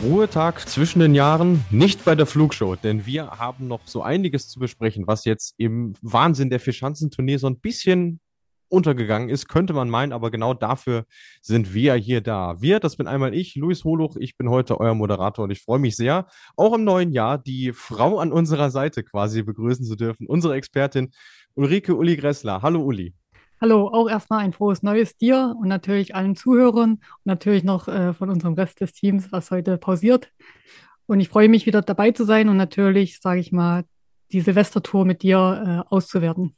Ruhetag 0.00 0.60
zwischen 0.68 1.00
den 1.00 1.16
Jahren, 1.16 1.64
nicht 1.70 2.04
bei 2.04 2.14
der 2.14 2.26
Flugshow, 2.26 2.76
denn 2.76 3.04
wir 3.04 3.30
haben 3.30 3.66
noch 3.66 3.80
so 3.84 4.00
einiges 4.00 4.48
zu 4.48 4.60
besprechen, 4.60 5.08
was 5.08 5.24
jetzt 5.24 5.54
im 5.58 5.94
Wahnsinn 6.02 6.50
der 6.50 6.60
Vierschanzentournee 6.60 7.36
so 7.36 7.48
ein 7.48 7.58
bisschen 7.58 8.20
untergegangen 8.68 9.28
ist, 9.28 9.48
könnte 9.48 9.72
man 9.72 9.90
meinen, 9.90 10.12
aber 10.12 10.30
genau 10.30 10.54
dafür 10.54 11.04
sind 11.40 11.74
wir 11.74 11.94
hier 11.94 12.20
da. 12.20 12.60
Wir, 12.60 12.78
das 12.78 12.96
bin 12.96 13.08
einmal 13.08 13.34
ich, 13.34 13.56
Luis 13.56 13.82
Holuch, 13.82 14.16
ich 14.16 14.36
bin 14.36 14.50
heute 14.50 14.78
euer 14.78 14.94
Moderator 14.94 15.44
und 15.44 15.50
ich 15.50 15.62
freue 15.62 15.80
mich 15.80 15.96
sehr, 15.96 16.28
auch 16.56 16.74
im 16.74 16.84
neuen 16.84 17.10
Jahr 17.10 17.36
die 17.36 17.72
Frau 17.72 18.20
an 18.20 18.30
unserer 18.30 18.70
Seite 18.70 19.02
quasi 19.02 19.42
begrüßen 19.42 19.84
zu 19.84 19.96
dürfen, 19.96 20.28
unsere 20.28 20.54
Expertin 20.54 21.10
Ulrike 21.54 21.96
Uli 21.96 22.16
Gressler. 22.16 22.62
Hallo 22.62 22.82
Uli. 22.82 23.14
Hallo, 23.60 23.88
auch 23.88 24.08
erstmal 24.08 24.38
ein 24.44 24.52
frohes 24.52 24.84
Neues 24.84 25.16
dir 25.16 25.56
und 25.60 25.66
natürlich 25.66 26.14
allen 26.14 26.36
Zuhörern 26.36 26.92
und 26.92 27.00
natürlich 27.24 27.64
noch 27.64 27.88
äh, 27.88 28.14
von 28.14 28.30
unserem 28.30 28.54
Rest 28.54 28.80
des 28.80 28.92
Teams, 28.92 29.32
was 29.32 29.50
heute 29.50 29.78
pausiert. 29.78 30.30
Und 31.06 31.18
ich 31.18 31.28
freue 31.28 31.48
mich 31.48 31.66
wieder 31.66 31.82
dabei 31.82 32.12
zu 32.12 32.24
sein 32.24 32.48
und 32.48 32.56
natürlich, 32.56 33.18
sage 33.20 33.40
ich 33.40 33.50
mal, 33.50 33.84
die 34.30 34.42
Silvestertour 34.42 35.04
mit 35.04 35.22
dir 35.22 35.84
äh, 35.88 35.92
auszuwerten. 35.92 36.54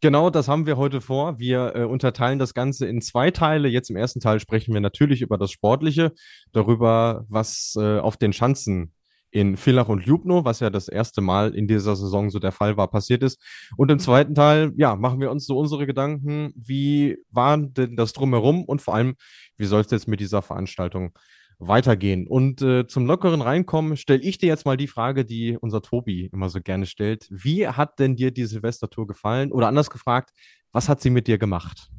Genau, 0.00 0.30
das 0.30 0.48
haben 0.48 0.64
wir 0.64 0.78
heute 0.78 1.02
vor. 1.02 1.38
Wir 1.38 1.76
äh, 1.76 1.84
unterteilen 1.84 2.38
das 2.38 2.54
Ganze 2.54 2.86
in 2.86 3.02
zwei 3.02 3.30
Teile. 3.30 3.68
Jetzt 3.68 3.90
im 3.90 3.96
ersten 3.96 4.20
Teil 4.20 4.40
sprechen 4.40 4.72
wir 4.72 4.80
natürlich 4.80 5.20
über 5.20 5.36
das 5.36 5.50
Sportliche, 5.50 6.12
darüber, 6.52 7.26
was 7.28 7.74
äh, 7.76 7.98
auf 7.98 8.16
den 8.16 8.32
Schanzen 8.32 8.93
in 9.34 9.56
Villach 9.56 9.88
und 9.88 10.06
Ljubno, 10.06 10.44
was 10.44 10.60
ja 10.60 10.70
das 10.70 10.86
erste 10.86 11.20
Mal 11.20 11.56
in 11.56 11.66
dieser 11.66 11.96
Saison 11.96 12.30
so 12.30 12.38
der 12.38 12.52
Fall 12.52 12.76
war, 12.76 12.88
passiert 12.88 13.24
ist. 13.24 13.42
Und 13.76 13.90
im 13.90 13.98
zweiten 13.98 14.32
Teil, 14.36 14.72
ja, 14.76 14.94
machen 14.94 15.20
wir 15.20 15.32
uns 15.32 15.44
so 15.44 15.58
unsere 15.58 15.86
Gedanken, 15.86 16.52
wie 16.54 17.18
war 17.32 17.58
denn 17.58 17.96
das 17.96 18.12
drumherum 18.12 18.64
und 18.64 18.80
vor 18.80 18.94
allem, 18.94 19.16
wie 19.56 19.64
soll 19.64 19.80
es 19.80 19.90
jetzt 19.90 20.06
mit 20.06 20.20
dieser 20.20 20.40
Veranstaltung 20.40 21.18
weitergehen? 21.58 22.28
Und 22.28 22.62
äh, 22.62 22.86
zum 22.86 23.06
lockeren 23.06 23.40
Reinkommen 23.40 23.96
stelle 23.96 24.22
ich 24.22 24.38
dir 24.38 24.46
jetzt 24.46 24.66
mal 24.66 24.76
die 24.76 24.86
Frage, 24.86 25.24
die 25.24 25.58
unser 25.60 25.82
Tobi 25.82 26.30
immer 26.32 26.48
so 26.48 26.60
gerne 26.60 26.86
stellt. 26.86 27.26
Wie 27.28 27.66
hat 27.66 27.98
denn 27.98 28.14
dir 28.14 28.30
die 28.30 28.46
Silvestertour 28.46 29.08
gefallen? 29.08 29.50
Oder 29.50 29.66
anders 29.66 29.90
gefragt, 29.90 30.30
was 30.70 30.88
hat 30.88 31.00
sie 31.00 31.10
mit 31.10 31.26
dir 31.26 31.38
gemacht? 31.38 31.90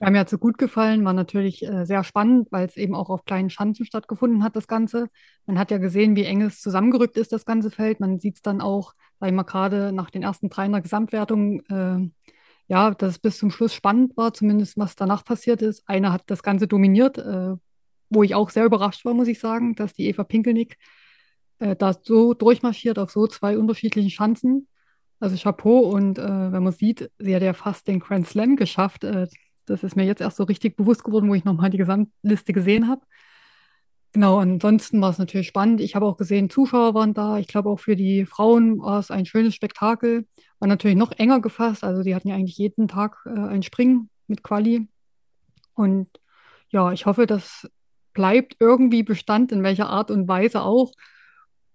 Ja, 0.00 0.10
mir 0.10 0.20
hat 0.20 0.28
so 0.28 0.36
gut 0.36 0.58
gefallen, 0.58 1.04
war 1.06 1.14
natürlich 1.14 1.66
äh, 1.66 1.86
sehr 1.86 2.04
spannend, 2.04 2.48
weil 2.50 2.66
es 2.66 2.76
eben 2.76 2.94
auch 2.94 3.08
auf 3.08 3.24
kleinen 3.24 3.48
Schanzen 3.48 3.86
stattgefunden 3.86 4.44
hat, 4.44 4.54
das 4.54 4.68
Ganze. 4.68 5.08
Man 5.46 5.58
hat 5.58 5.70
ja 5.70 5.78
gesehen, 5.78 6.16
wie 6.16 6.24
eng 6.24 6.42
es 6.42 6.60
zusammengerückt 6.60 7.16
ist, 7.16 7.32
das 7.32 7.46
ganze 7.46 7.70
Feld. 7.70 7.98
Man 7.98 8.20
sieht 8.20 8.36
es 8.36 8.42
dann 8.42 8.60
auch, 8.60 8.92
sag 9.20 9.28
ich 9.30 9.34
mal, 9.34 9.44
gerade 9.44 9.92
nach 9.92 10.10
den 10.10 10.22
ersten 10.22 10.50
drei 10.50 10.66
in 10.66 10.72
der 10.72 10.82
Gesamtwertung, 10.82 11.60
äh, 11.70 12.10
ja, 12.68 12.90
dass 12.90 13.12
es 13.12 13.18
bis 13.18 13.38
zum 13.38 13.50
Schluss 13.50 13.72
spannend 13.72 14.16
war, 14.16 14.34
zumindest 14.34 14.76
was 14.76 14.96
danach 14.96 15.24
passiert 15.24 15.62
ist. 15.62 15.88
Einer 15.88 16.12
hat 16.12 16.24
das 16.26 16.42
Ganze 16.42 16.66
dominiert, 16.66 17.16
äh, 17.16 17.54
wo 18.10 18.22
ich 18.22 18.34
auch 18.34 18.50
sehr 18.50 18.66
überrascht 18.66 19.04
war, 19.06 19.14
muss 19.14 19.28
ich 19.28 19.40
sagen, 19.40 19.74
dass 19.76 19.94
die 19.94 20.08
Eva 20.08 20.24
Pinkelnick 20.24 20.76
äh, 21.58 21.74
da 21.74 21.94
so 22.02 22.34
durchmarschiert 22.34 22.98
auf 22.98 23.10
so 23.10 23.26
zwei 23.28 23.56
unterschiedlichen 23.56 24.10
Schanzen. 24.10 24.68
Also 25.20 25.36
Chapeau 25.36 25.78
und 25.78 26.18
äh, 26.18 26.52
wenn 26.52 26.62
man 26.62 26.74
sieht, 26.74 27.10
sie 27.18 27.34
hat 27.34 27.42
ja 27.42 27.54
fast 27.54 27.88
den 27.88 28.00
Grand 28.00 28.26
Slam 28.26 28.56
geschafft. 28.56 29.02
Äh, 29.04 29.28
das 29.66 29.82
ist 29.84 29.96
mir 29.96 30.04
jetzt 30.04 30.20
erst 30.20 30.36
so 30.36 30.44
richtig 30.44 30.76
bewusst 30.76 31.04
geworden, 31.04 31.28
wo 31.28 31.34
ich 31.34 31.44
nochmal 31.44 31.70
die 31.70 31.78
Gesamtliste 31.78 32.52
gesehen 32.52 32.88
habe. 32.88 33.02
Genau, 34.12 34.38
ansonsten 34.38 35.00
war 35.02 35.10
es 35.10 35.18
natürlich 35.18 35.46
spannend. 35.46 35.80
Ich 35.80 35.94
habe 35.94 36.06
auch 36.06 36.16
gesehen, 36.16 36.48
Zuschauer 36.48 36.94
waren 36.94 37.12
da. 37.12 37.38
Ich 37.38 37.48
glaube, 37.48 37.68
auch 37.68 37.80
für 37.80 37.96
die 37.96 38.24
Frauen 38.24 38.80
war 38.80 38.98
es 38.98 39.10
ein 39.10 39.26
schönes 39.26 39.54
Spektakel. 39.54 40.26
War 40.58 40.68
natürlich 40.68 40.96
noch 40.96 41.12
enger 41.12 41.40
gefasst. 41.40 41.84
Also, 41.84 42.02
die 42.02 42.14
hatten 42.14 42.28
ja 42.28 42.34
eigentlich 42.34 42.56
jeden 42.56 42.88
Tag 42.88 43.18
äh, 43.26 43.30
ein 43.30 43.62
Springen 43.62 44.08
mit 44.26 44.42
Quali. 44.42 44.88
Und 45.74 46.08
ja, 46.70 46.92
ich 46.92 47.04
hoffe, 47.04 47.26
das 47.26 47.68
bleibt 48.14 48.56
irgendwie 48.58 49.02
Bestand, 49.02 49.52
in 49.52 49.62
welcher 49.62 49.90
Art 49.90 50.10
und 50.10 50.28
Weise 50.28 50.62
auch. 50.62 50.92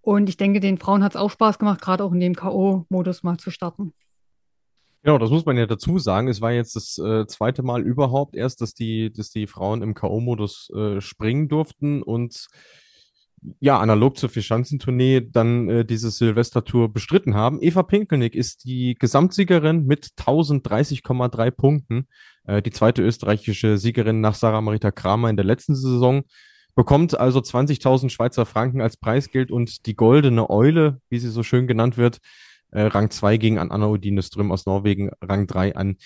Und 0.00 0.28
ich 0.28 0.36
denke, 0.36 0.58
den 0.58 0.78
Frauen 0.78 1.04
hat 1.04 1.12
es 1.14 1.20
auch 1.20 1.30
Spaß 1.30 1.60
gemacht, 1.60 1.80
gerade 1.80 2.02
auch 2.02 2.12
in 2.12 2.18
dem 2.18 2.34
K.O.-Modus 2.34 3.20
mal 3.22 3.38
zu 3.38 3.52
starten. 3.52 3.94
Genau, 5.04 5.18
das 5.18 5.30
muss 5.30 5.44
man 5.44 5.56
ja 5.56 5.66
dazu 5.66 5.98
sagen. 5.98 6.28
Es 6.28 6.40
war 6.40 6.52
jetzt 6.52 6.76
das 6.76 6.96
äh, 6.98 7.26
zweite 7.26 7.64
Mal 7.64 7.82
überhaupt 7.82 8.36
erst, 8.36 8.60
dass 8.60 8.72
die, 8.72 9.12
dass 9.12 9.30
die 9.30 9.48
Frauen 9.48 9.82
im 9.82 9.94
K.O.-Modus 9.94 10.70
äh, 10.76 11.00
springen 11.00 11.48
durften 11.48 12.02
und 12.02 12.46
ja, 13.58 13.80
analog 13.80 14.16
zur 14.16 14.28
Vierschanzentournee 14.28 15.20
dann 15.20 15.68
äh, 15.68 15.84
diese 15.84 16.10
Silvestertour 16.10 16.92
bestritten 16.92 17.34
haben. 17.34 17.60
Eva 17.60 17.82
Pinkelnick 17.82 18.36
ist 18.36 18.64
die 18.64 18.94
Gesamtsiegerin 18.94 19.84
mit 19.86 20.10
1030,3 20.16 21.50
Punkten. 21.50 22.06
Äh, 22.44 22.62
die 22.62 22.70
zweite 22.70 23.02
österreichische 23.02 23.78
Siegerin 23.78 24.20
nach 24.20 24.34
Sarah 24.34 24.60
Marita 24.60 24.92
Kramer 24.92 25.30
in 25.30 25.36
der 25.36 25.44
letzten 25.44 25.74
Saison. 25.74 26.22
Bekommt 26.76 27.18
also 27.18 27.40
20.000 27.40 28.10
Schweizer 28.10 28.46
Franken 28.46 28.80
als 28.80 28.96
Preisgeld 28.96 29.50
und 29.50 29.86
die 29.86 29.94
goldene 29.94 30.48
Eule, 30.48 31.00
wie 31.10 31.18
sie 31.18 31.28
so 31.28 31.42
schön 31.42 31.66
genannt 31.66 31.96
wird, 31.98 32.18
äh, 32.72 32.82
Rang 32.82 33.10
2 33.10 33.36
ging 33.36 33.58
an 33.58 33.70
Anna 33.70 33.86
Odine 33.86 34.22
Ström 34.22 34.50
aus 34.50 34.66
Norwegen, 34.66 35.10
Rang 35.20 35.46
3 35.46 35.76
an 35.76 35.96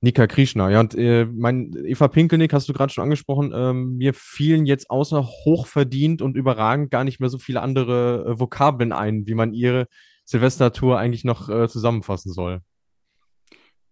Nika 0.00 0.26
Krishna. 0.26 0.70
Ja, 0.70 0.80
und 0.80 0.94
äh, 0.94 1.24
mein 1.24 1.72
Eva 1.84 2.08
Pinkelnick 2.08 2.52
hast 2.52 2.68
du 2.68 2.72
gerade 2.72 2.92
schon 2.92 3.04
angesprochen, 3.04 3.52
ähm, 3.54 3.96
mir 3.96 4.14
fielen 4.14 4.66
jetzt 4.66 4.90
außer 4.90 5.24
hochverdient 5.24 6.20
und 6.20 6.36
überragend 6.36 6.90
gar 6.90 7.04
nicht 7.04 7.20
mehr 7.20 7.30
so 7.30 7.38
viele 7.38 7.62
andere 7.62 8.26
äh, 8.26 8.40
Vokabeln 8.40 8.92
ein, 8.92 9.26
wie 9.26 9.34
man 9.34 9.54
ihre 9.54 9.86
Silvestertour 10.24 10.98
eigentlich 10.98 11.24
noch 11.24 11.48
äh, 11.48 11.68
zusammenfassen 11.68 12.32
soll. 12.32 12.60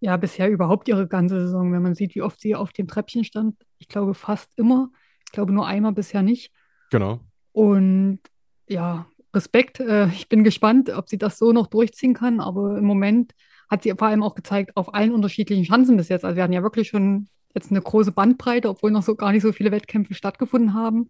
Ja, 0.00 0.16
bisher 0.18 0.50
überhaupt 0.50 0.88
ihre 0.88 1.08
ganze 1.08 1.40
Saison, 1.40 1.72
wenn 1.72 1.82
man 1.82 1.94
sieht, 1.94 2.14
wie 2.14 2.22
oft 2.22 2.40
sie 2.40 2.54
auf 2.54 2.72
dem 2.72 2.86
Treppchen 2.86 3.24
stand. 3.24 3.56
Ich 3.78 3.88
glaube 3.88 4.14
fast 4.14 4.52
immer. 4.56 4.90
Ich 5.24 5.32
glaube 5.32 5.52
nur 5.52 5.66
einmal 5.66 5.92
bisher 5.92 6.22
nicht. 6.22 6.52
Genau. 6.90 7.20
Und 7.52 8.20
ja, 8.68 9.06
Respekt. 9.36 9.78
Äh, 9.80 10.08
ich 10.08 10.28
bin 10.28 10.42
gespannt, 10.42 10.90
ob 10.90 11.08
sie 11.08 11.18
das 11.18 11.38
so 11.38 11.52
noch 11.52 11.68
durchziehen 11.68 12.14
kann. 12.14 12.40
Aber 12.40 12.78
im 12.78 12.84
Moment 12.84 13.34
hat 13.68 13.82
sie 13.82 13.92
vor 13.96 14.08
allem 14.08 14.22
auch 14.22 14.34
gezeigt, 14.34 14.76
auf 14.76 14.94
allen 14.94 15.12
unterschiedlichen 15.12 15.64
Chancen 15.64 15.96
bis 15.96 16.08
jetzt. 16.08 16.24
Also 16.24 16.36
wir 16.36 16.42
hatten 16.42 16.52
ja 16.52 16.62
wirklich 16.62 16.88
schon 16.88 17.28
jetzt 17.54 17.70
eine 17.70 17.80
große 17.80 18.12
Bandbreite, 18.12 18.68
obwohl 18.68 18.90
noch 18.90 19.02
so 19.02 19.14
gar 19.14 19.32
nicht 19.32 19.42
so 19.42 19.52
viele 19.52 19.70
Wettkämpfe 19.70 20.14
stattgefunden 20.14 20.74
haben. 20.74 21.08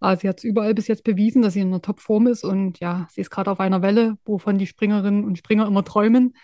Aber 0.00 0.16
sie 0.16 0.28
hat 0.28 0.38
es 0.38 0.44
überall 0.44 0.74
bis 0.74 0.88
jetzt 0.88 1.04
bewiesen, 1.04 1.42
dass 1.42 1.54
sie 1.54 1.60
in 1.60 1.68
einer 1.68 1.82
Topform 1.82 2.26
ist. 2.26 2.44
Und 2.44 2.80
ja, 2.80 3.06
sie 3.10 3.20
ist 3.20 3.30
gerade 3.30 3.50
auf 3.50 3.60
einer 3.60 3.82
Welle, 3.82 4.16
wovon 4.24 4.58
die 4.58 4.66
Springerinnen 4.66 5.24
und 5.24 5.38
Springer 5.38 5.66
immer 5.66 5.84
träumen. 5.84 6.34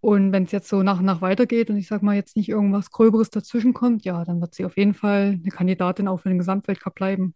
Und 0.00 0.30
wenn 0.30 0.44
es 0.44 0.52
jetzt 0.52 0.68
so 0.68 0.84
nach 0.84 1.00
und 1.00 1.04
nach 1.04 1.20
weitergeht 1.20 1.68
und 1.68 1.76
ich 1.76 1.88
sag 1.88 2.00
mal 2.02 2.14
jetzt 2.14 2.36
nicht 2.36 2.48
irgendwas 2.48 2.92
Gröberes 2.92 3.30
dazwischen 3.30 3.74
kommt, 3.74 4.04
ja, 4.04 4.24
dann 4.24 4.40
wird 4.40 4.54
sie 4.54 4.64
auf 4.64 4.76
jeden 4.76 4.94
Fall 4.94 5.40
eine 5.42 5.50
Kandidatin 5.50 6.06
auch 6.06 6.18
für 6.18 6.28
den 6.28 6.38
Gesamtweltcup 6.38 6.94
bleiben. 6.94 7.34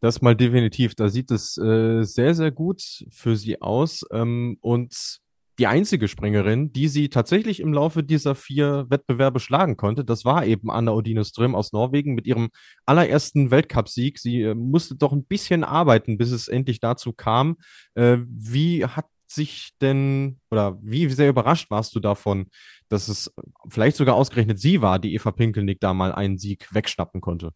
Das 0.00 0.20
mal 0.20 0.36
definitiv. 0.36 0.94
Da 0.94 1.08
sieht 1.08 1.30
es 1.30 1.56
äh, 1.58 2.02
sehr, 2.02 2.34
sehr 2.34 2.50
gut 2.50 2.82
für 3.10 3.36
sie 3.36 3.60
aus. 3.62 4.04
Ähm, 4.12 4.58
und 4.60 5.20
die 5.58 5.66
einzige 5.66 6.06
Springerin, 6.06 6.72
die 6.72 6.88
sie 6.88 7.08
tatsächlich 7.08 7.60
im 7.60 7.72
Laufe 7.72 8.02
dieser 8.02 8.34
vier 8.34 8.86
Wettbewerbe 8.90 9.40
schlagen 9.40 9.78
konnte, 9.78 10.04
das 10.04 10.24
war 10.26 10.44
eben 10.44 10.70
Anna 10.70 10.92
Odine 10.92 11.24
Ström 11.24 11.54
aus 11.54 11.72
Norwegen 11.72 12.14
mit 12.14 12.26
ihrem 12.26 12.50
allerersten 12.84 13.50
Weltcupsieg. 13.50 14.18
Sie 14.18 14.42
äh, 14.42 14.54
musste 14.54 14.96
doch 14.96 15.12
ein 15.12 15.24
bisschen 15.24 15.64
arbeiten, 15.64 16.18
bis 16.18 16.30
es 16.30 16.48
endlich 16.48 16.80
dazu 16.80 17.12
kam. 17.12 17.56
Äh, 17.94 18.18
wie 18.28 18.84
hat 18.84 19.06
sich 19.28 19.70
denn 19.80 20.38
oder 20.50 20.78
wie 20.82 21.08
sehr 21.08 21.30
überrascht 21.30 21.70
warst 21.70 21.94
du 21.96 22.00
davon, 22.00 22.46
dass 22.88 23.08
es 23.08 23.34
vielleicht 23.68 23.96
sogar 23.96 24.14
ausgerechnet 24.14 24.60
sie 24.60 24.82
war, 24.82 24.98
die 24.98 25.14
Eva 25.14 25.32
Pinkelnick 25.32 25.80
da 25.80 25.94
mal 25.94 26.12
einen 26.12 26.38
Sieg 26.38 26.68
wegschnappen 26.72 27.20
konnte? 27.20 27.52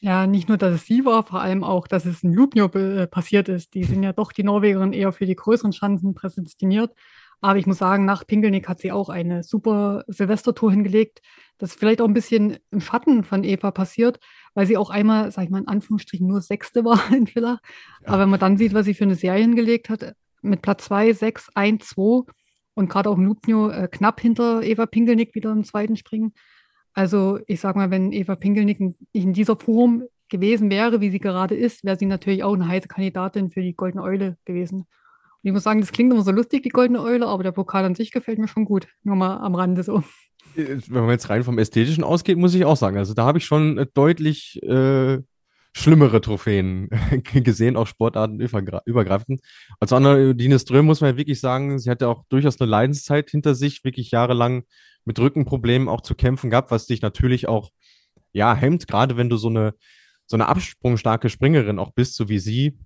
Ja, 0.00 0.28
nicht 0.28 0.48
nur, 0.48 0.58
dass 0.58 0.74
es 0.74 0.86
sie 0.86 1.04
war, 1.04 1.24
vor 1.26 1.40
allem 1.40 1.64
auch, 1.64 1.88
dass 1.88 2.04
es 2.04 2.22
in 2.22 2.32
Lubnjo 2.32 2.66
äh, 2.66 3.08
passiert 3.08 3.48
ist. 3.48 3.74
Die 3.74 3.82
sind 3.82 4.02
ja 4.04 4.12
doch 4.12 4.30
die 4.30 4.44
Norwegerinnen 4.44 4.92
eher 4.92 5.12
für 5.12 5.26
die 5.26 5.34
größeren 5.34 5.72
Schanzen 5.72 6.14
prädestiniert. 6.14 6.94
Aber 7.40 7.58
ich 7.58 7.66
muss 7.66 7.78
sagen, 7.78 8.04
nach 8.04 8.26
Pinkelnick 8.26 8.68
hat 8.68 8.80
sie 8.80 8.90
auch 8.92 9.08
eine 9.08 9.42
super 9.42 10.04
Silvestertour 10.08 10.70
hingelegt. 10.70 11.20
Das 11.58 11.70
ist 11.70 11.78
vielleicht 11.78 12.00
auch 12.00 12.06
ein 12.06 12.14
bisschen 12.14 12.58
im 12.70 12.80
Schatten 12.80 13.24
von 13.24 13.44
Eva 13.44 13.70
passiert, 13.70 14.18
weil 14.54 14.66
sie 14.66 14.76
auch 14.76 14.90
einmal, 14.90 15.30
sag 15.30 15.44
ich 15.44 15.50
mal 15.50 15.60
in 15.60 15.68
Anführungsstrichen, 15.68 16.26
nur 16.26 16.40
Sechste 16.40 16.84
war 16.84 17.00
in 17.12 17.32
Villa. 17.32 17.60
Ja. 18.02 18.08
Aber 18.08 18.22
wenn 18.22 18.30
man 18.30 18.40
dann 18.40 18.56
sieht, 18.56 18.74
was 18.74 18.86
sie 18.86 18.94
für 18.94 19.04
eine 19.04 19.14
Serie 19.14 19.42
hingelegt 19.42 19.88
hat, 19.88 20.14
mit 20.42 20.62
Platz 20.62 20.84
2, 20.84 21.12
6, 21.12 21.50
1, 21.54 21.88
2 21.88 22.32
und 22.74 22.88
gerade 22.88 23.10
auch 23.10 23.18
in 23.18 23.24
Lubnjo 23.24 23.70
äh, 23.70 23.88
knapp 23.88 24.20
hinter 24.20 24.62
Eva 24.62 24.86
Pinkelnick 24.86 25.34
wieder 25.34 25.50
im 25.50 25.64
zweiten 25.64 25.96
Springen, 25.96 26.32
also 26.98 27.38
ich 27.46 27.60
sag 27.60 27.76
mal, 27.76 27.92
wenn 27.92 28.12
Eva 28.12 28.34
Pinkelnick 28.34 28.80
in 29.12 29.32
dieser 29.32 29.54
Form 29.54 30.02
gewesen 30.28 30.68
wäre, 30.68 31.00
wie 31.00 31.10
sie 31.10 31.20
gerade 31.20 31.54
ist, 31.54 31.84
wäre 31.84 31.96
sie 31.96 32.06
natürlich 32.06 32.42
auch 32.42 32.54
eine 32.54 32.66
heiße 32.66 32.88
Kandidatin 32.88 33.52
für 33.52 33.62
die 33.62 33.76
Goldene 33.76 34.02
Eule 34.02 34.36
gewesen. 34.44 34.84
Ich 35.44 35.52
muss 35.52 35.62
sagen, 35.62 35.80
das 35.80 35.92
klingt 35.92 36.12
immer 36.12 36.24
so 36.24 36.32
lustig, 36.32 36.64
die 36.64 36.70
goldene 36.70 37.00
Eule, 37.00 37.28
aber 37.28 37.44
der 37.44 37.52
Pokal 37.52 37.84
an 37.84 37.94
sich 37.94 38.10
gefällt 38.10 38.40
mir 38.40 38.48
schon 38.48 38.64
gut. 38.64 38.88
Nur 39.04 39.14
mal 39.14 39.36
am 39.36 39.54
Rande 39.54 39.84
so. 39.84 40.02
Äh, 40.56 40.78
wenn 40.88 41.02
man 41.02 41.10
jetzt 41.10 41.30
rein 41.30 41.44
vom 41.44 41.58
Ästhetischen 41.58 42.02
ausgeht, 42.02 42.36
muss 42.36 42.56
ich 42.56 42.64
auch 42.64 42.76
sagen, 42.76 42.96
also 42.96 43.14
da 43.14 43.24
habe 43.26 43.38
ich 43.38 43.44
schon 43.44 43.78
äh, 43.78 43.86
deutlich 43.94 44.60
äh, 44.64 45.18
schlimmere 45.76 46.20
Trophäen 46.20 46.90
gesehen, 47.32 47.76
auch 47.76 47.86
sportartenübergreifend. 47.86 49.40
Als 49.78 49.92
Anna 49.92 50.32
Dine 50.32 50.58
Ström 50.58 50.86
muss 50.86 51.00
man 51.00 51.12
ja 51.12 51.16
wirklich 51.16 51.38
sagen, 51.38 51.78
sie 51.78 51.90
hatte 51.90 52.08
auch 52.08 52.24
durchaus 52.28 52.60
eine 52.60 52.68
Leidenszeit 52.68 53.30
hinter 53.30 53.54
sich, 53.54 53.84
wirklich 53.84 54.10
jahrelang 54.10 54.64
mit 55.08 55.18
Rückenproblemen 55.18 55.88
auch 55.88 56.02
zu 56.02 56.14
kämpfen 56.14 56.50
gehabt, 56.50 56.70
was 56.70 56.86
dich 56.86 57.02
natürlich 57.02 57.48
auch 57.48 57.70
ja 58.32 58.54
hemmt, 58.54 58.86
gerade 58.86 59.16
wenn 59.16 59.30
du 59.30 59.36
so 59.36 59.48
eine 59.48 59.74
so 60.26 60.36
eine 60.36 60.46
absprungstarke 60.46 61.30
Springerin 61.30 61.78
auch 61.78 61.92
bist, 61.92 62.14
so 62.14 62.28
wie 62.28 62.38
sie 62.38 62.78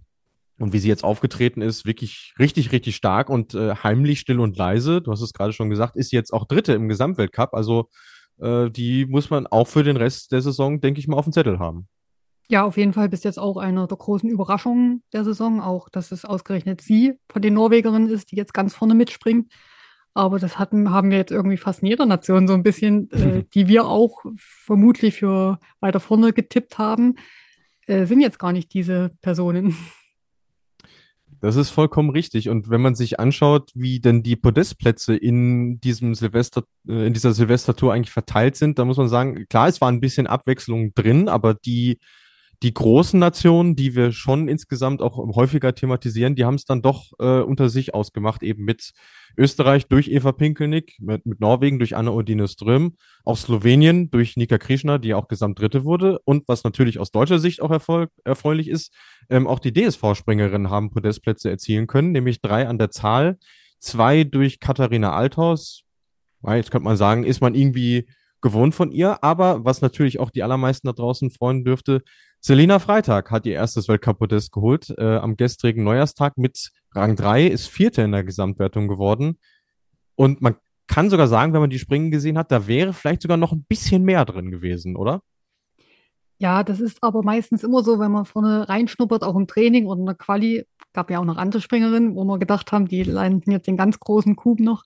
und 0.60 0.72
wie 0.72 0.78
sie 0.78 0.88
jetzt 0.88 1.02
aufgetreten 1.02 1.60
ist, 1.60 1.84
wirklich 1.84 2.34
richtig, 2.38 2.70
richtig 2.70 2.94
stark 2.94 3.28
und 3.28 3.54
äh, 3.54 3.74
heimlich, 3.82 4.20
still 4.20 4.38
und 4.38 4.56
leise. 4.56 5.02
Du 5.02 5.10
hast 5.10 5.22
es 5.22 5.32
gerade 5.32 5.52
schon 5.52 5.69
gesagt, 5.69 5.96
ist 5.96 6.12
jetzt 6.12 6.32
auch 6.32 6.46
Dritte 6.46 6.72
im 6.74 6.88
Gesamtweltcup. 6.88 7.52
Also 7.52 7.88
äh, 8.38 8.70
die 8.70 9.06
muss 9.06 9.28
man 9.28 9.48
auch 9.48 9.66
für 9.66 9.82
den 9.82 9.96
Rest 9.96 10.30
der 10.30 10.40
Saison, 10.40 10.80
denke 10.80 11.00
ich 11.00 11.08
mal, 11.08 11.16
auf 11.16 11.24
dem 11.24 11.32
Zettel 11.32 11.58
haben. 11.58 11.88
Ja, 12.48 12.64
auf 12.64 12.76
jeden 12.76 12.92
Fall 12.92 13.08
bis 13.08 13.24
jetzt 13.24 13.38
auch 13.40 13.56
eine 13.56 13.88
der 13.88 13.96
großen 13.96 14.30
Überraschungen 14.30 15.02
der 15.12 15.24
Saison, 15.24 15.60
auch 15.60 15.88
dass 15.88 16.12
es 16.12 16.24
ausgerechnet 16.24 16.80
sie 16.80 17.14
von 17.28 17.42
den 17.42 17.54
Norwegerinnen 17.54 18.08
ist, 18.08 18.30
die 18.30 18.36
jetzt 18.36 18.54
ganz 18.54 18.72
vorne 18.72 18.94
mitspringt. 18.94 19.52
Aber 20.14 20.38
das 20.38 20.58
hatten, 20.58 20.90
haben 20.90 21.10
wir 21.10 21.18
jetzt 21.18 21.32
irgendwie 21.32 21.56
fast 21.56 21.82
in 21.82 21.88
jeder 21.88 22.06
Nation 22.06 22.46
so 22.46 22.54
ein 22.54 22.62
bisschen, 22.62 23.10
äh, 23.12 23.44
die 23.54 23.68
wir 23.68 23.86
auch 23.86 24.24
vermutlich 24.36 25.16
für 25.16 25.58
weiter 25.80 26.00
vorne 26.00 26.32
getippt 26.32 26.78
haben, 26.78 27.16
äh, 27.86 28.06
sind 28.06 28.20
jetzt 28.20 28.38
gar 28.38 28.52
nicht 28.52 28.74
diese 28.74 29.12
Personen. 29.22 29.76
Das 31.40 31.56
ist 31.56 31.70
vollkommen 31.70 32.10
richtig. 32.10 32.48
Und 32.48 32.70
wenn 32.70 32.80
man 32.80 32.94
sich 32.94 33.18
anschaut, 33.18 33.72
wie 33.74 33.98
denn 33.98 34.22
die 34.22 34.36
Podestplätze 34.36 35.16
in 35.16 35.80
diesem 35.80 36.14
Silvester, 36.14 36.62
äh, 36.86 37.06
in 37.06 37.14
dieser 37.14 37.32
Silvestertour 37.32 37.92
eigentlich 37.92 38.12
verteilt 38.12 38.54
sind, 38.54 38.78
da 38.78 38.84
muss 38.84 38.96
man 38.96 39.08
sagen, 39.08 39.46
klar, 39.48 39.66
es 39.66 39.80
war 39.80 39.90
ein 39.90 40.00
bisschen 40.00 40.28
Abwechslung 40.28 40.94
drin, 40.94 41.28
aber 41.28 41.54
die 41.54 41.98
die 42.62 42.72
großen 42.72 43.18
Nationen, 43.18 43.74
die 43.74 43.96
wir 43.96 44.12
schon 44.12 44.46
insgesamt 44.46 45.02
auch 45.02 45.16
häufiger 45.34 45.74
thematisieren, 45.74 46.36
die 46.36 46.44
haben 46.44 46.54
es 46.54 46.64
dann 46.64 46.80
doch 46.80 47.12
äh, 47.18 47.40
unter 47.40 47.68
sich 47.68 47.92
ausgemacht, 47.92 48.42
eben 48.42 48.64
mit 48.64 48.92
Österreich 49.36 49.88
durch 49.88 50.08
Eva 50.08 50.32
Pinkelnick, 50.32 50.96
mit, 51.00 51.26
mit 51.26 51.40
Norwegen 51.40 51.78
durch 51.78 51.96
Anna 51.96 52.12
Odine 52.12 52.46
Ström, 52.46 52.96
auch 53.24 53.36
Slowenien 53.36 54.10
durch 54.10 54.36
Nika 54.36 54.58
Krishna, 54.58 54.98
die 54.98 55.14
auch 55.14 55.26
Gesamtdritte 55.26 55.84
wurde 55.84 56.20
und 56.24 56.46
was 56.46 56.62
natürlich 56.62 57.00
aus 57.00 57.10
deutscher 57.10 57.40
Sicht 57.40 57.62
auch 57.62 57.70
erfolg, 57.70 58.10
erfreulich 58.24 58.68
ist, 58.68 58.94
ähm, 59.28 59.46
auch 59.48 59.58
die 59.58 59.72
DSV-Springerinnen 59.72 60.70
haben 60.70 60.90
Podestplätze 60.90 61.50
erzielen 61.50 61.88
können, 61.88 62.12
nämlich 62.12 62.40
drei 62.40 62.68
an 62.68 62.78
der 62.78 62.90
Zahl, 62.90 63.38
zwei 63.80 64.22
durch 64.22 64.60
Katharina 64.60 65.12
Althaus. 65.12 65.82
Jetzt 66.46 66.70
könnte 66.70 66.84
man 66.84 66.96
sagen, 66.96 67.24
ist 67.24 67.40
man 67.40 67.54
irgendwie 67.54 68.06
gewohnt 68.40 68.74
von 68.74 68.90
ihr, 68.90 69.22
aber 69.24 69.64
was 69.64 69.80
natürlich 69.80 70.20
auch 70.20 70.30
die 70.30 70.42
allermeisten 70.42 70.88
da 70.88 70.92
draußen 70.92 71.30
freuen 71.30 71.64
dürfte, 71.64 72.02
Selina 72.44 72.80
Freitag 72.80 73.30
hat 73.30 73.46
ihr 73.46 73.54
erstes 73.54 73.86
Weltcup-Podest 73.86 74.50
geholt 74.50 74.92
äh, 74.98 75.18
am 75.18 75.36
gestrigen 75.36 75.84
Neujahrstag 75.84 76.36
mit 76.38 76.72
Rang 76.92 77.14
3, 77.14 77.46
ist 77.46 77.68
Vierte 77.68 78.02
in 78.02 78.10
der 78.10 78.24
Gesamtwertung 78.24 78.88
geworden. 78.88 79.38
Und 80.16 80.42
man 80.42 80.56
kann 80.88 81.08
sogar 81.08 81.28
sagen, 81.28 81.52
wenn 81.52 81.60
man 81.60 81.70
die 81.70 81.78
Springen 81.78 82.10
gesehen 82.10 82.36
hat, 82.36 82.50
da 82.50 82.66
wäre 82.66 82.94
vielleicht 82.94 83.22
sogar 83.22 83.36
noch 83.36 83.52
ein 83.52 83.62
bisschen 83.68 84.02
mehr 84.02 84.24
drin 84.24 84.50
gewesen, 84.50 84.96
oder? 84.96 85.22
Ja, 86.38 86.64
das 86.64 86.80
ist 86.80 87.00
aber 87.04 87.22
meistens 87.22 87.62
immer 87.62 87.84
so, 87.84 88.00
wenn 88.00 88.10
man 88.10 88.24
vorne 88.24 88.68
reinschnuppert, 88.68 89.22
auch 89.22 89.36
im 89.36 89.46
Training 89.46 89.86
oder 89.86 90.00
in 90.00 90.06
der 90.06 90.16
Quali, 90.16 90.66
gab 90.92 91.12
ja 91.12 91.20
auch 91.20 91.24
noch 91.24 91.36
andere 91.36 91.62
Springerinnen, 91.62 92.16
wo 92.16 92.24
wir 92.24 92.40
gedacht 92.40 92.72
haben, 92.72 92.88
die 92.88 93.04
landen 93.04 93.52
jetzt 93.52 93.68
den 93.68 93.76
ganz 93.76 94.00
großen 94.00 94.34
Kub 94.34 94.58
noch. 94.58 94.82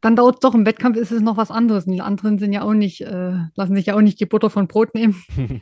Dann 0.00 0.16
dauert 0.16 0.34
es 0.34 0.40
doch 0.40 0.56
im 0.56 0.66
Wettkampf, 0.66 0.96
ist 0.96 1.12
es 1.12 1.22
noch 1.22 1.36
was 1.36 1.52
anderes. 1.52 1.86
Und 1.86 1.92
die 1.92 2.00
anderen 2.00 2.40
sind 2.40 2.52
ja 2.52 2.62
auch 2.62 2.74
nicht, 2.74 3.02
äh, 3.02 3.34
lassen 3.54 3.76
sich 3.76 3.86
ja 3.86 3.94
auch 3.94 4.00
nicht 4.00 4.18
die 4.18 4.26
Butter 4.26 4.50
von 4.50 4.66
Brot 4.66 4.96
nehmen. 4.96 5.14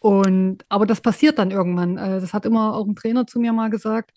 Und, 0.00 0.64
aber 0.68 0.86
das 0.86 1.00
passiert 1.00 1.38
dann 1.38 1.50
irgendwann. 1.50 1.96
Äh, 1.96 2.20
das 2.20 2.32
hat 2.32 2.46
immer 2.46 2.74
auch 2.74 2.86
ein 2.86 2.96
Trainer 2.96 3.26
zu 3.26 3.40
mir 3.40 3.52
mal 3.52 3.70
gesagt. 3.70 4.12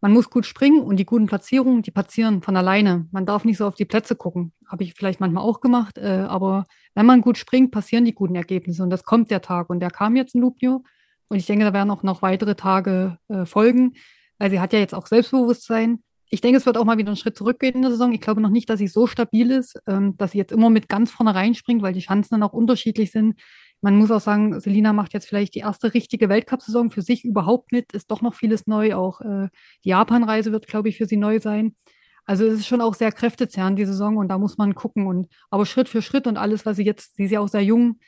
Man 0.00 0.12
muss 0.12 0.30
gut 0.30 0.46
springen 0.46 0.80
und 0.80 0.96
die 0.96 1.06
guten 1.06 1.26
Platzierungen, 1.26 1.82
die 1.82 1.90
passieren 1.90 2.40
von 2.42 2.56
alleine. 2.56 3.08
Man 3.10 3.26
darf 3.26 3.44
nicht 3.44 3.58
so 3.58 3.66
auf 3.66 3.74
die 3.74 3.84
Plätze 3.84 4.14
gucken. 4.14 4.52
Habe 4.66 4.84
ich 4.84 4.94
vielleicht 4.94 5.18
manchmal 5.18 5.42
auch 5.42 5.60
gemacht. 5.60 5.98
Äh, 5.98 6.24
aber 6.28 6.66
wenn 6.94 7.06
man 7.06 7.20
gut 7.20 7.38
springt, 7.38 7.72
passieren 7.72 8.04
die 8.04 8.14
guten 8.14 8.36
Ergebnisse. 8.36 8.82
Und 8.82 8.90
das 8.90 9.04
kommt 9.04 9.30
der 9.30 9.42
Tag. 9.42 9.70
Und 9.70 9.80
der 9.80 9.90
kam 9.90 10.14
jetzt 10.14 10.34
in 10.34 10.42
Lubio. 10.42 10.84
Und 11.28 11.38
ich 11.38 11.46
denke, 11.46 11.64
da 11.64 11.72
werden 11.72 11.90
auch 11.90 12.02
noch 12.02 12.22
weitere 12.22 12.54
Tage 12.54 13.18
äh, 13.28 13.44
folgen. 13.44 13.94
Weil 14.38 14.50
sie 14.50 14.60
hat 14.60 14.72
ja 14.72 14.78
jetzt 14.78 14.94
auch 14.94 15.06
Selbstbewusstsein. 15.06 16.02
Ich 16.30 16.42
denke, 16.42 16.58
es 16.58 16.66
wird 16.66 16.76
auch 16.76 16.84
mal 16.84 16.98
wieder 16.98 17.08
einen 17.08 17.16
Schritt 17.16 17.36
zurückgehen 17.36 17.76
in 17.76 17.82
der 17.82 17.90
Saison. 17.90 18.12
Ich 18.12 18.20
glaube 18.20 18.40
noch 18.40 18.50
nicht, 18.50 18.68
dass 18.70 18.78
sie 18.78 18.86
so 18.86 19.06
stabil 19.06 19.50
ist, 19.50 19.80
ähm, 19.86 20.16
dass 20.18 20.32
sie 20.32 20.38
jetzt 20.38 20.52
immer 20.52 20.70
mit 20.70 20.88
ganz 20.88 21.10
vorne 21.10 21.34
reinspringt, 21.34 21.82
weil 21.82 21.94
die 21.94 22.00
Chancen 22.00 22.34
dann 22.34 22.42
auch 22.42 22.52
unterschiedlich 22.52 23.10
sind. 23.10 23.40
Man 23.80 23.96
muss 23.96 24.10
auch 24.10 24.20
sagen, 24.20 24.58
Selina 24.60 24.92
macht 24.92 25.14
jetzt 25.14 25.28
vielleicht 25.28 25.54
die 25.54 25.60
erste 25.60 25.94
richtige 25.94 26.28
Weltcup-Saison 26.28 26.90
für 26.90 27.02
sich 27.02 27.24
überhaupt 27.24 27.72
mit. 27.72 27.92
Ist 27.92 28.10
doch 28.10 28.22
noch 28.22 28.34
vieles 28.34 28.66
neu. 28.66 28.94
Auch 28.94 29.20
äh, 29.20 29.48
die 29.84 29.90
Japan-Reise 29.90 30.50
wird, 30.52 30.66
glaube 30.66 30.88
ich, 30.88 30.96
für 30.96 31.06
sie 31.06 31.16
neu 31.16 31.40
sein. 31.40 31.76
Also 32.24 32.44
es 32.44 32.60
ist 32.60 32.66
schon 32.66 32.82
auch 32.82 32.94
sehr 32.94 33.12
kräftezehrend, 33.12 33.78
die 33.78 33.86
Saison, 33.86 34.18
und 34.18 34.28
da 34.28 34.36
muss 34.36 34.58
man 34.58 34.74
gucken. 34.74 35.06
Und 35.06 35.28
aber 35.50 35.64
Schritt 35.64 35.88
für 35.88 36.02
Schritt 36.02 36.26
und 36.26 36.36
alles, 36.36 36.66
was 36.66 36.76
sie 36.76 36.84
jetzt, 36.84 37.16
sie 37.16 37.24
ist 37.24 37.30
ja 37.30 37.40
auch 37.40 37.48
sehr 37.48 37.64
jung, 37.64 37.98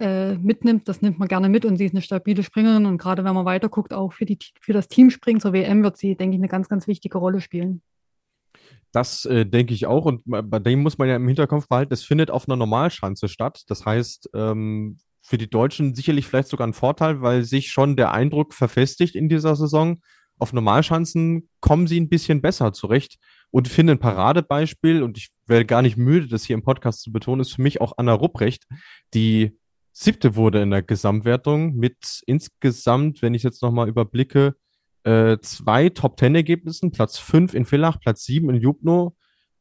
äh, 0.00 0.34
mitnimmt, 0.34 0.88
das 0.88 1.00
nimmt 1.00 1.20
man 1.20 1.28
gerne 1.28 1.48
mit 1.48 1.64
und 1.64 1.76
sie 1.76 1.84
ist 1.84 1.92
eine 1.94 2.02
stabile 2.02 2.42
Springerin. 2.42 2.86
Und 2.86 2.98
gerade 2.98 3.24
wenn 3.24 3.34
man 3.34 3.44
weiter 3.44 3.68
guckt, 3.68 3.92
auch 3.92 4.12
für, 4.12 4.24
die, 4.24 4.38
für 4.60 4.72
das 4.72 4.88
Teamspringen 4.88 5.40
zur 5.40 5.52
WM 5.52 5.84
wird 5.84 5.96
sie, 5.96 6.16
denke 6.16 6.34
ich, 6.34 6.40
eine 6.40 6.48
ganz, 6.48 6.68
ganz 6.68 6.88
wichtige 6.88 7.18
Rolle 7.18 7.40
spielen. 7.40 7.82
Das 8.92 9.24
äh, 9.24 9.46
denke 9.46 9.74
ich 9.74 9.86
auch. 9.86 10.04
Und 10.04 10.22
bei 10.24 10.58
dem 10.58 10.82
muss 10.82 10.98
man 10.98 11.08
ja 11.08 11.16
im 11.16 11.26
Hinterkopf 11.26 11.68
behalten, 11.68 11.94
es 11.94 12.04
findet 12.04 12.30
auf 12.30 12.48
einer 12.48 12.56
Normalschanze 12.56 13.28
statt. 13.28 13.62
Das 13.68 13.86
heißt, 13.86 14.30
ähm, 14.34 14.98
für 15.22 15.38
die 15.38 15.48
Deutschen 15.48 15.94
sicherlich 15.94 16.26
vielleicht 16.26 16.48
sogar 16.48 16.66
ein 16.66 16.74
Vorteil, 16.74 17.22
weil 17.22 17.44
sich 17.44 17.70
schon 17.70 17.96
der 17.96 18.12
Eindruck 18.12 18.54
verfestigt 18.54 19.14
in 19.14 19.28
dieser 19.28 19.56
Saison. 19.56 20.00
Auf 20.38 20.52
Normalschanzen 20.52 21.48
kommen 21.60 21.86
sie 21.86 22.00
ein 22.00 22.08
bisschen 22.08 22.42
besser 22.42 22.72
zurecht. 22.72 23.18
Und 23.50 23.66
ich 23.66 23.72
finde 23.72 23.92
ein 23.92 23.98
Paradebeispiel, 23.98 25.02
und 25.02 25.16
ich 25.16 25.30
werde 25.46 25.66
gar 25.66 25.82
nicht 25.82 25.96
müde, 25.96 26.26
das 26.28 26.44
hier 26.44 26.54
im 26.54 26.64
Podcast 26.64 27.02
zu 27.02 27.12
betonen, 27.12 27.42
ist 27.42 27.52
für 27.52 27.62
mich 27.62 27.80
auch 27.80 27.94
Anna 27.96 28.12
Rupprecht, 28.12 28.66
die 29.14 29.56
siebte 29.92 30.36
wurde 30.36 30.62
in 30.62 30.70
der 30.70 30.82
Gesamtwertung 30.82 31.76
mit 31.76 32.22
insgesamt, 32.26 33.22
wenn 33.22 33.34
ich 33.34 33.42
jetzt 33.42 33.62
nochmal 33.62 33.88
überblicke, 33.88 34.56
äh, 35.04 35.38
zwei 35.40 35.88
Top-10-Ergebnissen, 35.88 36.92
Platz 36.92 37.18
5 37.18 37.54
in 37.54 37.64
Villach, 37.64 37.98
Platz 38.00 38.24
7 38.24 38.48
in 38.50 38.60
Jubno 38.60 39.16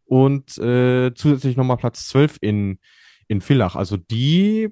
und 0.05 0.57
äh, 0.57 1.13
zusätzlich 1.15 1.57
nochmal 1.57 1.77
Platz 1.77 2.07
12 2.10 2.38
in, 2.41 2.79
in 3.27 3.41
Villach. 3.41 3.75
Also 3.75 3.98
die, 3.98 4.69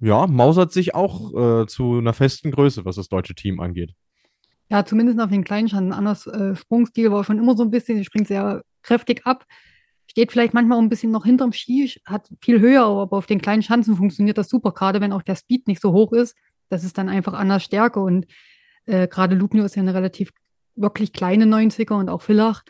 ja, 0.00 0.26
mausert 0.26 0.72
sich 0.72 0.94
auch 0.94 1.62
äh, 1.62 1.66
zu 1.66 1.98
einer 1.98 2.12
festen 2.12 2.50
Größe, 2.50 2.84
was 2.84 2.96
das 2.96 3.08
deutsche 3.08 3.34
Team 3.34 3.60
angeht. 3.60 3.94
Ja, 4.68 4.84
zumindest 4.84 5.20
auf 5.20 5.30
den 5.30 5.44
kleinen 5.44 5.68
Schanzen. 5.68 5.92
Anders 5.92 6.26
äh, 6.26 6.56
Sprungstil 6.56 7.12
war 7.12 7.24
schon 7.24 7.38
immer 7.38 7.56
so 7.56 7.62
ein 7.62 7.70
bisschen, 7.70 7.98
sie 7.98 8.04
springt 8.04 8.26
sehr 8.26 8.62
kräftig 8.82 9.24
ab, 9.24 9.46
steht 10.10 10.32
vielleicht 10.32 10.54
manchmal 10.54 10.78
auch 10.78 10.82
ein 10.82 10.88
bisschen 10.88 11.12
noch 11.12 11.24
hinterm 11.24 11.52
Ski, 11.52 11.92
hat 12.04 12.28
viel 12.40 12.60
höher, 12.60 12.84
aber 12.84 13.16
auf 13.16 13.26
den 13.26 13.40
kleinen 13.40 13.62
Schanzen 13.62 13.96
funktioniert 13.96 14.38
das 14.38 14.48
super, 14.48 14.72
gerade 14.72 15.00
wenn 15.00 15.12
auch 15.12 15.22
der 15.22 15.36
Speed 15.36 15.68
nicht 15.68 15.80
so 15.80 15.92
hoch 15.92 16.12
ist. 16.12 16.36
Das 16.68 16.82
ist 16.82 16.98
dann 16.98 17.08
einfach 17.08 17.34
anders 17.34 17.62
Stärke 17.62 18.00
und 18.00 18.26
äh, 18.86 19.08
Gerade 19.08 19.34
Lugno 19.34 19.64
ist 19.64 19.76
ja 19.76 19.82
eine 19.82 19.94
relativ 19.94 20.32
wirklich 20.74 21.12
kleine 21.12 21.44
90er 21.44 21.94
und 21.94 22.08
auch 22.08 22.22
Villach. 22.22 22.62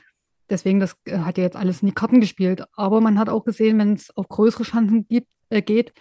Deswegen, 0.49 0.81
das 0.81 0.97
äh, 1.05 1.19
hat 1.19 1.39
ja 1.39 1.45
jetzt 1.45 1.57
alles 1.57 1.83
in 1.83 1.89
die 1.89 1.95
Karten 1.95 2.21
gespielt. 2.21 2.65
Aber 2.75 3.01
man 3.01 3.19
hat 3.19 3.29
auch 3.29 3.45
gesehen, 3.45 3.79
wenn 3.79 3.95
es 3.95 4.17
auf 4.17 4.29
größere 4.29 4.65
Schanzen 4.65 5.07
gibt, 5.09 5.29
äh, 5.51 5.63
geht, 5.63 5.93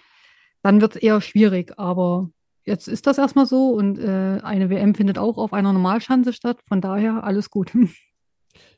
dann 0.62 0.82
wird 0.82 0.96
es 0.96 1.02
eher 1.02 1.22
schwierig. 1.22 1.78
Aber 1.78 2.30
jetzt 2.64 2.88
ist 2.88 3.08
das 3.08 3.18
erstmal 3.18 3.46
so 3.46 3.70
und 3.70 4.00
äh, 4.00 4.40
eine 4.44 4.70
WM 4.70 4.96
findet 4.96 5.18
auch 5.18 5.38
auf 5.38 5.54
einer 5.54 5.74
Normalschanze 5.74 6.34
statt. 6.34 6.60
Von 6.68 6.82
daher 6.82 7.24
alles 7.24 7.50
gut. 7.50 7.72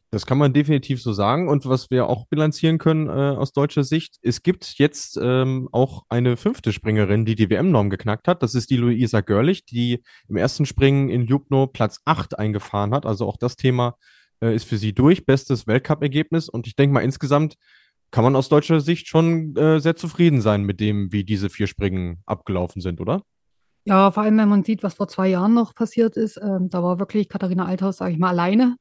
Das 0.10 0.26
kann 0.26 0.38
man 0.38 0.54
definitiv 0.54 1.02
so 1.02 1.12
sagen. 1.12 1.50
Und 1.50 1.68
was 1.68 1.92
wir 1.92 2.08
auch 2.08 2.28
bilanzieren 2.28 2.78
können 2.78 3.08
äh, 3.08 3.12
aus 3.12 3.52
deutscher 3.52 3.84
Sicht, 3.84 4.18
es 4.22 4.42
gibt 4.42 4.76
jetzt 4.78 5.20
ähm, 5.22 5.68
auch 5.74 6.04
eine 6.08 6.38
fünfte 6.38 6.72
Springerin, 6.72 7.26
die 7.26 7.36
die 7.36 7.50
WM-Norm 7.50 7.90
geknackt 7.90 8.30
hat. 8.30 8.42
Das 8.42 8.56
ist 8.56 8.70
die 8.70 8.78
Luisa 8.78 9.20
Görlich, 9.20 9.66
die 9.66 10.02
im 10.30 10.38
ersten 10.38 10.66
Springen 10.66 11.10
in 11.10 11.26
Jubno 11.26 11.68
Platz 11.68 12.00
8 12.06 12.40
eingefahren 12.40 12.94
hat. 12.94 13.06
Also 13.06 13.28
auch 13.28 13.36
das 13.36 13.58
Thema 13.58 13.96
äh, 14.42 14.56
ist 14.56 14.64
für 14.64 14.78
sie 14.78 14.94
durch. 14.94 15.26
Bestes 15.26 15.68
Weltcup-Ergebnis. 15.68 16.48
Und 16.48 16.68
ich 16.68 16.78
denke 16.78 16.94
mal, 16.94 17.02
insgesamt 17.02 17.56
kann 18.10 18.24
man 18.24 18.38
aus 18.38 18.48
deutscher 18.48 18.80
Sicht 18.80 19.10
schon 19.10 19.58
äh, 19.58 19.82
sehr 19.82 19.98
zufrieden 19.98 20.40
sein 20.40 20.64
mit 20.64 20.80
dem, 20.80 21.12
wie 21.12 21.26
diese 21.26 21.50
vier 21.50 21.68
Springen 21.68 22.22
abgelaufen 22.26 22.82
sind, 22.82 23.02
oder? 23.02 23.24
Ja, 23.84 24.12
vor 24.12 24.24
allem, 24.24 24.38
wenn 24.38 24.48
man 24.48 24.64
sieht, 24.64 24.84
was 24.84 24.94
vor 24.94 25.10
zwei 25.10 25.28
Jahren 25.28 25.54
noch 25.54 25.76
passiert 25.76 26.16
ist. 26.16 26.38
Ähm, 26.38 26.70
da 26.70 26.82
war 26.82 27.00
wirklich 27.00 27.28
Katharina 27.28 27.66
Althaus, 27.66 27.98
sage 27.98 28.14
ich 28.14 28.18
mal, 28.18 28.30
alleine 28.30 28.78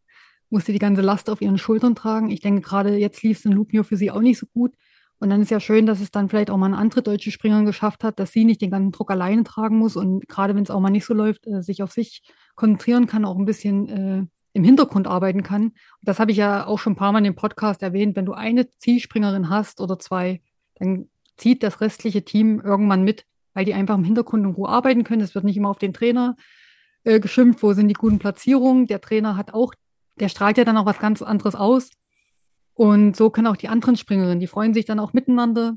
musste 0.50 0.72
die 0.72 0.78
ganze 0.78 1.02
Last 1.02 1.28
auf 1.30 1.40
ihren 1.40 1.58
Schultern 1.58 1.94
tragen. 1.94 2.30
Ich 2.30 2.40
denke, 2.40 2.62
gerade 2.62 2.96
jetzt 2.96 3.22
lief 3.22 3.38
es 3.38 3.44
in 3.44 3.52
Lubio 3.52 3.82
für 3.82 3.96
sie 3.96 4.10
auch 4.10 4.20
nicht 4.20 4.38
so 4.38 4.46
gut. 4.46 4.74
Und 5.18 5.30
dann 5.30 5.40
ist 5.40 5.50
ja 5.50 5.60
schön, 5.60 5.86
dass 5.86 6.00
es 6.00 6.10
dann 6.10 6.28
vielleicht 6.28 6.50
auch 6.50 6.58
mal 6.58 6.66
eine 6.66 6.76
andere 6.76 7.02
deutsche 7.02 7.30
Springerin 7.30 7.64
geschafft 7.64 8.04
hat, 8.04 8.18
dass 8.18 8.32
sie 8.32 8.44
nicht 8.44 8.60
den 8.60 8.70
ganzen 8.70 8.92
Druck 8.92 9.10
alleine 9.10 9.44
tragen 9.44 9.78
muss 9.78 9.96
und 9.96 10.28
gerade 10.28 10.54
wenn 10.54 10.62
es 10.62 10.70
auch 10.70 10.80
mal 10.80 10.90
nicht 10.90 11.06
so 11.06 11.14
läuft, 11.14 11.46
äh, 11.46 11.62
sich 11.62 11.82
auf 11.82 11.90
sich 11.90 12.22
konzentrieren 12.54 13.06
kann, 13.06 13.24
auch 13.24 13.38
ein 13.38 13.46
bisschen 13.46 13.88
äh, 13.88 14.26
im 14.52 14.64
Hintergrund 14.64 15.06
arbeiten 15.06 15.42
kann. 15.42 15.64
Und 15.64 15.74
das 16.02 16.18
habe 16.18 16.32
ich 16.32 16.36
ja 16.36 16.66
auch 16.66 16.78
schon 16.78 16.94
ein 16.94 16.96
paar 16.96 17.12
Mal 17.12 17.18
in 17.18 17.24
dem 17.24 17.34
Podcast 17.34 17.82
erwähnt. 17.82 18.16
Wenn 18.16 18.26
du 18.26 18.32
eine 18.32 18.70
Zielspringerin 18.76 19.48
hast 19.48 19.80
oder 19.80 19.98
zwei, 19.98 20.42
dann 20.74 21.08
zieht 21.36 21.62
das 21.62 21.80
restliche 21.80 22.24
Team 22.24 22.60
irgendwann 22.60 23.02
mit, 23.02 23.24
weil 23.54 23.64
die 23.64 23.74
einfach 23.74 23.94
im 23.94 24.04
Hintergrund 24.04 24.44
in 24.44 24.50
Ruhe 24.52 24.68
arbeiten 24.68 25.04
können. 25.04 25.22
Es 25.22 25.34
wird 25.34 25.44
nicht 25.44 25.56
immer 25.56 25.70
auf 25.70 25.78
den 25.78 25.92
Trainer 25.92 26.36
äh, 27.04 27.20
geschimpft, 27.20 27.62
wo 27.62 27.72
sind 27.72 27.88
die 27.88 27.94
guten 27.94 28.18
Platzierungen. 28.18 28.86
Der 28.86 29.00
Trainer 29.00 29.36
hat 29.36 29.52
auch, 29.54 29.74
der 30.20 30.28
strahlt 30.28 30.58
ja 30.58 30.64
dann 30.64 30.76
auch 30.76 30.86
was 30.86 30.98
ganz 30.98 31.22
anderes 31.22 31.54
aus. 31.54 31.90
Und 32.74 33.16
so 33.16 33.30
können 33.30 33.46
auch 33.46 33.56
die 33.56 33.68
anderen 33.68 33.96
Springerinnen, 33.96 34.40
die 34.40 34.46
freuen 34.46 34.74
sich 34.74 34.84
dann 34.84 35.00
auch 35.00 35.12
miteinander. 35.12 35.76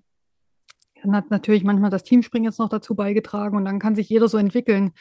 Dann 1.01 1.15
hat 1.15 1.31
natürlich 1.31 1.63
manchmal 1.63 1.89
das 1.89 2.03
Teamspringen 2.03 2.49
jetzt 2.49 2.59
noch 2.59 2.69
dazu 2.69 2.95
beigetragen 2.95 3.55
und 3.55 3.65
dann 3.65 3.79
kann 3.79 3.95
sich 3.95 4.09
jeder 4.09 4.27
so 4.27 4.37
entwickeln. 4.37 4.91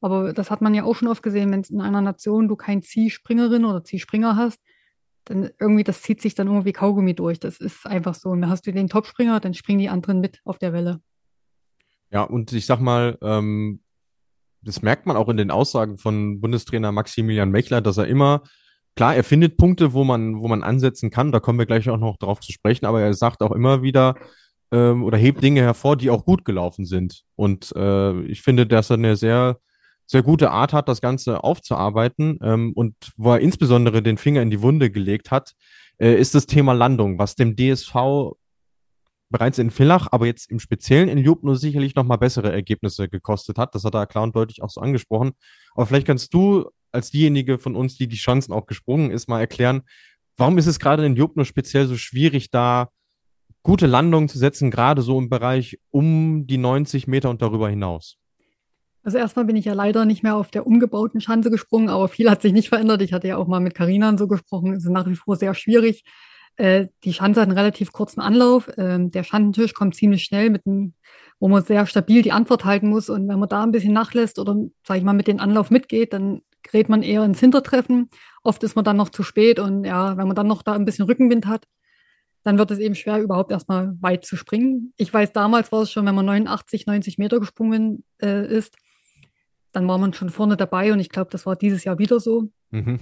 Aber 0.00 0.32
das 0.32 0.50
hat 0.50 0.60
man 0.60 0.74
ja 0.74 0.84
auch 0.84 0.94
schon 0.94 1.08
oft 1.08 1.22
gesehen, 1.22 1.50
wenn 1.50 1.60
es 1.60 1.70
in 1.70 1.80
einer 1.80 2.00
Nation 2.00 2.46
du 2.46 2.54
kein 2.54 2.82
Zielspringerin 2.82 3.64
oder 3.64 3.82
Zielspringer 3.82 4.36
hast, 4.36 4.60
dann 5.24 5.50
irgendwie, 5.58 5.84
das 5.84 6.02
zieht 6.02 6.22
sich 6.22 6.34
dann 6.34 6.46
irgendwie 6.46 6.72
Kaugummi 6.72 7.14
durch. 7.14 7.40
Das 7.40 7.58
ist 7.58 7.86
einfach 7.86 8.14
so. 8.14 8.30
Und 8.30 8.40
dann 8.42 8.50
hast 8.50 8.66
du 8.66 8.72
den 8.72 8.88
Topspringer, 8.88 9.40
dann 9.40 9.54
springen 9.54 9.80
die 9.80 9.88
anderen 9.88 10.20
mit 10.20 10.40
auf 10.44 10.58
der 10.58 10.72
Welle. 10.72 11.00
Ja, 12.10 12.22
und 12.22 12.52
ich 12.52 12.66
sag 12.66 12.80
mal, 12.80 13.18
ähm, 13.20 13.80
das 14.62 14.82
merkt 14.82 15.06
man 15.06 15.16
auch 15.16 15.28
in 15.28 15.36
den 15.36 15.50
Aussagen 15.50 15.98
von 15.98 16.40
Bundestrainer 16.40 16.92
Maximilian 16.92 17.50
Mechler, 17.50 17.80
dass 17.80 17.98
er 17.98 18.06
immer, 18.06 18.42
klar, 18.98 19.14
er 19.14 19.22
findet 19.22 19.56
Punkte, 19.56 19.92
wo 19.92 20.02
man, 20.02 20.40
wo 20.40 20.48
man 20.48 20.64
ansetzen 20.64 21.10
kann, 21.10 21.30
da 21.30 21.38
kommen 21.38 21.56
wir 21.56 21.66
gleich 21.66 21.88
auch 21.88 21.98
noch 21.98 22.16
drauf 22.16 22.40
zu 22.40 22.50
sprechen, 22.50 22.84
aber 22.84 23.00
er 23.00 23.14
sagt 23.14 23.42
auch 23.42 23.52
immer 23.52 23.80
wieder, 23.80 24.16
ähm, 24.72 25.04
oder 25.04 25.16
hebt 25.16 25.40
Dinge 25.40 25.60
hervor, 25.60 25.96
die 25.96 26.10
auch 26.10 26.24
gut 26.24 26.44
gelaufen 26.44 26.84
sind. 26.84 27.22
Und 27.36 27.72
äh, 27.76 28.20
ich 28.22 28.42
finde, 28.42 28.66
dass 28.66 28.90
er 28.90 28.94
eine 28.94 29.14
sehr 29.14 29.60
sehr 30.10 30.22
gute 30.22 30.50
Art 30.50 30.72
hat, 30.72 30.88
das 30.88 31.00
Ganze 31.00 31.44
aufzuarbeiten 31.44 32.40
ähm, 32.42 32.72
und 32.74 32.94
wo 33.16 33.32
er 33.32 33.40
insbesondere 33.40 34.02
den 34.02 34.16
Finger 34.16 34.42
in 34.42 34.50
die 34.50 34.62
Wunde 34.62 34.90
gelegt 34.90 35.30
hat, 35.30 35.52
äh, 35.98 36.14
ist 36.14 36.34
das 36.34 36.46
Thema 36.46 36.72
Landung, 36.72 37.18
was 37.18 37.36
dem 37.36 37.54
DSV 37.54 37.94
bereits 39.30 39.58
in 39.58 39.70
Villach, 39.70 40.08
aber 40.10 40.26
jetzt 40.26 40.50
im 40.50 40.58
Speziellen 40.58 41.08
in 41.08 41.18
Jubno 41.18 41.54
sicherlich 41.54 41.94
nochmal 41.94 42.18
bessere 42.18 42.50
Ergebnisse 42.50 43.08
gekostet 43.08 43.58
hat. 43.58 43.74
Das 43.74 43.84
hat 43.84 43.94
er 43.94 44.06
klar 44.06 44.24
und 44.24 44.34
deutlich 44.34 44.62
auch 44.62 44.70
so 44.70 44.80
angesprochen. 44.80 45.32
Aber 45.74 45.86
vielleicht 45.86 46.06
kannst 46.06 46.32
du 46.34 46.70
als 46.98 47.10
diejenige 47.10 47.58
von 47.58 47.74
uns, 47.74 47.96
die 47.96 48.08
die 48.08 48.16
Chancen 48.16 48.52
auch 48.52 48.66
gesprungen 48.66 49.10
ist, 49.10 49.28
mal 49.28 49.40
erklären, 49.40 49.82
warum 50.36 50.58
ist 50.58 50.66
es 50.66 50.78
gerade 50.78 51.04
in 51.06 51.16
Jubno 51.16 51.44
speziell 51.44 51.86
so 51.86 51.96
schwierig, 51.96 52.50
da 52.50 52.90
gute 53.62 53.86
Landungen 53.86 54.28
zu 54.28 54.38
setzen, 54.38 54.70
gerade 54.70 55.02
so 55.02 55.18
im 55.18 55.28
Bereich 55.28 55.78
um 55.90 56.46
die 56.46 56.58
90 56.58 57.06
Meter 57.06 57.30
und 57.30 57.42
darüber 57.42 57.68
hinaus? 57.68 58.16
Also 59.02 59.18
erstmal 59.18 59.44
bin 59.44 59.56
ich 59.56 59.64
ja 59.64 59.72
leider 59.72 60.04
nicht 60.04 60.22
mehr 60.22 60.36
auf 60.36 60.50
der 60.50 60.66
umgebauten 60.66 61.20
Schanze 61.20 61.50
gesprungen, 61.50 61.88
aber 61.88 62.08
viel 62.08 62.30
hat 62.30 62.42
sich 62.42 62.52
nicht 62.52 62.68
verändert. 62.68 63.00
Ich 63.02 63.12
hatte 63.12 63.28
ja 63.28 63.36
auch 63.36 63.46
mal 63.46 63.60
mit 63.60 63.74
Carina 63.74 64.16
so 64.18 64.26
gesprochen. 64.26 64.74
Es 64.74 64.84
ist 64.84 64.90
nach 64.90 65.06
wie 65.06 65.14
vor 65.14 65.36
sehr 65.36 65.54
schwierig. 65.54 66.04
Äh, 66.56 66.88
die 67.04 67.12
Schanze 67.12 67.40
hat 67.40 67.48
einen 67.48 67.56
relativ 67.56 67.92
kurzen 67.92 68.20
Anlauf. 68.20 68.68
Ähm, 68.76 69.10
der 69.10 69.22
Schandentisch 69.22 69.74
kommt 69.74 69.94
ziemlich 69.94 70.24
schnell, 70.24 70.50
mit 70.50 70.66
einem, 70.66 70.94
wo 71.38 71.48
man 71.48 71.64
sehr 71.64 71.86
stabil 71.86 72.22
die 72.22 72.32
Antwort 72.32 72.64
halten 72.64 72.88
muss. 72.88 73.08
Und 73.08 73.28
wenn 73.28 73.38
man 73.38 73.48
da 73.48 73.62
ein 73.62 73.70
bisschen 73.70 73.92
nachlässt 73.92 74.38
oder, 74.38 74.56
sage 74.86 74.98
ich 74.98 75.04
mal, 75.04 75.12
mit 75.12 75.28
dem 75.28 75.40
Anlauf 75.40 75.70
mitgeht, 75.70 76.12
dann 76.12 76.42
gerät 76.70 76.88
man 76.88 77.02
eher 77.02 77.24
ins 77.24 77.40
Hintertreffen. 77.40 78.10
Oft 78.42 78.62
ist 78.62 78.76
man 78.76 78.84
dann 78.84 78.96
noch 78.96 79.08
zu 79.08 79.22
spät 79.22 79.58
und 79.58 79.84
ja, 79.84 80.16
wenn 80.16 80.26
man 80.26 80.36
dann 80.36 80.46
noch 80.46 80.62
da 80.62 80.74
ein 80.74 80.84
bisschen 80.84 81.06
Rückenwind 81.06 81.46
hat, 81.46 81.66
dann 82.44 82.58
wird 82.58 82.70
es 82.70 82.78
eben 82.78 82.94
schwer, 82.94 83.20
überhaupt 83.20 83.50
erstmal 83.50 83.96
weit 84.00 84.24
zu 84.24 84.36
springen. 84.36 84.92
Ich 84.96 85.12
weiß, 85.12 85.32
damals 85.32 85.72
war 85.72 85.82
es 85.82 85.90
schon, 85.90 86.06
wenn 86.06 86.14
man 86.14 86.26
89, 86.26 86.86
90 86.86 87.18
Meter 87.18 87.40
gesprungen 87.40 88.04
äh, 88.22 88.46
ist, 88.46 88.76
dann 89.72 89.88
war 89.88 89.98
man 89.98 90.14
schon 90.14 90.30
vorne 90.30 90.56
dabei 90.56 90.92
und 90.92 91.00
ich 91.00 91.10
glaube, 91.10 91.30
das 91.30 91.46
war 91.46 91.56
dieses 91.56 91.84
Jahr 91.84 91.98
wieder 91.98 92.20
so. 92.20 92.50
Mhm. 92.70 93.00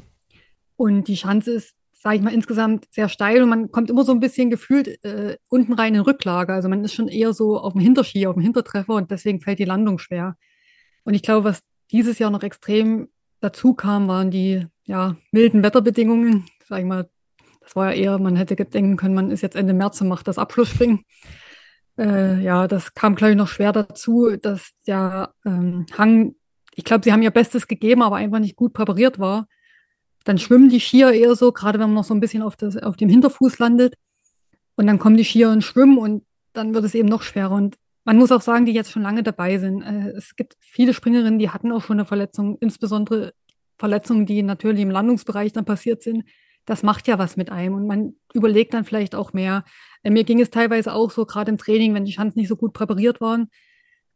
Und 0.77 1.09
die 1.09 1.17
Schanze 1.17 1.53
ist, 1.53 1.75
sage 1.93 2.17
ich 2.17 2.23
mal, 2.23 2.35
insgesamt 2.35 2.87
sehr 2.91 3.09
steil 3.09 3.43
und 3.43 3.49
man 3.49 3.71
kommt 3.71 3.91
immer 3.91 4.05
so 4.05 4.13
ein 4.13 4.21
bisschen 4.21 4.51
gefühlt 4.51 5.03
äh, 5.05 5.37
unten 5.49 5.73
rein 5.73 5.95
in 5.95 6.01
Rücklage. 6.01 6.53
Also 6.53 6.69
man 6.69 6.85
ist 6.85 6.95
schon 6.95 7.09
eher 7.09 7.33
so 7.33 7.59
auf 7.59 7.73
dem 7.73 7.83
Hinterski, 7.83 8.27
auf 8.27 8.35
dem 8.35 8.43
Hintertreffer 8.43 8.95
und 8.95 9.11
deswegen 9.11 9.41
fällt 9.41 9.59
die 9.59 9.65
Landung 9.65 9.99
schwer. 9.99 10.37
Und 11.05 11.15
ich 11.15 11.23
glaube, 11.23 11.45
was 11.45 11.63
dieses 11.93 12.19
Jahr 12.19 12.31
noch 12.31 12.43
extrem 12.43 13.09
dazu 13.41 13.75
kam, 13.75 14.09
waren 14.09 14.31
die 14.31 14.67
ja, 14.85 15.17
milden 15.33 15.63
Wetterbedingungen. 15.63 16.47
Sag 16.69 16.81
ich 16.81 16.85
mal, 16.85 17.09
das 17.61 17.77
war 17.77 17.93
ja 17.93 18.01
eher, 18.01 18.19
man 18.19 18.37
hätte 18.37 18.57
denken 18.57 18.97
können, 18.97 19.15
man 19.15 19.31
ist 19.31 19.43
jetzt 19.43 19.57
Ende 19.57 19.75
März 19.75 20.01
und 20.01 20.09
macht 20.09 20.29
das 20.29 20.39
Abschlussspringen. 20.39 21.05
Äh, 21.99 22.43
ja, 22.43 22.69
das 22.69 22.95
kam, 22.95 23.15
glaube 23.15 23.33
ich, 23.33 23.37
noch 23.37 23.49
schwer 23.49 23.73
dazu, 23.73 24.37
dass 24.37 24.71
der 24.87 25.33
ähm, 25.45 25.87
Hang 25.97 26.35
ich 26.77 26.85
glaube, 26.85 27.03
sie 27.03 27.13
haben 27.13 27.23
ihr 27.23 27.31
Bestes 27.31 27.67
gegeben, 27.67 28.03
aber 28.03 28.17
einfach 28.17 28.39
nicht 28.39 28.55
gut 28.55 28.75
präpariert 28.75 29.19
war. 29.19 29.49
Dann 30.25 30.39
schwimmen 30.39 30.69
die 30.69 30.81
Skier 30.81 31.11
eher 31.11 31.35
so, 31.35 31.51
gerade 31.51 31.79
wenn 31.79 31.89
man 31.89 31.95
noch 31.95 32.05
so 32.05 32.13
ein 32.13 32.21
bisschen 32.21 32.43
auf, 32.43 32.55
das, 32.55 32.77
auf 32.77 32.97
dem 32.97 33.09
Hinterfuß 33.09 33.59
landet. 33.59 33.95
Und 34.77 34.87
dann 34.87 34.99
kommen 34.99 35.17
die 35.17 35.25
Skier 35.25 35.53
ins 35.53 35.65
Schwimmen 35.65 35.97
und 35.97 36.25
dann 36.53 36.75
wird 36.75 36.85
es 36.85 36.95
eben 36.95 37.09
noch 37.09 37.23
schwerer. 37.23 37.53
Und 37.53 37.77
man 38.07 38.17
muss 38.17 38.33
auch 38.33 38.41
sagen, 38.41 38.65
die 38.65 38.73
jetzt 38.73 38.93
schon 38.93 39.03
lange 39.03 39.25
dabei 39.25 39.59
sind. 39.59 39.83
Äh, 39.83 40.13
es 40.17 40.37
gibt 40.37 40.57
viele 40.61 40.95
Springerinnen, 40.95 41.41
die 41.41 41.51
hatten 41.51 41.73
auch 41.73 41.83
schon 41.83 41.99
eine 41.99 42.07
Verletzung, 42.07 42.57
insbesondere 42.61 43.35
Verletzungen, 43.79 44.25
die 44.25 44.43
natürlich 44.43 44.81
im 44.81 44.91
Landungsbereich 44.91 45.53
dann 45.53 45.65
passiert 45.65 46.03
sind. 46.03 46.25
Das 46.65 46.83
macht 46.83 47.09
ja 47.09 47.19
was 47.19 47.37
mit 47.37 47.51
einem 47.51 47.75
und 47.75 47.87
man 47.87 48.15
überlegt 48.33 48.75
dann 48.75 48.85
vielleicht 48.85 49.15
auch 49.15 49.33
mehr. 49.33 49.65
Äh, 50.05 50.11
mir 50.11 50.23
ging 50.23 50.41
es 50.41 50.51
teilweise 50.51 50.95
auch 50.95 51.11
so, 51.11 51.27
gerade 51.27 51.51
im 51.51 51.59
Training, 51.59 51.95
wenn 51.95 52.05
die 52.05 52.13
Schanzen 52.13 52.39
nicht 52.39 52.49
so 52.49 52.57
gut 52.57 52.73
präpariert 52.73 53.21
waren, 53.21 53.51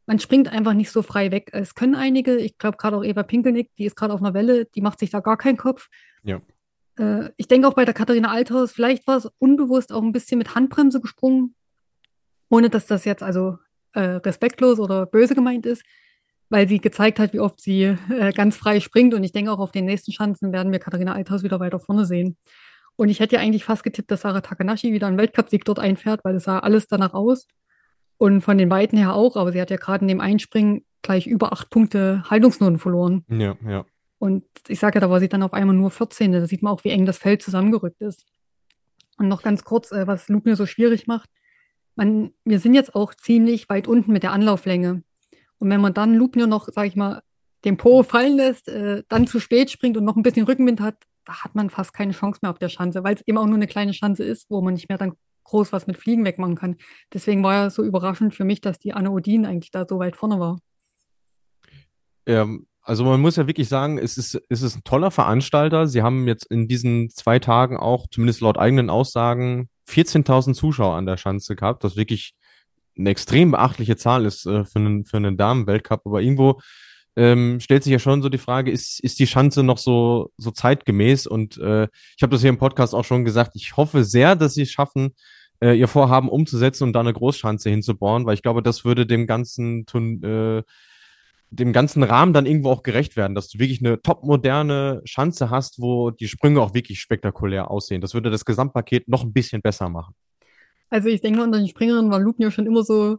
man 0.06 0.20
springt 0.20 0.48
einfach 0.48 0.72
nicht 0.72 0.90
so 0.90 1.02
frei 1.02 1.32
weg. 1.32 1.50
Es 1.52 1.74
können 1.74 1.96
einige, 1.96 2.36
ich 2.36 2.58
glaube 2.58 2.76
gerade 2.76 2.96
auch 2.96 3.04
Eva 3.04 3.24
Pinkelnick, 3.24 3.74
die 3.74 3.84
ist 3.86 3.96
gerade 3.96 4.14
auf 4.14 4.20
einer 4.20 4.34
Welle, 4.34 4.66
die 4.66 4.82
macht 4.82 5.00
sich 5.00 5.10
da 5.10 5.18
gar 5.18 5.36
keinen 5.36 5.56
Kopf. 5.56 5.88
Ja. 6.22 6.40
Äh, 6.96 7.30
ich 7.36 7.48
denke 7.48 7.66
auch 7.66 7.74
bei 7.74 7.84
der 7.84 7.94
Katharina 7.94 8.30
Althaus, 8.30 8.70
vielleicht 8.70 9.08
war 9.08 9.16
es 9.16 9.28
unbewusst 9.38 9.92
auch 9.92 10.02
ein 10.02 10.12
bisschen 10.12 10.38
mit 10.38 10.54
Handbremse 10.54 11.00
gesprungen, 11.00 11.56
ohne 12.48 12.70
dass 12.70 12.86
das 12.86 13.04
jetzt 13.04 13.24
also 13.24 13.58
äh, 13.94 14.00
respektlos 14.00 14.78
oder 14.78 15.06
böse 15.06 15.34
gemeint 15.34 15.66
ist, 15.66 15.82
weil 16.48 16.68
sie 16.68 16.80
gezeigt 16.80 17.18
hat, 17.18 17.32
wie 17.32 17.40
oft 17.40 17.60
sie 17.60 17.96
äh, 18.10 18.32
ganz 18.32 18.56
frei 18.56 18.80
springt. 18.80 19.14
Und 19.14 19.24
ich 19.24 19.32
denke 19.32 19.52
auch 19.52 19.58
auf 19.58 19.72
den 19.72 19.84
nächsten 19.84 20.12
Chancen 20.12 20.52
werden 20.52 20.72
wir 20.72 20.78
Katharina 20.78 21.14
Althaus 21.14 21.42
wieder 21.42 21.60
weiter 21.60 21.80
vorne 21.80 22.04
sehen. 22.04 22.36
Und 22.96 23.08
ich 23.08 23.20
hätte 23.20 23.36
ja 23.36 23.40
eigentlich 23.40 23.64
fast 23.64 23.82
getippt, 23.82 24.10
dass 24.10 24.22
Sarah 24.22 24.42
Takanashi 24.42 24.92
wieder 24.92 25.06
einen 25.06 25.16
Weltcupsieg 25.16 25.64
dort 25.64 25.78
einfährt, 25.78 26.20
weil 26.24 26.34
es 26.34 26.44
sah 26.44 26.58
alles 26.58 26.86
danach 26.86 27.14
aus. 27.14 27.46
Und 28.18 28.42
von 28.42 28.58
den 28.58 28.68
Weiten 28.68 28.98
her 28.98 29.14
auch, 29.14 29.36
aber 29.36 29.52
sie 29.52 29.60
hat 29.60 29.70
ja 29.70 29.78
gerade 29.78 30.02
in 30.02 30.08
dem 30.08 30.20
Einspringen 30.20 30.84
gleich 31.00 31.26
über 31.26 31.52
acht 31.52 31.70
Punkte 31.70 32.22
Haltungsnoten 32.28 32.78
verloren. 32.78 33.24
Ja, 33.28 33.56
ja. 33.66 33.86
Und 34.18 34.44
ich 34.68 34.78
sage 34.78 34.96
ja, 34.96 35.00
da 35.00 35.08
war 35.08 35.18
sie 35.18 35.30
dann 35.30 35.42
auf 35.42 35.54
einmal 35.54 35.74
nur 35.74 35.90
14. 35.90 36.32
Da 36.32 36.46
sieht 36.46 36.62
man 36.62 36.74
auch, 36.74 36.84
wie 36.84 36.90
eng 36.90 37.06
das 37.06 37.16
Feld 37.16 37.42
zusammengerückt 37.42 38.02
ist. 38.02 38.26
Und 39.16 39.28
noch 39.28 39.42
ganz 39.42 39.64
kurz, 39.64 39.92
äh, 39.92 40.06
was 40.06 40.28
Luke 40.28 40.46
mir 40.46 40.56
so 40.56 40.66
schwierig 40.66 41.06
macht. 41.06 41.30
Man, 42.00 42.30
wir 42.46 42.60
sind 42.60 42.72
jetzt 42.72 42.94
auch 42.94 43.12
ziemlich 43.12 43.68
weit 43.68 43.86
unten 43.86 44.10
mit 44.10 44.22
der 44.22 44.32
Anlauflänge. 44.32 45.02
Und 45.58 45.68
wenn 45.68 45.82
man 45.82 45.92
dann 45.92 46.14
Lupnir 46.14 46.46
noch, 46.46 46.66
sage 46.68 46.88
ich 46.88 46.96
mal, 46.96 47.20
den 47.66 47.76
Po 47.76 48.02
fallen 48.02 48.38
lässt, 48.38 48.68
äh, 48.68 49.02
dann 49.10 49.26
zu 49.26 49.38
spät 49.38 49.70
springt 49.70 49.98
und 49.98 50.04
noch 50.06 50.16
ein 50.16 50.22
bisschen 50.22 50.46
Rückenwind 50.46 50.80
hat, 50.80 50.96
da 51.26 51.44
hat 51.44 51.54
man 51.54 51.68
fast 51.68 51.92
keine 51.92 52.12
Chance 52.12 52.38
mehr 52.40 52.52
auf 52.52 52.58
der 52.58 52.70
Schanze, 52.70 53.04
weil 53.04 53.16
es 53.16 53.28
eben 53.28 53.36
auch 53.36 53.44
nur 53.44 53.56
eine 53.56 53.66
kleine 53.66 53.92
Schanze 53.92 54.24
ist, 54.24 54.48
wo 54.48 54.62
man 54.62 54.72
nicht 54.72 54.88
mehr 54.88 54.96
dann 54.96 55.12
groß 55.44 55.74
was 55.74 55.86
mit 55.86 55.98
Fliegen 55.98 56.24
wegmachen 56.24 56.54
kann. 56.54 56.76
Deswegen 57.12 57.42
war 57.42 57.52
ja 57.52 57.68
so 57.68 57.84
überraschend 57.84 58.34
für 58.34 58.44
mich, 58.44 58.62
dass 58.62 58.78
die 58.78 58.94
Anne 58.94 59.10
Odin 59.10 59.44
eigentlich 59.44 59.70
da 59.70 59.84
so 59.86 59.98
weit 59.98 60.16
vorne 60.16 60.40
war. 60.40 60.58
Ähm, 62.24 62.66
also 62.80 63.04
man 63.04 63.20
muss 63.20 63.36
ja 63.36 63.46
wirklich 63.46 63.68
sagen, 63.68 63.98
es 63.98 64.16
ist, 64.16 64.40
es 64.48 64.62
ist 64.62 64.76
ein 64.76 64.84
toller 64.84 65.10
Veranstalter. 65.10 65.86
Sie 65.86 66.00
haben 66.00 66.26
jetzt 66.26 66.46
in 66.46 66.66
diesen 66.66 67.10
zwei 67.10 67.38
Tagen 67.40 67.76
auch, 67.76 68.06
zumindest 68.10 68.40
laut 68.40 68.56
eigenen 68.56 68.88
Aussagen, 68.88 69.68
14.000 69.90 70.54
Zuschauer 70.54 70.96
an 70.96 71.06
der 71.06 71.16
Schanze 71.16 71.56
gehabt, 71.56 71.84
was 71.84 71.96
wirklich 71.96 72.34
eine 72.98 73.10
extrem 73.10 73.50
beachtliche 73.50 73.96
Zahl 73.96 74.24
ist 74.24 74.46
äh, 74.46 74.64
für 74.64 74.78
einen, 74.78 75.04
für 75.04 75.16
einen 75.16 75.36
Damen-Weltcup. 75.36 76.02
Aber 76.04 76.20
irgendwo 76.20 76.60
ähm, 77.16 77.60
stellt 77.60 77.84
sich 77.84 77.92
ja 77.92 77.98
schon 77.98 78.22
so 78.22 78.28
die 78.28 78.38
Frage, 78.38 78.70
ist, 78.70 79.00
ist 79.00 79.18
die 79.18 79.26
Schanze 79.26 79.62
noch 79.62 79.78
so, 79.78 80.30
so 80.36 80.50
zeitgemäß? 80.50 81.26
Und 81.26 81.58
äh, 81.58 81.84
ich 82.16 82.22
habe 82.22 82.32
das 82.32 82.40
hier 82.40 82.50
im 82.50 82.58
Podcast 82.58 82.94
auch 82.94 83.04
schon 83.04 83.24
gesagt, 83.24 83.52
ich 83.54 83.76
hoffe 83.76 84.04
sehr, 84.04 84.36
dass 84.36 84.54
sie 84.54 84.62
es 84.62 84.70
schaffen, 84.70 85.14
äh, 85.62 85.78
ihr 85.78 85.88
Vorhaben 85.88 86.28
umzusetzen 86.28 86.84
und 86.84 86.92
da 86.92 87.00
eine 87.00 87.12
Großschanze 87.12 87.70
hinzubauen, 87.70 88.26
weil 88.26 88.34
ich 88.34 88.42
glaube, 88.42 88.62
das 88.62 88.84
würde 88.84 89.06
dem 89.06 89.26
ganzen 89.26 89.84
äh, 90.22 90.62
dem 91.50 91.72
ganzen 91.72 92.02
Rahmen 92.02 92.32
dann 92.32 92.46
irgendwo 92.46 92.70
auch 92.70 92.82
gerecht 92.82 93.16
werden, 93.16 93.34
dass 93.34 93.48
du 93.48 93.58
wirklich 93.58 93.84
eine 93.84 94.00
topmoderne 94.00 95.02
Schanze 95.04 95.50
hast, 95.50 95.80
wo 95.80 96.10
die 96.10 96.28
Sprünge 96.28 96.60
auch 96.60 96.74
wirklich 96.74 97.00
spektakulär 97.00 97.70
aussehen. 97.70 98.00
Das 98.00 98.14
würde 98.14 98.30
das 98.30 98.44
Gesamtpaket 98.44 99.08
noch 99.08 99.24
ein 99.24 99.32
bisschen 99.32 99.60
besser 99.60 99.88
machen. 99.88 100.14
Also 100.90 101.08
ich 101.08 101.20
denke, 101.20 101.42
unter 101.42 101.58
den 101.58 101.68
Springerinnen 101.68 102.10
war 102.10 102.20
Luken 102.20 102.42
ja 102.42 102.50
schon 102.50 102.66
immer 102.66 102.82
so 102.82 103.18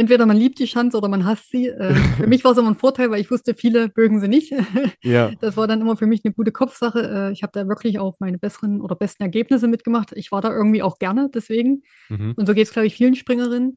entweder 0.00 0.24
man 0.24 0.36
liebt 0.38 0.58
die 0.58 0.66
Schanze 0.66 0.96
oder 0.96 1.08
man 1.08 1.26
hasst 1.26 1.50
sie. 1.50 1.68
Äh, 1.68 1.94
für 2.16 2.26
mich 2.26 2.42
war 2.42 2.52
es 2.52 2.58
immer 2.58 2.70
ein 2.70 2.76
Vorteil, 2.76 3.10
weil 3.10 3.20
ich 3.20 3.30
wusste, 3.30 3.54
viele 3.54 3.92
mögen 3.94 4.20
sie 4.20 4.28
nicht. 4.28 4.52
ja. 5.02 5.30
Das 5.40 5.56
war 5.56 5.66
dann 5.66 5.80
immer 5.80 5.96
für 5.96 6.06
mich 6.06 6.22
eine 6.24 6.32
gute 6.32 6.52
Kopfsache. 6.52 7.28
Äh, 7.28 7.32
ich 7.32 7.42
habe 7.42 7.52
da 7.52 7.68
wirklich 7.68 7.98
auch 7.98 8.16
meine 8.18 8.38
besseren 8.38 8.80
oder 8.80 8.96
besten 8.96 9.22
Ergebnisse 9.22 9.68
mitgemacht. 9.68 10.12
Ich 10.14 10.32
war 10.32 10.40
da 10.40 10.50
irgendwie 10.50 10.82
auch 10.82 10.98
gerne 10.98 11.30
deswegen. 11.32 11.82
Mhm. 12.08 12.34
Und 12.36 12.46
so 12.46 12.54
geht 12.54 12.66
es, 12.66 12.72
glaube 12.72 12.86
ich, 12.86 12.94
vielen 12.94 13.14
Springerinnen. 13.14 13.76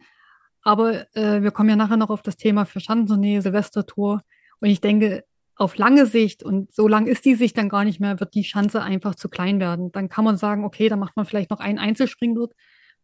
Aber 0.64 1.06
äh, 1.16 1.42
wir 1.42 1.52
kommen 1.52 1.70
ja 1.70 1.76
nachher 1.76 1.98
noch 1.98 2.10
auf 2.10 2.22
das 2.22 2.38
Thema 2.38 2.66
für 2.66 2.80
Schanzentournee, 2.80 3.42
Silvestertour. 3.42 4.22
Und 4.60 4.70
ich 4.70 4.82
denke, 4.82 5.26
auf 5.56 5.78
lange 5.78 6.06
Sicht, 6.06 6.42
und 6.42 6.74
so 6.74 6.88
lang 6.88 7.06
ist 7.06 7.26
die 7.26 7.36
Sicht 7.36 7.58
dann 7.58 7.70
gar 7.70 7.84
nicht 7.84 8.00
mehr, 8.00 8.20
wird 8.20 8.34
die 8.34 8.44
Schanze 8.44 8.82
einfach 8.82 9.16
zu 9.16 9.30
klein 9.30 9.60
werden. 9.60 9.92
Dann 9.92 10.10
kann 10.10 10.26
man 10.26 10.38
sagen, 10.38 10.64
okay, 10.64 10.90
dann 10.90 11.00
macht 11.00 11.16
man 11.16 11.26
vielleicht 11.26 11.52
noch 11.52 11.60
einen 11.60 11.80
Einzelspring 11.80 12.34
dort. 12.36 12.54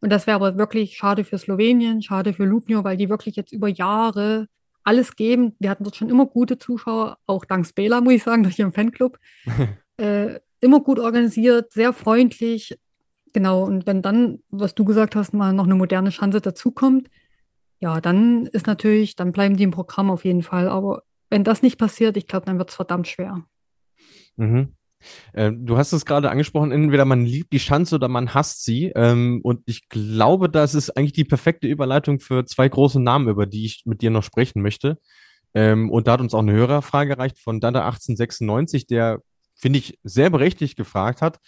Und 0.02 0.12
das 0.12 0.26
wäre 0.26 0.36
aber 0.36 0.58
wirklich 0.58 0.96
schade 0.96 1.24
für 1.24 1.38
Slowenien, 1.38 2.02
schade 2.02 2.34
für 2.34 2.46
Lubnio, 2.46 2.84
weil 2.84 2.98
die 2.98 3.10
wirklich 3.10 3.36
jetzt 3.36 3.52
über 3.52 3.68
Jahre 3.68 4.48
alles 4.84 5.16
geben. 5.16 5.56
Wir 5.60 5.70
hatten 5.70 5.84
dort 5.84 5.98
schon 5.98 6.10
immer 6.10 6.26
gute 6.26 6.58
Zuschauer, 6.58 7.18
auch 7.26 7.46
dank 7.46 7.68
Spela, 7.68 8.02
muss 8.02 8.14
ich 8.14 8.24
sagen, 8.24 8.44
durch 8.44 8.58
ihren 8.58 8.72
Fanclub. 8.72 9.20
äh, 9.98 10.40
immer 10.62 10.80
gut 10.80 11.00
organisiert, 11.00 11.74
sehr 11.74 11.94
freundlich. 11.94 12.78
Genau, 13.34 13.64
und 13.64 13.86
wenn 13.86 14.02
dann, 14.02 14.40
was 14.50 14.74
du 14.74 14.86
gesagt 14.86 15.16
hast, 15.16 15.34
mal 15.34 15.54
noch 15.54 15.66
eine 15.66 15.76
moderne 15.76 16.12
Schanze 16.12 16.42
dazukommt, 16.42 17.10
ja, 17.80 18.02
dann 18.02 18.46
ist 18.48 18.68
natürlich, 18.68 19.16
dann 19.16 19.32
bleiben 19.32 19.56
die 19.56 19.64
im 19.64 19.72
Programm 19.72 20.12
auf 20.12 20.26
jeden 20.26 20.44
Fall. 20.44 20.68
Aber 20.68 21.04
wenn 21.30 21.44
das 21.44 21.62
nicht 21.62 21.78
passiert, 21.78 22.18
ich 22.18 22.28
glaube, 22.28 22.46
dann 22.46 22.58
wird 22.58 22.70
es 22.70 22.76
verdammt 22.76 23.08
schwer. 23.08 23.44
Mhm. 24.36 24.76
Äh, 25.32 25.52
du 25.54 25.78
hast 25.78 25.94
es 25.94 26.06
gerade 26.06 26.30
angesprochen, 26.30 26.72
entweder 26.72 27.06
man 27.06 27.26
liebt 27.26 27.54
die 27.54 27.60
Schanze 27.60 27.96
oder 27.96 28.10
man 28.10 28.34
hasst 28.34 28.66
sie. 28.66 28.92
Ähm, 28.96 29.40
und 29.44 29.62
ich 29.66 29.88
glaube, 29.88 30.50
das 30.50 30.76
ist 30.76 30.92
eigentlich 30.92 31.14
die 31.14 31.24
perfekte 31.24 31.68
Überleitung 31.68 32.20
für 32.20 32.46
zwei 32.46 32.68
große 32.68 33.00
Namen, 33.00 33.30
über 33.30 33.46
die 33.46 33.66
ich 33.66 33.84
mit 33.86 34.02
dir 34.02 34.10
noch 34.10 34.24
sprechen 34.24 34.62
möchte. 34.62 34.98
Ähm, 35.54 35.90
und 35.90 36.08
da 36.08 36.14
hat 36.14 36.22
uns 36.22 36.34
auch 36.34 36.40
eine 36.40 36.54
Hörerfrage 36.54 37.14
erreicht 37.14 37.40
von 37.40 37.62
Dada1896, 37.62 38.88
der, 38.88 39.22
finde 39.56 39.80
ich, 39.80 40.00
sehr 40.04 40.30
berechtigt 40.30 40.76
gefragt 40.76 41.22
hat, 41.22 41.40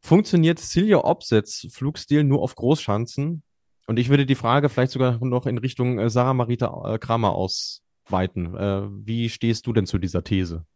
funktioniert 0.00 0.58
Silja 0.58 0.98
Opsets 0.98 1.66
Flugstil 1.72 2.24
nur 2.24 2.42
auf 2.42 2.54
Großschanzen? 2.54 3.42
Und 3.88 3.98
ich 3.98 4.10
würde 4.10 4.26
die 4.26 4.34
Frage 4.34 4.68
vielleicht 4.68 4.92
sogar 4.92 5.18
noch 5.24 5.46
in 5.46 5.56
Richtung 5.56 5.98
äh, 5.98 6.10
Sarah 6.10 6.34
Marita 6.34 6.94
äh, 6.94 6.98
Kramer 6.98 7.32
ausweiten. 7.32 8.54
Äh, 8.54 8.82
wie 9.06 9.30
stehst 9.30 9.66
du 9.66 9.72
denn 9.72 9.86
zu 9.86 9.96
dieser 9.96 10.22
These? 10.22 10.66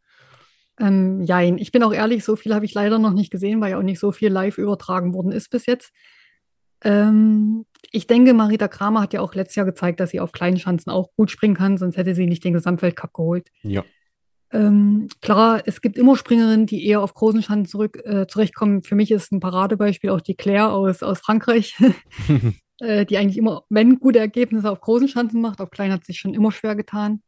Ähm, 0.80 1.22
jein, 1.22 1.58
ich 1.58 1.72
bin 1.72 1.82
auch 1.82 1.92
ehrlich, 1.92 2.24
so 2.24 2.36
viel 2.36 2.54
habe 2.54 2.64
ich 2.64 2.72
leider 2.72 2.98
noch 2.98 3.12
nicht 3.12 3.30
gesehen, 3.30 3.60
weil 3.60 3.72
ja 3.72 3.78
auch 3.78 3.82
nicht 3.82 4.00
so 4.00 4.12
viel 4.12 4.32
live 4.32 4.56
übertragen 4.56 5.12
worden 5.12 5.30
ist 5.30 5.50
bis 5.50 5.66
jetzt. 5.66 5.92
Ähm, 6.82 7.66
ich 7.90 8.06
denke, 8.06 8.32
Marita 8.32 8.66
Kramer 8.66 9.02
hat 9.02 9.12
ja 9.12 9.20
auch 9.20 9.34
letztes 9.34 9.56
Jahr 9.56 9.66
gezeigt, 9.66 10.00
dass 10.00 10.10
sie 10.10 10.20
auf 10.20 10.32
kleinen 10.32 10.58
Schanzen 10.58 10.90
auch 10.90 11.10
gut 11.14 11.30
springen 11.30 11.54
kann, 11.54 11.76
sonst 11.76 11.98
hätte 11.98 12.14
sie 12.14 12.26
nicht 12.26 12.42
den 12.44 12.54
Gesamtweltcup 12.54 13.12
geholt. 13.12 13.50
Ja. 13.62 13.84
Ähm, 14.52 15.08
klar, 15.20 15.62
es 15.66 15.82
gibt 15.82 15.98
immer 15.98 16.16
Springerinnen, 16.16 16.64
die 16.64 16.86
eher 16.86 17.02
auf 17.02 17.12
großen 17.12 17.42
Schanzen 17.42 17.66
zurück, 17.66 17.98
äh, 18.04 18.26
zurechtkommen. 18.26 18.82
Für 18.82 18.94
mich 18.94 19.10
ist 19.10 19.32
ein 19.32 19.40
Paradebeispiel 19.40 20.08
auch 20.08 20.22
die 20.22 20.34
Claire 20.34 20.72
aus, 20.72 21.02
aus 21.02 21.20
Frankreich, 21.20 21.76
äh, 22.82 23.06
die 23.06 23.16
eigentlich 23.16 23.38
immer, 23.38 23.64
wenn 23.68 24.00
gute 24.00 24.18
Ergebnisse 24.18 24.70
auf 24.70 24.80
großen 24.80 25.08
Schanzen 25.08 25.40
macht, 25.40 25.60
auf 25.60 25.70
kleinen 25.70 25.92
hat 25.92 26.04
sich 26.04 26.18
schon 26.18 26.34
immer 26.34 26.50
schwer 26.50 26.74
getan. 26.74 27.22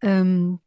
Ähm, 0.00 0.60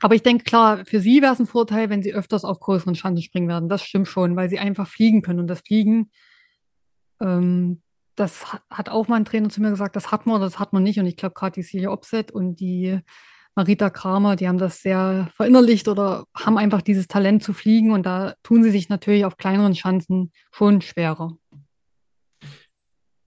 aber 0.00 0.14
ich 0.14 0.22
denke, 0.22 0.44
klar, 0.44 0.84
für 0.86 1.00
sie 1.00 1.20
wäre 1.20 1.34
es 1.34 1.40
ein 1.40 1.46
Vorteil, 1.46 1.90
wenn 1.90 2.02
sie 2.02 2.14
öfters 2.14 2.44
auf 2.44 2.60
größeren 2.60 2.94
Schanzen 2.94 3.22
springen 3.22 3.48
werden. 3.48 3.68
Das 3.68 3.82
stimmt 3.82 4.08
schon, 4.08 4.36
weil 4.36 4.48
sie 4.48 4.58
einfach 4.58 4.86
fliegen 4.86 5.20
können. 5.20 5.40
Und 5.40 5.48
das 5.48 5.60
Fliegen, 5.60 6.10
ähm, 7.20 7.82
das 8.14 8.46
hat 8.70 8.88
auch 8.88 9.08
mein 9.08 9.24
Trainer 9.24 9.48
zu 9.48 9.60
mir 9.60 9.70
gesagt, 9.70 9.96
das 9.96 10.12
hat 10.12 10.26
man 10.26 10.36
oder 10.36 10.44
das 10.44 10.58
hat 10.58 10.72
man 10.72 10.84
nicht. 10.84 11.00
Und 11.00 11.06
ich 11.06 11.16
glaube, 11.16 11.34
gerade 11.34 11.54
die 11.54 11.62
Silja 11.62 11.90
Opset 11.90 12.30
und 12.30 12.60
die 12.60 13.00
Marita 13.56 13.90
Kramer, 13.90 14.36
die 14.36 14.48
haben 14.48 14.58
das 14.58 14.80
sehr 14.80 15.28
verinnerlicht 15.34 15.88
oder 15.88 16.24
haben 16.34 16.56
einfach 16.56 16.82
dieses 16.82 17.08
Talent 17.08 17.42
zu 17.42 17.52
fliegen. 17.52 17.90
Und 17.90 18.06
da 18.06 18.34
tun 18.44 18.62
sie 18.62 18.70
sich 18.70 18.88
natürlich 18.88 19.24
auf 19.24 19.36
kleineren 19.36 19.74
Schanzen 19.74 20.32
schon 20.52 20.80
schwerer. 20.80 21.36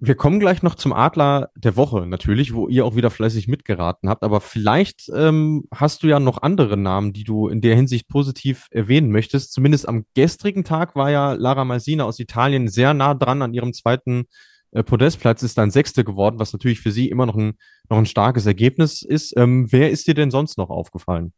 Wir 0.05 0.15
kommen 0.15 0.41
gleich 0.41 0.63
noch 0.63 0.75
zum 0.75 0.91
Adler 0.91 1.49
der 1.55 1.77
Woche 1.77 2.05
natürlich, 2.05 2.53
wo 2.53 2.67
ihr 2.67 2.85
auch 2.85 2.97
wieder 2.97 3.09
fleißig 3.09 3.47
mitgeraten 3.47 4.09
habt. 4.09 4.23
Aber 4.23 4.41
vielleicht 4.41 5.09
ähm, 5.15 5.63
hast 5.73 6.03
du 6.03 6.07
ja 6.07 6.19
noch 6.19 6.41
andere 6.41 6.75
Namen, 6.75 7.13
die 7.13 7.23
du 7.23 7.47
in 7.47 7.61
der 7.61 7.77
Hinsicht 7.77 8.09
positiv 8.09 8.67
erwähnen 8.71 9.11
möchtest. 9.11 9.53
Zumindest 9.53 9.87
am 9.87 10.03
gestrigen 10.13 10.65
Tag 10.65 10.97
war 10.97 11.09
ja 11.09 11.31
Lara 11.31 11.63
Malsina 11.63 12.03
aus 12.03 12.19
Italien 12.19 12.67
sehr 12.67 12.93
nah 12.93 13.13
dran 13.13 13.41
an 13.41 13.53
ihrem 13.53 13.71
zweiten 13.71 14.25
äh, 14.71 14.83
Podestplatz, 14.83 15.41
ist 15.41 15.57
dann 15.57 15.71
Sechste 15.71 16.03
geworden, 16.03 16.37
was 16.37 16.51
natürlich 16.51 16.81
für 16.81 16.91
sie 16.91 17.07
immer 17.07 17.25
noch 17.25 17.37
ein, 17.37 17.53
noch 17.89 17.97
ein 17.97 18.05
starkes 18.05 18.45
Ergebnis 18.45 19.03
ist. 19.03 19.33
Ähm, 19.37 19.71
wer 19.71 19.89
ist 19.89 20.05
dir 20.05 20.15
denn 20.15 20.31
sonst 20.31 20.57
noch 20.57 20.69
aufgefallen? 20.69 21.31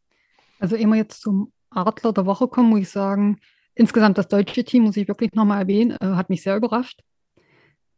Also 0.58 0.76
immer 0.76 0.96
jetzt 0.96 1.22
zum 1.22 1.52
Adler 1.70 2.14
der 2.14 2.26
Woche 2.26 2.48
kommen, 2.48 2.72
muss 2.72 2.80
ich 2.80 2.90
sagen, 2.90 3.38
insgesamt 3.76 4.18
das 4.18 4.28
deutsche 4.28 4.64
Team, 4.64 4.86
muss 4.86 4.98
ich 4.98 5.08
wirklich 5.08 5.34
nochmal 5.36 5.62
erwähnen, 5.62 5.96
äh, 6.02 6.16
hat 6.16 6.32
mich 6.32 6.42
sehr 6.42 6.58
überrascht. 6.58 7.04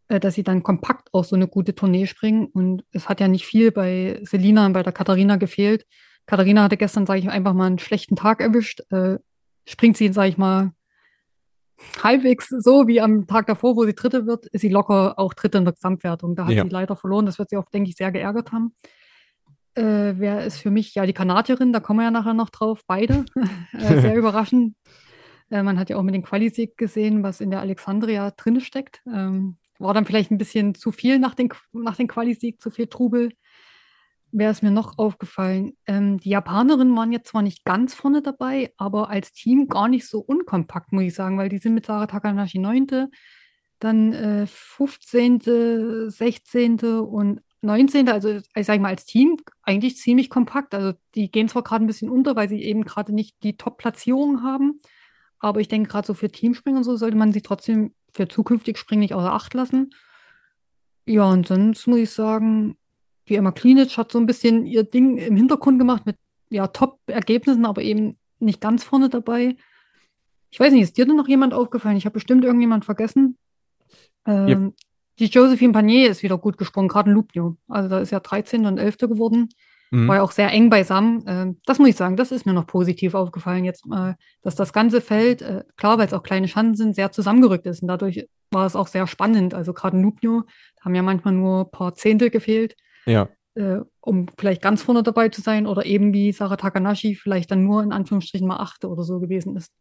Äh, 0.09 0.19
dass 0.19 0.35
sie 0.35 0.43
dann 0.43 0.63
kompakt 0.63 1.09
auch 1.13 1.25
so 1.25 1.35
eine 1.35 1.47
gute 1.47 1.75
Tournee 1.75 2.07
springen. 2.07 2.47
Und 2.47 2.85
es 2.91 3.09
hat 3.09 3.19
ja 3.19 3.27
nicht 3.27 3.45
viel 3.45 3.71
bei 3.71 4.19
Selina 4.23 4.65
und 4.65 4.73
bei 4.73 4.83
der 4.83 4.93
Katharina 4.93 5.35
gefehlt. 5.35 5.85
Katharina 6.25 6.63
hatte 6.63 6.77
gestern, 6.77 7.05
sage 7.05 7.19
ich 7.19 7.29
einfach 7.29 7.53
mal, 7.53 7.67
einen 7.67 7.79
schlechten 7.79 8.15
Tag 8.15 8.41
erwischt. 8.41 8.81
Äh, 8.91 9.17
springt 9.65 9.97
sie, 9.97 10.11
sage 10.13 10.29
ich 10.29 10.37
mal, 10.37 10.71
halbwegs 12.01 12.49
so 12.49 12.87
wie 12.87 13.01
am 13.01 13.27
Tag 13.27 13.47
davor, 13.47 13.75
wo 13.75 13.85
sie 13.85 13.93
Dritte 13.93 14.25
wird, 14.25 14.47
ist 14.47 14.61
sie 14.61 14.69
locker 14.69 15.19
auch 15.19 15.33
Dritte 15.33 15.57
in 15.57 15.65
der 15.65 15.73
Gesamtwertung. 15.73 16.35
Da 16.35 16.45
hat 16.45 16.53
ja. 16.53 16.63
sie 16.63 16.69
leider 16.69 16.95
verloren. 16.95 17.25
Das 17.25 17.37
wird 17.37 17.49
sie 17.49 17.57
auch, 17.57 17.69
denke 17.69 17.89
ich, 17.89 17.97
sehr 17.97 18.11
geärgert 18.11 18.51
haben. 18.51 18.73
Äh, 19.75 20.15
wer 20.17 20.45
ist 20.45 20.59
für 20.59 20.71
mich, 20.71 20.95
ja, 20.95 21.05
die 21.05 21.13
Kanadierin, 21.13 21.73
da 21.73 21.81
kommen 21.81 21.99
wir 21.99 22.05
ja 22.05 22.11
nachher 22.11 22.33
noch 22.33 22.49
drauf, 22.49 22.81
beide. 22.87 23.25
äh, 23.73 24.01
sehr 24.01 24.15
überraschend. 24.17 24.75
Äh, 25.49 25.63
man 25.63 25.77
hat 25.77 25.89
ja 25.89 25.97
auch 25.97 26.03
mit 26.03 26.15
dem 26.15 26.23
Qualisieg 26.23 26.77
gesehen, 26.77 27.23
was 27.23 27.41
in 27.41 27.51
der 27.51 27.59
Alexandria 27.59 28.31
drin 28.31 28.61
steckt. 28.61 29.01
Ähm, 29.05 29.57
war 29.79 29.93
dann 29.93 30.05
vielleicht 30.05 30.31
ein 30.31 30.37
bisschen 30.37 30.75
zu 30.75 30.91
viel 30.91 31.19
nach 31.19 31.35
den, 31.35 31.49
nach 31.71 31.95
den 31.95 32.07
Quali-Sieg, 32.07 32.61
zu 32.61 32.71
viel 32.71 32.87
Trubel. 32.87 33.33
Wäre 34.31 34.51
es 34.51 34.61
mir 34.61 34.71
noch 34.71 34.97
aufgefallen. 34.97 35.73
Ähm, 35.85 36.17
die 36.19 36.29
Japanerinnen 36.29 36.95
waren 36.95 37.11
jetzt 37.11 37.29
zwar 37.29 37.41
nicht 37.41 37.63
ganz 37.63 37.93
vorne 37.93 38.21
dabei, 38.21 38.73
aber 38.77 39.09
als 39.09 39.31
Team 39.31 39.67
gar 39.67 39.87
nicht 39.87 40.07
so 40.07 40.19
unkompakt, 40.19 40.91
muss 40.91 41.03
ich 41.03 41.13
sagen, 41.13 41.37
weil 41.37 41.49
die 41.49 41.59
sind 41.59 41.73
mit 41.73 41.85
Sarah 41.85 42.07
Takanashi 42.07 42.59
9., 42.59 43.07
dann 43.79 44.11
äh, 44.13 44.47
15., 44.47 46.09
16. 46.09 46.79
und 46.79 47.41
19. 47.61 48.09
Also 48.09 48.39
ich 48.55 48.65
sage 48.65 48.79
mal 48.79 48.89
als 48.89 49.05
Team 49.05 49.37
eigentlich 49.61 49.97
ziemlich 49.97 50.29
kompakt. 50.29 50.73
Also 50.73 50.93
die 51.15 51.31
gehen 51.31 51.47
zwar 51.47 51.63
gerade 51.63 51.83
ein 51.83 51.87
bisschen 51.87 52.09
unter, 52.09 52.35
weil 52.35 52.49
sie 52.49 52.61
eben 52.63 52.83
gerade 52.83 53.13
nicht 53.13 53.35
die 53.43 53.57
Top-Platzierung 53.57 54.43
haben, 54.43 54.79
aber 55.39 55.59
ich 55.59 55.67
denke 55.67 55.89
gerade 55.89 56.07
so 56.07 56.13
für 56.13 56.29
Teamspringen 56.29 56.77
und 56.77 56.83
so 56.83 56.95
sollte 56.95 57.17
man 57.17 57.31
sie 57.31 57.41
trotzdem 57.41 57.93
für 58.17 58.27
zukünftig 58.27 58.77
Springen 58.77 59.01
nicht 59.01 59.13
außer 59.13 59.31
Acht 59.31 59.53
lassen. 59.53 59.91
Ja, 61.05 61.25
und 61.25 61.47
sonst 61.47 61.87
muss 61.87 61.99
ich 61.99 62.09
sagen, 62.09 62.75
die 63.29 63.35
Emma 63.35 63.51
Klinic 63.51 63.97
hat 63.97 64.11
so 64.11 64.19
ein 64.19 64.25
bisschen 64.25 64.65
ihr 64.65 64.83
Ding 64.83 65.17
im 65.17 65.37
Hintergrund 65.37 65.79
gemacht 65.79 66.05
mit 66.05 66.17
ja, 66.49 66.67
Top-Ergebnissen, 66.67 67.65
aber 67.65 67.81
eben 67.81 68.17
nicht 68.39 68.59
ganz 68.59 68.83
vorne 68.83 69.09
dabei. 69.09 69.55
Ich 70.49 70.59
weiß 70.59 70.73
nicht, 70.73 70.83
ist 70.83 70.97
dir 70.97 71.05
denn 71.05 71.15
noch 71.15 71.27
jemand 71.27 71.53
aufgefallen? 71.53 71.97
Ich 71.97 72.05
habe 72.05 72.13
bestimmt 72.13 72.43
irgendjemand 72.43 72.85
vergessen. 72.85 73.37
Ähm, 74.25 74.47
yep. 74.47 74.73
Die 75.19 75.25
Josephine 75.25 75.73
Panier 75.73 76.09
ist 76.09 76.23
wieder 76.23 76.37
gut 76.37 76.57
gesprungen, 76.57 76.87
gerade 76.87 77.09
in 77.09 77.15
Lubio. 77.15 77.57
Also 77.67 77.89
da 77.89 77.99
ist 77.99 78.11
ja 78.11 78.19
13. 78.19 78.65
und 78.65 78.77
11. 78.77 78.97
geworden. 78.97 79.49
Mhm. 79.91 80.07
War 80.07 80.17
ja 80.17 80.21
auch 80.23 80.31
sehr 80.31 80.51
eng 80.51 80.69
beisammen. 80.69 81.25
Äh, 81.27 81.53
das 81.65 81.79
muss 81.79 81.89
ich 81.89 81.95
sagen, 81.95 82.17
das 82.17 82.31
ist 82.31 82.45
mir 82.45 82.53
noch 82.53 82.67
positiv 82.67 83.13
aufgefallen 83.13 83.65
jetzt 83.65 83.85
mal, 83.85 84.15
dass 84.41 84.55
das 84.55 84.73
ganze 84.73 85.01
Feld, 85.01 85.41
äh, 85.41 85.63
klar, 85.75 85.97
weil 85.97 86.07
es 86.07 86.13
auch 86.13 86.23
kleine 86.23 86.47
Schanden 86.47 86.75
sind, 86.75 86.95
sehr 86.95 87.11
zusammengerückt 87.11 87.65
ist. 87.65 87.81
Und 87.81 87.87
dadurch 87.87 88.27
war 88.51 88.65
es 88.65 88.75
auch 88.75 88.87
sehr 88.87 89.07
spannend. 89.07 89.53
Also 89.53 89.73
gerade 89.73 89.97
Nubio 89.97 90.43
haben 90.81 90.95
ja 90.95 91.01
manchmal 91.01 91.33
nur 91.33 91.65
ein 91.65 91.71
paar 91.71 91.95
Zehntel 91.95 92.29
gefehlt. 92.29 92.75
Ja. 93.05 93.29
Äh, 93.55 93.79
um 94.01 94.27
vielleicht 94.37 94.61
ganz 94.61 94.83
vorne 94.83 95.03
dabei 95.03 95.29
zu 95.29 95.41
sein 95.41 95.65
oder 95.65 95.85
eben 95.85 96.13
wie 96.13 96.31
Sarah 96.31 96.57
Takanashi 96.57 97.15
vielleicht 97.15 97.49
dann 97.49 97.63
nur 97.63 97.81
in 97.81 97.91
Anführungsstrichen 97.91 98.47
mal 98.47 98.57
achte 98.57 98.87
oder 98.87 99.03
so 99.03 99.19
gewesen 99.19 99.55
ist. 99.55 99.71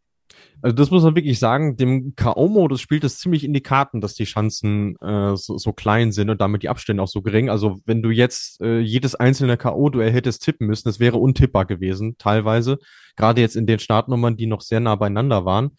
Also 0.62 0.74
das 0.74 0.90
muss 0.90 1.02
man 1.02 1.14
wirklich 1.14 1.38
sagen, 1.38 1.76
dem 1.76 2.14
K.O.-Modus 2.16 2.78
spielt 2.78 3.04
es 3.04 3.18
ziemlich 3.18 3.44
in 3.44 3.52
die 3.52 3.60
Karten, 3.60 4.00
dass 4.00 4.14
die 4.14 4.24
Chancen 4.24 4.96
äh, 5.00 5.36
so, 5.36 5.58
so, 5.58 5.72
klein 5.72 6.12
sind 6.12 6.30
und 6.30 6.40
damit 6.40 6.62
die 6.62 6.68
Abstände 6.68 7.02
auch 7.02 7.08
so 7.08 7.22
gering. 7.22 7.50
Also 7.50 7.80
wenn 7.84 8.02
du 8.02 8.10
jetzt 8.10 8.60
äh, 8.60 8.80
jedes 8.80 9.14
einzelne 9.14 9.56
K.O.-Duell 9.56 10.10
hättest 10.10 10.42
tippen 10.42 10.66
müssen, 10.66 10.88
das 10.88 10.98
wäre 10.98 11.18
untippbar 11.18 11.66
gewesen, 11.66 12.16
teilweise. 12.18 12.78
Gerade 13.16 13.40
jetzt 13.40 13.56
in 13.56 13.66
den 13.66 13.78
Startnummern, 13.78 14.36
die 14.36 14.46
noch 14.46 14.60
sehr 14.60 14.80
nah 14.80 14.96
beieinander 14.96 15.44
waren. 15.44 15.72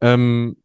Ähm, 0.00 0.56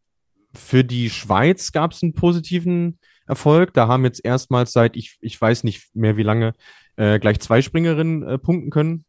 für 0.54 0.84
die 0.84 1.10
Schweiz 1.10 1.71
gab 1.71 1.91
es 1.91 2.02
einen 2.02 2.13
positiven 2.13 3.00
Erfolg. 3.28 3.73
Da 3.73 3.88
haben 3.88 4.06
jetzt 4.06 4.23
erstmals 4.23 4.71
seit, 4.71 4.95
ich, 4.95 5.17
ich 5.21 5.39
weiß 5.39 5.63
nicht 5.63 5.93
mehr 5.93 6.17
wie 6.17 6.23
lange, 6.23 6.54
äh, 6.95 7.19
gleich 7.19 7.39
zwei 7.41 7.62
Springerinnen 7.62 8.23
äh, 8.23 8.38
punkten 8.39 8.71
können 8.71 9.06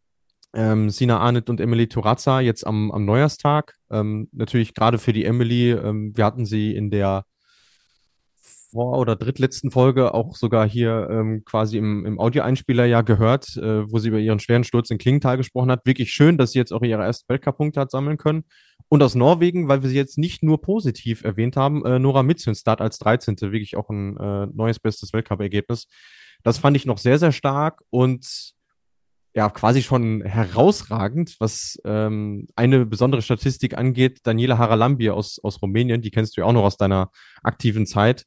ähm, 0.55 0.91
Sina 0.91 1.19
Arnett 1.19 1.51
und 1.51 1.61
Emily 1.61 1.89
Turazza 1.89 2.41
jetzt 2.41 2.67
am, 2.67 2.91
am 2.91 3.05
Neujahrstag. 3.05 3.75
Ähm, 3.91 4.29
natürlich 4.33 4.75
gerade 4.75 4.99
für 4.99 5.13
die 5.13 5.25
Emily, 5.25 5.73
ähm, 5.73 6.17
wir 6.17 6.25
hatten 6.25 6.47
sie 6.47 6.75
in 6.75 6.91
der 6.91 7.25
vor- 8.71 8.99
oder 8.99 9.17
drittletzten 9.17 9.71
Folge 9.71 10.13
auch 10.15 10.37
sogar 10.37 10.69
hier 10.69 11.09
ähm, 11.11 11.43
quasi 11.45 11.79
im, 11.79 12.05
im 12.05 12.19
Audioeinspieler 12.19 12.85
ja 12.85 13.03
gehört, 13.03 13.57
äh, 13.57 13.91
wo 13.91 13.99
sie 13.99 14.09
über 14.09 14.19
ihren 14.19 14.41
schweren 14.41 14.65
Sturz 14.65 14.91
in 14.91 14.99
Klingenthal 14.99 15.37
gesprochen 15.37 15.71
hat. 15.71 15.87
Wirklich 15.87 16.11
schön, 16.11 16.39
dass 16.39 16.53
sie 16.53 16.59
jetzt 16.59 16.73
auch 16.73 16.83
ihre 16.83 17.03
ersten 17.03 17.29
Weltcup-Punkte 17.29 17.81
hat 17.81 17.91
sammeln 17.91 18.19
können. 18.19 18.45
Und 18.89 19.03
aus 19.03 19.15
Norwegen, 19.15 19.69
weil 19.69 19.83
wir 19.83 19.89
sie 19.89 19.97
jetzt 19.97 20.19
nicht 20.19 20.43
nur 20.43 20.61
positiv 20.61 21.25
erwähnt 21.25 21.57
haben, 21.57 21.85
äh, 21.85 21.99
Nora 21.99 22.23
Mitzunstad 22.23 22.81
als 22.81 22.99
13. 22.99 23.37
wirklich 23.41 23.77
auch 23.77 23.91
ein 23.91 24.17
äh, 24.17 24.47
neues 24.47 24.79
bestes 24.79 25.13
Weltcup-Ergebnis. 25.13 25.89
Das 26.43 26.59
fand 26.59 26.77
ich 26.77 26.87
noch 26.87 26.99
sehr, 26.99 27.19
sehr 27.19 27.33
stark 27.33 27.83
und 27.91 28.55
ja 29.39 29.49
quasi 29.51 29.83
schon 29.83 30.23
herausragend, 30.23 31.37
was 31.39 31.79
ähm, 31.85 32.49
eine 32.57 32.85
besondere 32.85 33.23
Statistik 33.23 33.79
angeht. 33.79 34.19
Daniela 34.25 34.59
Haralambir 34.59 35.15
aus, 35.15 35.39
aus 35.45 35.63
Rumänien, 35.63 36.03
die 36.03 36.11
kennst 36.11 36.37
du 36.37 36.41
ja 36.41 36.47
auch 36.49 36.53
noch 36.53 36.65
aus 36.65 36.77
deiner 36.77 37.13
aktiven 37.45 37.87
Zeit. 37.87 38.27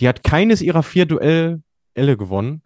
Die 0.00 0.06
hat 0.06 0.22
keines 0.22 0.62
ihrer 0.62 0.84
vier 0.84 1.06
Duelle 1.06 1.62
gewonnen, 1.96 2.62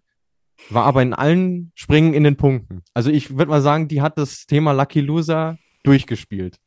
war 0.68 0.84
aber 0.84 1.00
in 1.00 1.14
allen 1.14 1.72
Springen 1.74 2.12
in 2.12 2.22
den 2.22 2.36
Punkten. 2.36 2.82
Also 2.92 3.08
ich 3.10 3.30
würde 3.30 3.48
mal 3.48 3.62
sagen, 3.62 3.88
die 3.88 4.02
hat 4.02 4.18
das 4.18 4.44
Thema 4.44 4.72
Lucky 4.72 5.00
Loser 5.00 5.56
durchgespielt. 5.82 6.58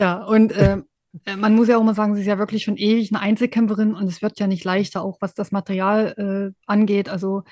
Ja, 0.00 0.24
und 0.24 0.50
äh, 0.50 0.78
äh, 1.26 1.36
man 1.36 1.54
muss 1.54 1.68
ja 1.68 1.78
auch 1.78 1.84
mal 1.84 1.94
sagen, 1.94 2.16
sie 2.16 2.22
ist 2.22 2.26
ja 2.26 2.38
wirklich 2.38 2.64
schon 2.64 2.76
ewig 2.76 3.12
eine 3.12 3.22
Einzelkämpferin 3.22 3.94
und 3.94 4.08
es 4.08 4.20
wird 4.20 4.40
ja 4.40 4.48
nicht 4.48 4.64
leichter, 4.64 5.04
auch 5.04 5.18
was 5.20 5.34
das 5.34 5.52
Material 5.52 6.52
äh, 6.52 6.60
angeht. 6.66 7.08
Also 7.08 7.44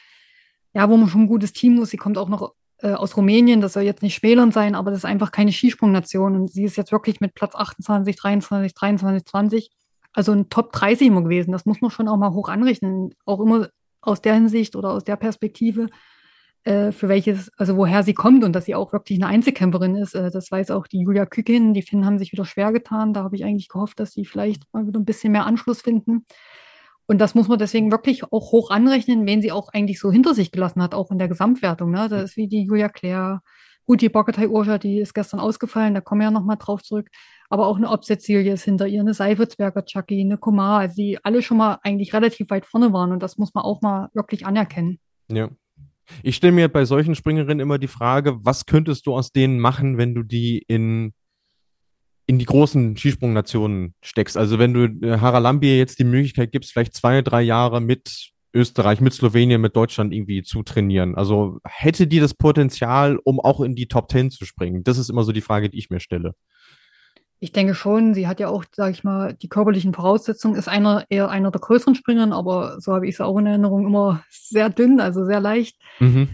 ja, 0.75 0.91
wo 0.91 0.97
man 0.97 1.09
schon 1.09 1.23
ein 1.23 1.29
gutes 1.29 1.53
Team 1.53 1.77
muss. 1.77 1.91
Sie 1.91 1.97
kommt 1.97 2.19
auch 2.19 2.29
noch 2.29 2.55
äh, 2.83 2.93
aus 2.93 3.17
Rumänien, 3.17 3.61
das 3.61 3.75
soll 3.75 3.85
jetzt 3.85 4.03
nicht 4.03 4.15
schmälern 4.15 4.53
sein, 4.53 4.75
aber 4.75 4.91
das 4.91 5.01
ist 5.01 5.05
einfach 5.05 5.33
keine 5.33 5.53
Skisprungnation. 5.53 6.35
Und 6.35 6.51
sie 6.51 6.65
ist 6.65 6.77
jetzt 6.77 6.93
wirklich 6.93 7.21
mit 7.21 7.35
Platz 7.35 7.55
28, 7.55 8.17
23, 8.17 8.75
23, 8.75 9.25
20, 9.25 9.71
also 10.13 10.33
ein 10.33 10.49
Top 10.51 10.73
30 10.73 11.07
immer 11.07 11.23
gewesen. 11.23 11.53
Das 11.53 11.65
muss 11.65 11.81
man 11.81 11.91
schon 11.91 12.09
auch 12.09 12.17
mal 12.17 12.33
hoch 12.33 12.49
anrechnen. 12.49 13.15
Auch 13.25 13.41
immer 13.41 13.69
aus 14.01 14.21
der 14.21 14.35
Hinsicht 14.35 14.77
oder 14.77 14.91
aus 14.91 15.05
der 15.05 15.17
Perspektive, 15.17 15.89
äh, 16.65 16.93
für 16.93 17.09
welches, 17.09 17.51
also 17.57 17.77
woher 17.77 18.03
sie 18.03 18.15
kommt 18.15 18.45
und 18.45 18.53
dass 18.53 18.67
sie 18.67 18.75
auch 18.75 18.93
wirklich 18.93 19.19
eine 19.19 19.29
Einzelkämpferin 19.29 19.97
ist. 19.97 20.15
Äh, 20.15 20.31
das 20.31 20.51
weiß 20.51 20.71
auch 20.73 20.87
die 20.87 21.01
Julia 21.01 21.27
Kükin. 21.27 21.75
Die 21.75 21.83
Finnen 21.83 22.05
haben 22.05 22.19
sich 22.19 22.33
wieder 22.33 22.45
schwer 22.45 22.73
getan. 22.73 23.15
Da 23.15 23.23
habe 23.23 23.37
ich 23.37 23.45
eigentlich 23.45 23.69
gehofft, 23.69 24.01
dass 24.01 24.13
sie 24.13 24.25
vielleicht 24.25 24.65
mal 24.73 24.87
wieder 24.87 24.99
ein 24.99 25.05
bisschen 25.05 25.33
mehr 25.33 25.47
Anschluss 25.47 25.83
finden. 25.83 26.27
Und 27.13 27.19
das 27.19 27.35
muss 27.35 27.47
man 27.47 27.59
deswegen 27.59 27.93
wirklich 27.93 28.25
auch 28.25 28.53
hoch 28.53 28.71
anrechnen, 28.71 29.27
wen 29.27 29.43
sie 29.43 29.53
auch 29.53 29.69
eigentlich 29.69 30.01
so 30.01 30.11
hinter 30.11 30.33
sich 30.33 30.51
gelassen 30.51 30.83
hat, 30.83 30.95
auch 30.95 31.11
in 31.11 31.19
der 31.19 31.29
Gesamtwertung. 31.29 31.91
Ne? 31.91 32.09
Das 32.09 32.23
ist 32.23 32.37
wie 32.39 32.49
die 32.49 32.63
Julia 32.63 32.89
Claire. 32.89 33.43
Gut, 33.85 34.01
die 34.01 34.09
Bocketei 34.09 34.49
Urscha, 34.49 34.79
die 34.79 34.99
ist 34.99 35.13
gestern 35.13 35.39
ausgefallen, 35.39 35.93
da 35.93 36.01
kommen 36.01 36.23
wir 36.23 36.29
ja 36.29 36.31
nochmal 36.31 36.57
drauf 36.57 36.83
zurück. 36.83 37.11
Aber 37.51 37.67
auch 37.67 37.77
eine 37.77 37.91
Obstetzilie 37.91 38.55
ist 38.55 38.65
hinter 38.65 38.87
ihr, 38.87 39.01
eine 39.01 39.13
Seifelsberger 39.13 39.85
Chucky, 39.85 40.23
eine 40.23 40.39
Komar, 40.39 40.81
also 40.81 40.95
die 40.97 41.23
alle 41.23 41.43
schon 41.43 41.59
mal 41.59 41.81
eigentlich 41.83 42.15
relativ 42.15 42.49
weit 42.49 42.65
vorne 42.65 42.95
waren. 42.95 43.13
Und 43.13 43.23
das 43.23 43.37
muss 43.37 43.53
man 43.53 43.63
auch 43.63 43.83
mal 43.83 44.09
wirklich 44.15 44.47
anerkennen. 44.47 44.99
Ja, 45.31 45.51
ich 46.23 46.37
stelle 46.37 46.55
mir 46.55 46.69
bei 46.69 46.87
solchen 46.87 47.15
Springerinnen 47.15 47.61
immer 47.61 47.77
die 47.77 47.89
Frage, 47.89 48.43
was 48.43 48.65
könntest 48.65 49.07
du 49.07 49.15
aus 49.15 49.33
denen 49.33 49.59
machen, 49.59 49.99
wenn 49.99 50.15
du 50.15 50.23
die 50.23 50.65
in, 50.67 51.13
in 52.27 52.39
die 52.39 52.45
großen 52.45 52.97
Skisprungnationen 52.97 53.95
steckst? 54.03 54.37
Also 54.37 54.59
wenn 54.59 54.75
du 54.75 54.85
äh, 55.07 55.19
Haralambie 55.19 55.77
jetzt 55.77 55.99
die 55.99 56.05
Möglichkeit 56.05 56.53
gibst, 56.53 56.73
vielleicht 56.73 56.95
zwei, 56.95 57.23
drei 57.23 57.43
Jahre 57.43 57.81
mit 57.81 58.33
Österreich, 58.55 59.01
mit 59.01 59.15
Slowenien, 59.15 59.61
mit 59.61 59.77
Deutschland 59.77 60.13
irgendwie 60.13 60.43
zu 60.43 60.63
trainieren. 60.63 61.15
Also 61.15 61.59
hätte 61.65 62.07
die 62.07 62.21
das 62.21 62.35
Potenzial, 62.35 63.19
um 63.25 63.41
auch 63.41 63.61
in 63.61 63.75
die 63.75 63.89
Top 63.89 64.09
Ten 64.09 64.31
zu 64.31 64.45
springen? 64.45 64.85
Das 64.85 64.99
ist 64.99 65.09
immer 65.09 65.25
so 65.25 65.33
die 65.33 65.41
Frage, 65.41 65.71
die 65.71 65.79
ich 65.79 65.91
mir 65.91 66.01
stelle. 66.01 66.35
Ich 67.41 67.51
denke 67.51 67.75
schon, 67.75 68.15
sie 68.15 68.29
hat 68.29 68.39
ja 68.39 68.49
auch, 68.49 68.65
sage 68.73 68.93
ich 68.93 69.03
mal, 69.03 69.35
die 69.35 69.49
körperlichen 69.49 69.95
Voraussetzungen, 69.95 70.55
ist 70.55 70.69
einer 70.69 71.07
eher 71.09 71.29
einer 71.29 71.51
der 71.51 71.61
größeren 71.61 71.97
Springern, 71.97 72.33
aber 72.33 72.81
so 72.81 72.93
habe 72.93 73.09
ich 73.09 73.17
sie 73.17 73.25
auch 73.25 73.37
in 73.39 73.47
Erinnerung, 73.47 73.85
immer 73.87 74.23
sehr 74.31 74.71
dünn, 74.71 75.01
also 75.01 75.25
sehr 75.25 75.41
leicht. 75.41 75.77
Mhm. 75.99 76.29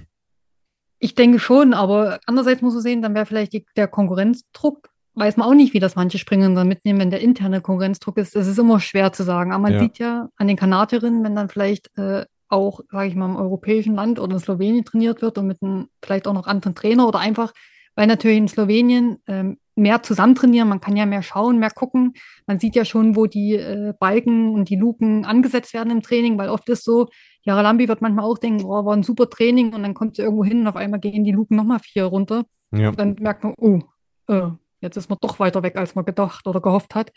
Ich 0.98 1.14
denke 1.14 1.38
schon, 1.38 1.72
aber 1.72 2.18
andererseits 2.27 2.61
muss 2.61 2.74
man 2.74 2.83
sehen, 2.83 3.01
dann 3.01 3.14
wäre 3.14 3.24
vielleicht 3.24 3.53
die, 3.55 3.64
der 3.77 3.88
Konkurrenzdruck, 3.88 4.90
weiß 5.18 5.37
man 5.37 5.48
auch 5.48 5.54
nicht, 5.54 5.74
wie 5.74 5.81
das 5.81 5.96
manche 5.96 6.18
Springerinnen 6.18 6.57
dann 6.57 6.68
mitnehmen, 6.68 7.00
wenn 7.00 7.11
der 7.11 7.20
interne 7.20 7.61
Konkurrenzdruck 7.61 8.16
ist. 8.18 8.37
Das 8.37 8.46
ist 8.46 8.59
immer 8.59 8.81
schwer 8.81 9.12
zu 9.12 9.24
sagen. 9.24 9.52
Aber 9.52 9.62
man 9.62 9.72
ja. 9.74 9.81
sieht 9.81 9.98
ja 9.98 10.28
an 10.37 10.48
den 10.48 10.57
Kanadierinnen, 10.57 11.24
wenn 11.24 11.35
dann 11.35 11.48
vielleicht 11.48 11.96
äh, 11.98 12.24
auch, 12.48 12.81
sage 12.90 13.09
ich 13.09 13.14
mal, 13.14 13.26
im 13.26 13.37
europäischen 13.37 13.94
Land 13.94 14.18
oder 14.18 14.35
in 14.35 14.40
Slowenien 14.40 14.85
trainiert 14.85 15.22
wird 15.22 15.38
und 15.38 15.46
mit 15.46 15.62
einem 15.62 15.88
vielleicht 16.02 16.26
auch 16.26 16.33
noch 16.33 16.46
anderen 16.46 16.74
Trainer 16.74 17.07
oder 17.07 17.18
einfach, 17.18 17.52
weil 17.94 18.07
natürlich 18.07 18.38
in 18.38 18.48
Slowenien 18.48 19.18
ähm, 19.26 19.59
mehr 19.74 20.02
zusammen 20.02 20.35
trainieren, 20.35 20.68
man 20.68 20.81
kann 20.81 20.96
ja 20.96 21.07
mehr 21.07 21.22
schauen, 21.22 21.59
mehr 21.59 21.70
gucken. 21.70 22.14
Man 22.46 22.59
sieht 22.59 22.74
ja 22.74 22.85
schon, 22.85 23.16
wo 23.16 23.26
die 23.26 23.54
äh, 23.54 23.92
Balken 23.98 24.54
und 24.54 24.68
die 24.68 24.76
Luken 24.76 25.24
angesetzt 25.24 25.74
werden 25.74 25.90
im 25.90 26.02
Training, 26.02 26.38
weil 26.38 26.48
oft 26.48 26.68
ist 26.68 26.85
so, 26.85 27.09
Jara 27.42 27.62
Lambi 27.62 27.88
wird 27.88 28.02
manchmal 28.02 28.24
auch 28.24 28.38
denken, 28.38 28.64
oh, 28.64 28.85
war 28.85 28.94
ein 28.94 29.02
super 29.02 29.31
Training 29.31 29.72
und 29.72 29.83
dann 29.83 29.94
kommt 29.94 30.16
sie 30.16 30.22
irgendwo 30.22 30.44
hin 30.44 30.61
und 30.61 30.66
auf 30.68 30.76
einmal 30.76 31.00
gehen 31.00 31.24
die 31.24 31.33
Luken 31.33 31.57
nochmal 31.57 31.78
vier 31.78 32.04
runter. 32.04 32.44
Ja. 32.70 32.92
dann 32.92 33.16
merkt 33.20 33.44
man, 33.44 33.54
oh, 33.57 33.81
äh, 34.28 34.50
jetzt 34.81 34.97
ist 34.97 35.09
man 35.09 35.19
doch 35.21 35.38
weiter 35.38 35.62
weg, 35.62 35.77
als 35.77 35.95
man 35.95 36.05
gedacht 36.05 36.47
oder 36.47 36.61
gehofft 36.61 36.95
hat. 36.95 37.12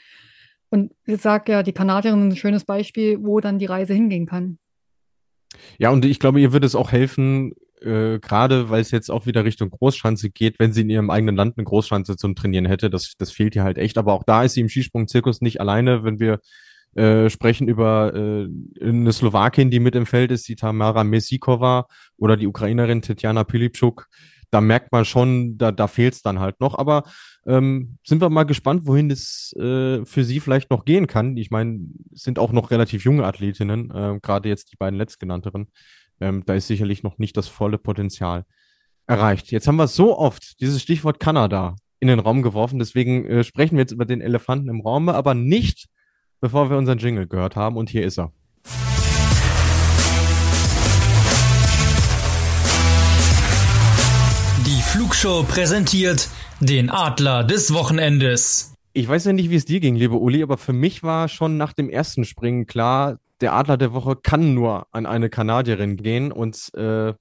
Und 0.69 0.93
ich 1.05 1.21
sage 1.21 1.51
ja, 1.51 1.63
die 1.63 1.73
Kanadierin 1.73 2.29
ein 2.29 2.35
schönes 2.35 2.63
Beispiel, 2.63 3.17
wo 3.21 3.39
dann 3.39 3.59
die 3.59 3.65
Reise 3.65 3.93
hingehen 3.93 4.25
kann. 4.25 4.57
Ja, 5.77 5.89
und 5.89 6.05
ich 6.05 6.19
glaube, 6.19 6.39
ihr 6.39 6.53
würde 6.53 6.65
es 6.65 6.75
auch 6.75 6.91
helfen, 6.91 7.53
äh, 7.81 8.19
gerade 8.19 8.69
weil 8.69 8.81
es 8.81 8.91
jetzt 8.91 9.09
auch 9.11 9.25
wieder 9.25 9.43
Richtung 9.43 9.69
Großschanze 9.69 10.29
geht, 10.29 10.59
wenn 10.59 10.71
sie 10.71 10.81
in 10.81 10.89
ihrem 10.89 11.09
eigenen 11.09 11.35
Land 11.35 11.57
eine 11.57 11.65
Großschanze 11.65 12.15
zum 12.15 12.35
Trainieren 12.35 12.65
hätte. 12.65 12.89
Das, 12.89 13.15
das 13.17 13.31
fehlt 13.31 13.55
ihr 13.55 13.63
halt 13.63 13.77
echt. 13.77 13.97
Aber 13.97 14.13
auch 14.13 14.23
da 14.23 14.43
ist 14.43 14.53
sie 14.53 14.61
im 14.61 14.69
Skisprung-Zirkus 14.69 15.41
nicht 15.41 15.59
alleine, 15.59 16.03
wenn 16.03 16.19
wir 16.19 16.39
äh, 16.95 17.29
sprechen 17.29 17.67
über 17.67 18.13
äh, 18.13 18.47
eine 18.81 19.11
Slowakin, 19.11 19.71
die 19.71 19.79
mit 19.79 19.95
im 19.95 20.05
Feld 20.05 20.31
ist, 20.31 20.47
die 20.47 20.55
Tamara 20.55 21.03
Mesikova 21.03 21.87
oder 22.17 22.37
die 22.37 22.47
Ukrainerin 22.47 23.01
Tetjana 23.01 23.43
Pilipczuk. 23.43 24.07
Da 24.51 24.61
merkt 24.61 24.91
man 24.91 25.05
schon, 25.05 25.57
da, 25.57 25.71
da 25.71 25.87
fehlt 25.87 26.13
es 26.13 26.21
dann 26.21 26.39
halt 26.39 26.59
noch. 26.59 26.77
Aber 26.77 27.03
ähm, 27.47 27.97
sind 28.03 28.21
wir 28.21 28.29
mal 28.29 28.43
gespannt, 28.43 28.85
wohin 28.85 29.09
es 29.09 29.53
äh, 29.57 30.05
für 30.05 30.23
sie 30.23 30.39
vielleicht 30.39 30.69
noch 30.69 30.85
gehen 30.85 31.07
kann. 31.07 31.37
Ich 31.37 31.51
meine, 31.51 31.79
sind 32.11 32.37
auch 32.37 32.51
noch 32.51 32.69
relativ 32.69 33.03
junge 33.03 33.25
Athletinnen, 33.25 33.89
äh, 33.91 34.19
gerade 34.21 34.49
jetzt 34.49 34.71
die 34.71 34.77
beiden 34.77 34.97
letztgenannteren. 34.97 35.67
Ähm, 36.19 36.43
da 36.45 36.53
ist 36.53 36.67
sicherlich 36.67 37.01
noch 37.01 37.17
nicht 37.17 37.35
das 37.37 37.47
volle 37.47 37.77
Potenzial 37.77 38.45
erreicht. 39.07 39.51
Jetzt 39.51 39.67
haben 39.67 39.77
wir 39.77 39.87
so 39.87 40.17
oft 40.17 40.59
dieses 40.61 40.81
Stichwort 40.81 41.19
Kanada 41.19 41.75
in 41.99 42.07
den 42.07 42.19
Raum 42.19 42.41
geworfen. 42.41 42.79
Deswegen 42.79 43.25
äh, 43.25 43.43
sprechen 43.43 43.77
wir 43.77 43.83
jetzt 43.83 43.91
über 43.91 44.05
den 44.05 44.21
Elefanten 44.21 44.69
im 44.69 44.81
Raum, 44.81 45.09
aber 45.09 45.33
nicht, 45.33 45.87
bevor 46.41 46.69
wir 46.69 46.77
unseren 46.77 46.97
Jingle 46.97 47.27
gehört 47.27 47.55
haben. 47.55 47.77
Und 47.77 47.89
hier 47.89 48.05
ist 48.05 48.19
er. 48.19 48.33
Flugshow 54.91 55.43
präsentiert 55.43 56.27
den 56.59 56.89
Adler 56.89 57.45
des 57.45 57.73
Wochenendes. 57.73 58.75
Ich 58.91 59.07
weiß 59.07 59.23
ja 59.23 59.31
nicht, 59.31 59.49
wie 59.49 59.55
es 59.55 59.63
dir 59.63 59.79
ging, 59.79 59.95
liebe 59.95 60.17
Uli, 60.17 60.43
aber 60.43 60.57
für 60.57 60.73
mich 60.73 61.01
war 61.01 61.29
schon 61.29 61.55
nach 61.55 61.71
dem 61.71 61.89
ersten 61.89 62.25
Springen 62.25 62.65
klar, 62.65 63.17
der 63.39 63.53
Adler 63.53 63.77
der 63.77 63.93
Woche 63.93 64.17
kann 64.17 64.53
nur 64.53 64.87
an 64.91 65.05
eine 65.05 65.29
Kanadierin 65.29 65.95
gehen 65.95 66.33
und 66.33 66.73
äh, 66.73 67.13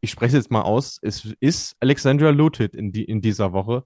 ich 0.00 0.10
spreche 0.12 0.38
jetzt 0.38 0.50
mal 0.50 0.62
aus. 0.62 0.98
Es 1.02 1.28
ist 1.40 1.76
Alexandra 1.78 2.30
Lutit 2.30 2.74
in, 2.74 2.90
die, 2.90 3.04
in 3.04 3.20
dieser 3.20 3.52
Woche. 3.52 3.84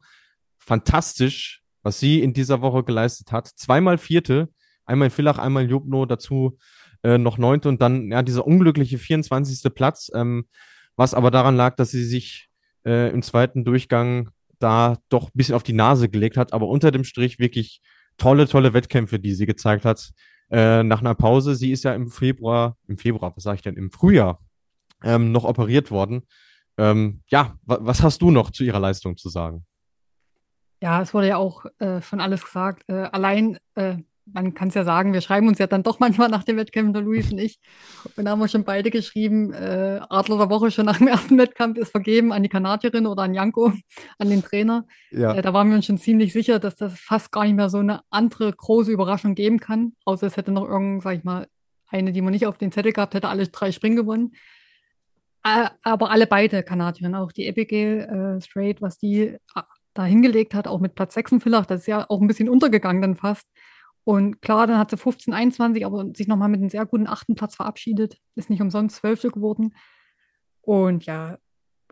Fantastisch, 0.57 1.65
was 1.83 1.99
sie 1.99 2.21
in 2.23 2.35
dieser 2.35 2.61
Woche 2.61 2.85
geleistet 2.85 3.33
hat. 3.33 3.49
Zweimal 3.49 3.99
Vierte, 3.99 4.49
einmal 4.85 5.07
in 5.07 5.13
Villach, 5.13 5.39
einmal 5.39 5.65
in 5.65 5.71
Jubno, 5.71 6.07
dazu 6.07 6.57
äh, 7.03 7.19
noch 7.19 7.37
Neunte 7.37 7.69
und 7.69 7.83
dann 7.83 8.13
ja 8.13 8.23
dieser 8.23 8.47
unglückliche 8.47 8.97
24. 8.97 9.75
Platz, 9.75 10.09
ähm, 10.15 10.47
was 10.95 11.15
aber 11.15 11.33
daran 11.33 11.57
lag, 11.57 11.75
dass 11.75 11.91
sie 11.91 12.05
sich 12.05 12.48
äh, 12.89 13.11
im 13.11 13.23
zweiten 13.23 13.65
Durchgang 13.65 14.31
da 14.59 14.97
doch 15.09 15.27
ein 15.27 15.35
bisschen 15.35 15.55
auf 15.55 15.63
die 15.63 15.73
Nase 15.75 16.09
gelegt 16.09 16.37
hat, 16.37 16.53
aber 16.53 16.67
unter 16.69 16.91
dem 16.91 17.05
Strich 17.05 17.39
wirklich 17.39 17.81
tolle, 18.17 18.49
tolle 18.49 18.73
Wettkämpfe, 18.73 19.19
die 19.19 19.35
sie 19.35 19.47
gezeigt 19.47 19.85
hat 19.85 20.11
äh, 20.51 20.83
nach 20.83 21.01
einer 21.01 21.15
Pause. 21.15 21.55
Sie 21.55 21.71
ist 21.71 21.85
ja 21.85 21.95
im 21.95 22.09
Februar, 22.09 22.77
im 22.89 22.99
Februar, 22.99 23.33
was 23.37 23.45
sage 23.45 23.57
ich 23.57 23.63
denn, 23.63 23.77
im 23.77 23.93
Frühjahr 23.93 24.41
ähm, 25.05 25.31
noch 25.31 25.45
operiert 25.45 25.91
worden. 25.91 26.23
Ähm, 26.79 27.23
ja, 27.29 27.59
was 27.65 28.03
hast 28.03 28.23
du 28.23 28.31
noch 28.31 28.51
zu 28.51 28.65
ihrer 28.65 28.81
Leistung 28.81 29.17
zu 29.17 29.29
sagen? 29.29 29.65
Ja, 30.81 31.03
es 31.03 31.13
wurde 31.13 31.29
ja 31.29 31.37
auch 31.37 31.67
äh, 31.79 32.01
schon 32.03 32.21
alles 32.21 32.45
gesagt. 32.45 32.89
Äh, 32.89 33.09
allein 33.13 33.59
äh, 33.75 33.97
man 34.33 34.55
kann 34.55 34.69
es 34.69 34.75
ja 34.75 34.85
sagen, 34.85 35.13
wir 35.13 35.21
schreiben 35.21 35.49
uns 35.49 35.59
ja 35.59 35.67
dann 35.67 35.83
doch 35.83 36.01
manchmal 36.01 36.29
nach 36.29 36.45
dem 36.45 36.57
Wettkampf, 36.57 36.93
der 36.93 37.03
Luis 37.03 37.31
und 37.33 37.39
ich. 37.39 37.59
Und 38.17 38.25
da 38.25 38.33
haben 38.33 38.41
wir 38.41 38.49
schon 38.49 38.65
beide 38.65 38.91
geschrieben, 38.91 39.53
äh, 39.53 40.01
Adler 40.09 40.39
der 40.39 40.51
Woche 40.51 40.71
schon 40.71 40.87
nach 40.87 40.99
dem 40.99 41.09
ersten 41.09 41.39
Wettkampf 41.39 41.79
ist 41.79 41.91
vergeben 41.91 42.33
an 42.33 42.43
die 42.43 42.49
Kanadierin 42.49 43.07
oder 43.07 43.23
an 43.23 43.35
Janko, 43.35 43.73
an 44.19 44.31
den 44.31 44.43
Trainer. 44.43 44.87
Ja. 45.11 45.35
Äh, 45.35 45.43
da 45.43 45.53
waren 45.53 45.69
wir 45.69 45.77
uns 45.77 45.87
schon 45.87 45.99
ziemlich 45.99 46.33
sicher, 46.33 46.59
dass 46.59 46.77
das 46.77 46.99
fast 46.99 47.33
gar 47.33 47.45
nicht 47.45 47.57
mehr 47.57 47.71
so 47.71 47.79
eine 47.79 48.03
andere 48.11 48.53
große 48.53 48.91
Überraschung 48.91 49.35
geben 49.35 49.61
kann. 49.61 49.93
Außer 50.05 50.27
es 50.27 50.37
hätte 50.37 50.53
noch 50.53 50.69
irgend, 50.69 51.03
sag 51.03 51.17
ich 51.17 51.25
mal, 51.25 51.47
eine, 51.89 52.13
die 52.13 52.23
man 52.23 52.33
nicht 52.33 52.47
auf 52.47 52.59
den 52.59 52.73
Zettel 52.73 52.93
gehabt 52.93 53.15
hätte, 53.15 53.29
alle 53.29 53.49
drei 53.49 53.73
Springen 53.73 53.97
gewonnen. 53.97 54.33
Äh, 55.45 55.69
aber 55.83 56.11
alle 56.11 56.27
beide 56.27 56.63
Kanadierinnen, 56.63 57.15
auch 57.15 57.33
die 57.33 57.49
Abigail 57.49 58.39
äh, 58.39 58.43
Straight, 58.43 58.83
was 58.83 58.99
die 58.99 59.21
äh, 59.21 59.63
da 59.95 60.05
hingelegt 60.05 60.55
hat, 60.55 60.69
auch 60.69 60.81
mit 60.81 60.95
Platz 60.95 61.15
6 61.15 61.33
in 61.33 61.41
Villach, 61.41 61.67
das 61.67 61.81
ist 61.81 61.87
ja 61.87 62.07
auch 62.09 62.21
ein 62.21 62.29
bisschen 62.29 62.49
untergegangen 62.49 63.03
dann 63.03 63.17
fast. 63.17 63.47
Und 64.09 64.41
klar, 64.41 64.67
dann 64.67 64.79
hat 64.79 64.89
sie 64.89 64.97
15, 64.97 65.35
21, 65.35 65.85
aber 65.85 66.07
sich 66.17 66.29
nochmal 66.29 66.49
mit 66.49 66.61
einem 66.61 66.71
sehr 66.71 66.87
guten 66.87 67.07
achten 67.07 67.35
Platz 67.35 67.57
verabschiedet. 67.57 68.17
Ist 68.37 68.49
nicht 68.49 68.63
umsonst 68.63 68.97
Zwölfte 68.97 69.29
geworden. 69.29 69.75
Und 70.63 71.05
ja, 71.05 71.37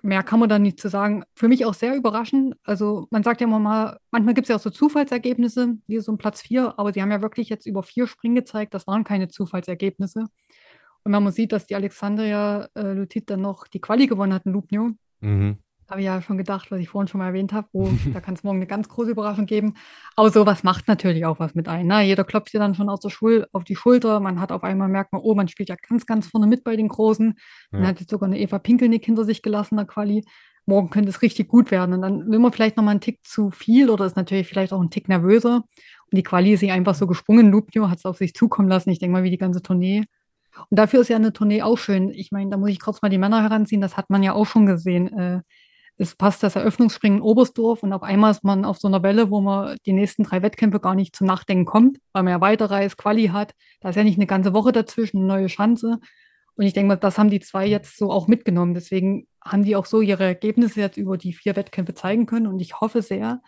mehr 0.00 0.22
kann 0.22 0.40
man 0.40 0.48
da 0.48 0.58
nicht 0.58 0.80
zu 0.80 0.88
sagen. 0.88 1.24
Für 1.34 1.46
mich 1.46 1.66
auch 1.66 1.74
sehr 1.74 1.94
überraschend. 1.94 2.54
Also 2.64 3.06
man 3.10 3.22
sagt 3.22 3.42
ja 3.42 3.46
immer 3.46 3.58
mal, 3.58 3.98
manchmal 4.10 4.32
gibt 4.32 4.46
es 4.46 4.48
ja 4.48 4.56
auch 4.56 4.60
so 4.60 4.70
Zufallsergebnisse, 4.70 5.76
wie 5.86 6.00
so 6.00 6.10
ein 6.10 6.16
Platz 6.16 6.40
4, 6.40 6.78
aber 6.78 6.90
sie 6.94 7.02
haben 7.02 7.10
ja 7.10 7.20
wirklich 7.20 7.50
jetzt 7.50 7.66
über 7.66 7.82
vier 7.82 8.06
Springen 8.06 8.36
gezeigt, 8.36 8.72
das 8.72 8.86
waren 8.86 9.04
keine 9.04 9.28
Zufallsergebnisse. 9.28 10.20
Und 11.04 11.12
wenn 11.12 11.22
man 11.22 11.34
sieht, 11.34 11.52
dass 11.52 11.66
die 11.66 11.74
Alexandria 11.74 12.70
äh, 12.74 12.94
Lutit 12.94 13.28
dann 13.28 13.42
noch 13.42 13.66
die 13.68 13.82
Quali 13.82 14.06
gewonnen 14.06 14.32
hat 14.32 14.46
in 14.46 14.52
Lubnio, 14.52 14.92
Mhm. 15.20 15.58
Habe 15.88 16.00
ich 16.00 16.06
ja 16.06 16.20
schon 16.20 16.36
gedacht, 16.36 16.70
was 16.70 16.80
ich 16.80 16.88
vorhin 16.88 17.06
schon 17.06 17.18
mal 17.18 17.28
erwähnt 17.28 17.52
habe, 17.52 17.68
wo 17.72 17.88
da 18.12 18.20
kann 18.20 18.34
es 18.34 18.42
morgen 18.42 18.58
eine 18.58 18.66
ganz 18.66 18.88
große 18.88 19.10
Überraschung 19.10 19.46
geben. 19.46 19.74
Aber 20.16 20.30
sowas 20.30 20.62
macht 20.62 20.88
natürlich 20.88 21.24
auch 21.24 21.38
was 21.38 21.54
mit 21.54 21.68
ein. 21.68 21.86
Ne? 21.86 22.02
Jeder 22.02 22.24
klopft 22.24 22.52
dir 22.52 22.58
dann 22.58 22.74
schon 22.74 22.88
aus 22.88 23.00
der 23.00 23.10
Schul 23.10 23.46
auf 23.52 23.64
die 23.64 23.76
Schulter. 23.76 24.20
Man 24.20 24.40
hat 24.40 24.52
auf 24.52 24.64
einmal 24.64 24.88
merkt 24.88 25.12
man, 25.12 25.22
oh, 25.22 25.34
man 25.34 25.48
spielt 25.48 25.68
ja 25.68 25.76
ganz, 25.88 26.06
ganz 26.06 26.26
vorne 26.26 26.46
mit 26.46 26.64
bei 26.64 26.76
den 26.76 26.88
Großen. 26.88 27.34
Man 27.70 27.82
ja. 27.82 27.88
hat 27.88 28.00
jetzt 28.00 28.10
sogar 28.10 28.28
eine 28.28 28.38
Eva 28.38 28.58
Pinkelnick 28.58 29.04
hinter 29.04 29.24
sich 29.24 29.42
gelassen, 29.42 29.76
der 29.76 29.86
Quali. 29.86 30.24
Morgen 30.68 30.90
könnte 30.90 31.10
es 31.10 31.22
richtig 31.22 31.46
gut 31.46 31.70
werden. 31.70 31.94
Und 31.94 32.02
dann 32.02 32.28
will 32.28 32.40
man 32.40 32.52
vielleicht 32.52 32.76
nochmal 32.76 32.92
einen 32.92 33.00
Tick 33.00 33.24
zu 33.24 33.52
viel 33.52 33.88
oder 33.88 34.04
ist 34.04 34.16
natürlich 34.16 34.48
vielleicht 34.48 34.72
auch 34.72 34.80
ein 34.80 34.90
Tick 34.90 35.08
nervöser. 35.08 35.62
Und 36.10 36.16
die 36.16 36.24
Quali 36.24 36.54
ist 36.54 36.60
sie 36.60 36.72
einfach 36.72 36.96
so 36.96 37.06
gesprungen. 37.06 37.52
Lupio 37.52 37.88
hat 37.88 37.98
es 37.98 38.04
auf 38.04 38.16
sich 38.16 38.34
zukommen 38.34 38.68
lassen. 38.68 38.90
Ich 38.90 38.98
denke 38.98 39.12
mal, 39.12 39.22
wie 39.22 39.30
die 39.30 39.36
ganze 39.36 39.62
Tournee. 39.62 40.04
Und 40.68 40.78
dafür 40.78 41.00
ist 41.00 41.08
ja 41.08 41.16
eine 41.16 41.32
Tournee 41.32 41.62
auch 41.62 41.78
schön. 41.78 42.10
Ich 42.10 42.32
meine, 42.32 42.50
da 42.50 42.56
muss 42.56 42.70
ich 42.70 42.80
kurz 42.80 43.02
mal 43.02 43.08
die 43.08 43.18
Männer 43.18 43.42
heranziehen. 43.42 43.80
Das 43.80 43.96
hat 43.96 44.10
man 44.10 44.22
ja 44.22 44.32
auch 44.32 44.46
schon 44.46 44.66
gesehen. 44.66 45.08
Äh, 45.16 45.42
es 45.98 46.14
passt 46.14 46.42
das 46.42 46.56
Eröffnungsspringen 46.56 47.18
in 47.18 47.22
Oberstdorf 47.22 47.82
und 47.82 47.92
auf 47.92 48.02
einmal 48.02 48.30
ist 48.30 48.44
man 48.44 48.64
auf 48.64 48.78
so 48.78 48.88
einer 48.88 49.02
Welle, 49.02 49.30
wo 49.30 49.40
man 49.40 49.76
die 49.86 49.92
nächsten 49.92 50.24
drei 50.24 50.42
Wettkämpfe 50.42 50.78
gar 50.78 50.94
nicht 50.94 51.16
zum 51.16 51.26
Nachdenken 51.26 51.64
kommt, 51.64 51.98
weil 52.12 52.22
man 52.22 52.32
ja 52.32 52.40
weiterreist, 52.40 52.98
Quali 52.98 53.28
hat. 53.28 53.54
Da 53.80 53.88
ist 53.88 53.96
ja 53.96 54.04
nicht 54.04 54.18
eine 54.18 54.26
ganze 54.26 54.52
Woche 54.52 54.72
dazwischen, 54.72 55.18
eine 55.18 55.26
neue 55.26 55.46
Chance. 55.46 55.98
Und 56.54 56.64
ich 56.64 56.74
denke 56.74 56.88
mal, 56.88 56.96
das 56.96 57.18
haben 57.18 57.30
die 57.30 57.40
zwei 57.40 57.66
jetzt 57.66 57.96
so 57.96 58.10
auch 58.10 58.28
mitgenommen. 58.28 58.74
Deswegen 58.74 59.26
haben 59.42 59.64
die 59.64 59.76
auch 59.76 59.86
so 59.86 60.00
ihre 60.00 60.24
Ergebnisse 60.24 60.80
jetzt 60.80 60.96
über 60.98 61.16
die 61.16 61.32
vier 61.32 61.56
Wettkämpfe 61.56 61.94
zeigen 61.94 62.26
können. 62.26 62.46
Und 62.46 62.60
ich 62.60 62.80
hoffe 62.80 63.00
sehr, 63.00 63.42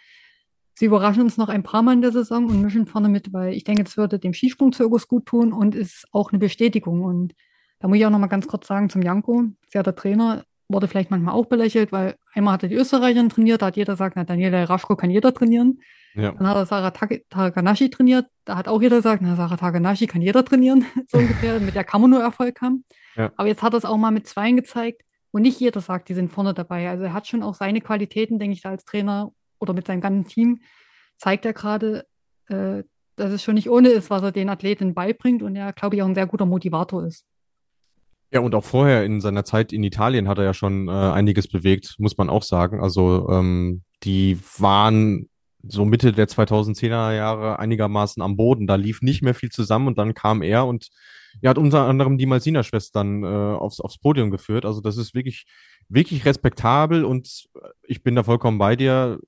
sie 0.75 0.87
überraschen 0.87 1.23
uns 1.23 1.37
noch 1.37 1.49
ein 1.49 1.63
paar 1.63 1.83
Mal 1.83 1.95
in 1.95 2.03
der 2.03 2.13
Saison 2.13 2.47
und 2.47 2.63
mischen 2.63 2.87
vorne 2.87 3.09
mit, 3.09 3.33
weil 3.33 3.53
ich 3.53 3.65
denke, 3.65 3.83
es 3.83 3.97
würde 3.97 4.19
dem 4.19 4.33
Skisprungzirkus 4.33 5.09
gut 5.09 5.27
tun 5.27 5.53
und 5.53 5.75
ist 5.75 6.07
auch 6.13 6.33
eine 6.33 6.39
Bestätigung. 6.39 7.03
Und 7.03 7.35
da 7.79 7.89
muss 7.89 7.99
ich 7.99 8.07
auch 8.07 8.11
noch 8.11 8.19
mal 8.19 8.27
ganz 8.27 8.47
kurz 8.47 8.67
sagen 8.67 8.89
zum 8.89 9.03
Janko, 9.03 9.45
sehr 9.69 9.83
der 9.83 9.95
Trainer, 9.95 10.45
wurde 10.69 10.89
vielleicht 10.89 11.11
manchmal 11.11 11.35
auch 11.35 11.47
belächelt, 11.47 11.93
weil 11.93 12.17
einmal 12.35 12.55
hatte 12.55 12.69
die 12.69 12.75
Österreicherin 12.75 13.29
trainiert, 13.31 13.63
da 13.63 13.67
hat 13.67 13.77
jeder 13.77 13.95
gesagt, 13.95 14.17
na, 14.17 14.25
Daniela 14.25 14.65
Raschko 14.65 14.97
kann 14.97 15.11
jeder 15.11 15.33
trainieren. 15.33 15.81
Ja. 16.15 16.33
Dann 16.33 16.47
hat 16.47 16.57
er 16.57 16.67
Sarah 16.67 16.91
Takanashi 16.91 17.91
trainiert, 17.91 18.27
da 18.45 18.57
hat 18.57 18.69
auch 18.69 18.83
jeder 18.83 18.97
gesagt, 18.97 19.23
na, 19.23 19.37
Sarah 19.37 19.57
Takanashi 19.57 20.07
kann 20.07 20.21
jeder 20.21 20.45
trainieren, 20.45 20.85
so 21.07 21.19
ungefähr. 21.19 21.59
mit 21.61 21.75
der 21.75 21.85
kann 21.85 22.01
man 22.01 22.11
nur 22.11 22.21
Erfolg 22.21 22.61
haben. 22.61 22.85
Ja. 23.17 23.33
Aber 23.37 23.49
jetzt 23.49 23.63
hat 23.63 23.75
er 23.75 23.79
es 23.79 23.85
auch 23.85 23.97
mal 23.97 24.11
mit 24.11 24.27
Zweien 24.27 24.57
gezeigt, 24.57 25.03
wo 25.33 25.39
nicht 25.39 25.59
jeder 25.61 25.81
sagt, 25.81 26.09
die 26.09 26.15
sind 26.15 26.33
vorne 26.33 26.55
dabei. 26.55 26.89
Also 26.89 27.05
er 27.05 27.13
hat 27.13 27.27
schon 27.27 27.43
auch 27.43 27.55
seine 27.55 27.81
Qualitäten, 27.81 28.39
denke 28.39 28.55
ich, 28.55 28.63
da 28.63 28.71
als 28.71 28.85
Trainer 28.85 29.33
oder 29.59 29.73
mit 29.73 29.87
seinem 29.87 30.01
ganzen 30.01 30.25
Team, 30.25 30.61
zeigt 31.17 31.45
er 31.47 31.53
gerade, 31.53 32.07
äh, 32.49 32.83
dass 33.17 33.33
es 33.33 33.43
schon 33.43 33.55
nicht 33.55 33.69
ohne 33.69 33.89
ist, 33.89 34.11
was 34.11 34.23
er 34.23 34.33
den 34.33 34.49
Athleten 34.49 34.95
beibringt 34.95 35.43
und 35.43 35.57
er, 35.57 35.73
glaube 35.73 35.97
ich, 35.97 36.03
auch 36.03 36.07
ein 36.07 36.15
sehr 36.15 36.27
guter 36.27 36.47
Motivator 36.47 37.05
ist. 37.05 37.25
Ja, 38.31 38.41
und 38.41 38.55
auch 38.55 38.65
vorher 38.65 39.05
in 39.05 39.21
seiner 39.21 39.45
Zeit 39.45 39.73
in 39.73 39.83
Italien 39.83 40.29
hat 40.29 40.39
er 40.39 40.45
ja 40.45 40.55
schon 40.55 40.89
äh, 40.89 40.91
einiges 40.91 41.49
bewegt, 41.49 41.95
muss 41.99 42.19
man 42.19 42.29
auch 42.29 42.43
sagen. 42.43 42.81
Also 42.83 43.29
ähm, 43.31 43.83
die 44.03 44.39
waren 44.59 45.29
so 45.63 45.85
Mitte 45.85 46.13
der 46.13 46.29
2010er 46.29 47.15
Jahre 47.15 47.59
einigermaßen 47.59 48.23
am 48.23 48.37
Boden. 48.37 48.67
Da 48.67 48.75
lief 48.75 49.01
nicht 49.01 49.23
mehr 49.23 49.35
viel 49.35 49.49
zusammen 49.49 49.89
und 49.89 49.99
dann 49.99 50.15
kam 50.15 50.43
er 50.43 50.67
und 50.67 50.89
er 51.41 51.51
hat 51.51 51.59
unter 51.59 51.87
anderem 51.87 52.19
die 52.19 52.27
Malsina-Schwestern 52.27 53.23
äh, 53.23 53.27
aufs, 53.27 53.81
aufs 53.81 53.99
Podium 53.99 54.31
geführt. 54.31 54.65
Also 54.65 54.81
das 54.81 54.97
ist 54.97 55.15
wirklich, 55.15 55.47
wirklich 55.89 56.25
respektabel 56.25 57.05
und 57.05 57.47
ich 57.85 58.03
bin 58.03 58.15
da 58.15 58.23
vollkommen 58.23 58.59
bei 58.59 58.77
dir. 58.77 59.21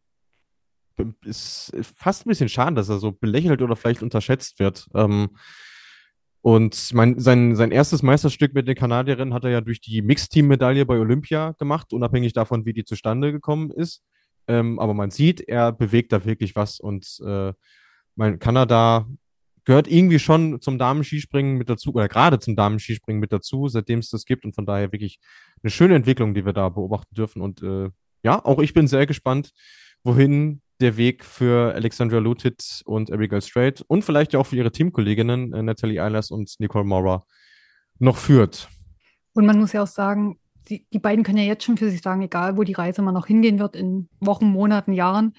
Ist 1.24 1.72
fast 1.96 2.26
ein 2.26 2.28
bisschen 2.28 2.50
schade, 2.50 2.76
dass 2.76 2.90
er 2.90 2.98
so 2.98 3.12
belächelt 3.12 3.62
oder 3.62 3.76
vielleicht 3.76 4.02
unterschätzt 4.02 4.58
wird. 4.58 4.86
Ähm, 4.94 5.30
und 6.42 6.94
mein, 6.94 7.18
sein, 7.18 7.54
sein 7.54 7.70
erstes 7.70 8.02
Meisterstück 8.02 8.54
mit 8.54 8.66
den 8.66 8.74
Kanadierinnen 8.74 9.34
hat 9.34 9.44
er 9.44 9.50
ja 9.50 9.60
durch 9.60 9.80
die 9.80 10.00
Mixteam-Medaille 10.00 10.86
bei 10.86 10.98
Olympia 10.98 11.52
gemacht, 11.58 11.92
unabhängig 11.92 12.32
davon, 12.32 12.64
wie 12.64 12.72
die 12.72 12.84
zustande 12.84 13.32
gekommen 13.32 13.70
ist. 13.70 14.02
Ähm, 14.48 14.78
aber 14.78 14.94
man 14.94 15.10
sieht, 15.10 15.40
er 15.40 15.72
bewegt 15.72 16.12
da 16.12 16.24
wirklich 16.24 16.56
was 16.56 16.80
und 16.80 17.20
äh, 17.24 17.52
mein 18.16 18.38
Kanada 18.38 19.06
gehört 19.64 19.86
irgendwie 19.86 20.18
schon 20.18 20.60
zum 20.60 20.78
Damenskispringen 20.78 21.58
mit 21.58 21.68
dazu, 21.68 21.94
oder 21.94 22.08
gerade 22.08 22.38
zum 22.38 22.56
Damenskispringen 22.56 23.20
mit 23.20 23.32
dazu, 23.32 23.68
seitdem 23.68 23.98
es 23.98 24.08
das 24.08 24.24
gibt 24.24 24.44
und 24.44 24.54
von 24.54 24.66
daher 24.66 24.92
wirklich 24.92 25.20
eine 25.62 25.70
schöne 25.70 25.94
Entwicklung, 25.94 26.34
die 26.34 26.46
wir 26.46 26.54
da 26.54 26.70
beobachten 26.70 27.14
dürfen. 27.14 27.42
Und 27.42 27.62
äh, 27.62 27.90
ja, 28.22 28.44
auch 28.44 28.58
ich 28.60 28.74
bin 28.74 28.86
sehr 28.88 29.06
gespannt, 29.06 29.52
wohin 30.02 30.62
der 30.80 30.96
Weg 30.96 31.24
für 31.24 31.74
Alexandra 31.74 32.18
Lutit 32.18 32.82
und 32.84 33.12
Abigail 33.12 33.42
Strait 33.42 33.82
und 33.82 34.04
vielleicht 34.04 34.34
auch 34.34 34.46
für 34.46 34.56
ihre 34.56 34.72
Teamkolleginnen 34.72 35.52
äh, 35.52 35.62
Natalie 35.62 36.02
Eilers 36.02 36.30
und 36.30 36.54
Nicole 36.58 36.84
Maurer 36.84 37.26
noch 37.98 38.16
führt. 38.16 38.68
Und 39.34 39.46
man 39.46 39.58
muss 39.58 39.72
ja 39.72 39.82
auch 39.82 39.86
sagen, 39.86 40.38
die, 40.68 40.86
die 40.92 40.98
beiden 40.98 41.24
können 41.24 41.38
ja 41.38 41.44
jetzt 41.44 41.64
schon 41.64 41.76
für 41.76 41.90
sich 41.90 42.00
sagen, 42.00 42.22
egal 42.22 42.56
wo 42.56 42.62
die 42.62 42.72
Reise 42.72 43.02
mal 43.02 43.12
noch 43.12 43.26
hingehen 43.26 43.58
wird, 43.58 43.76
in 43.76 44.08
Wochen, 44.20 44.46
Monaten, 44.46 44.92
Jahren, 44.92 45.34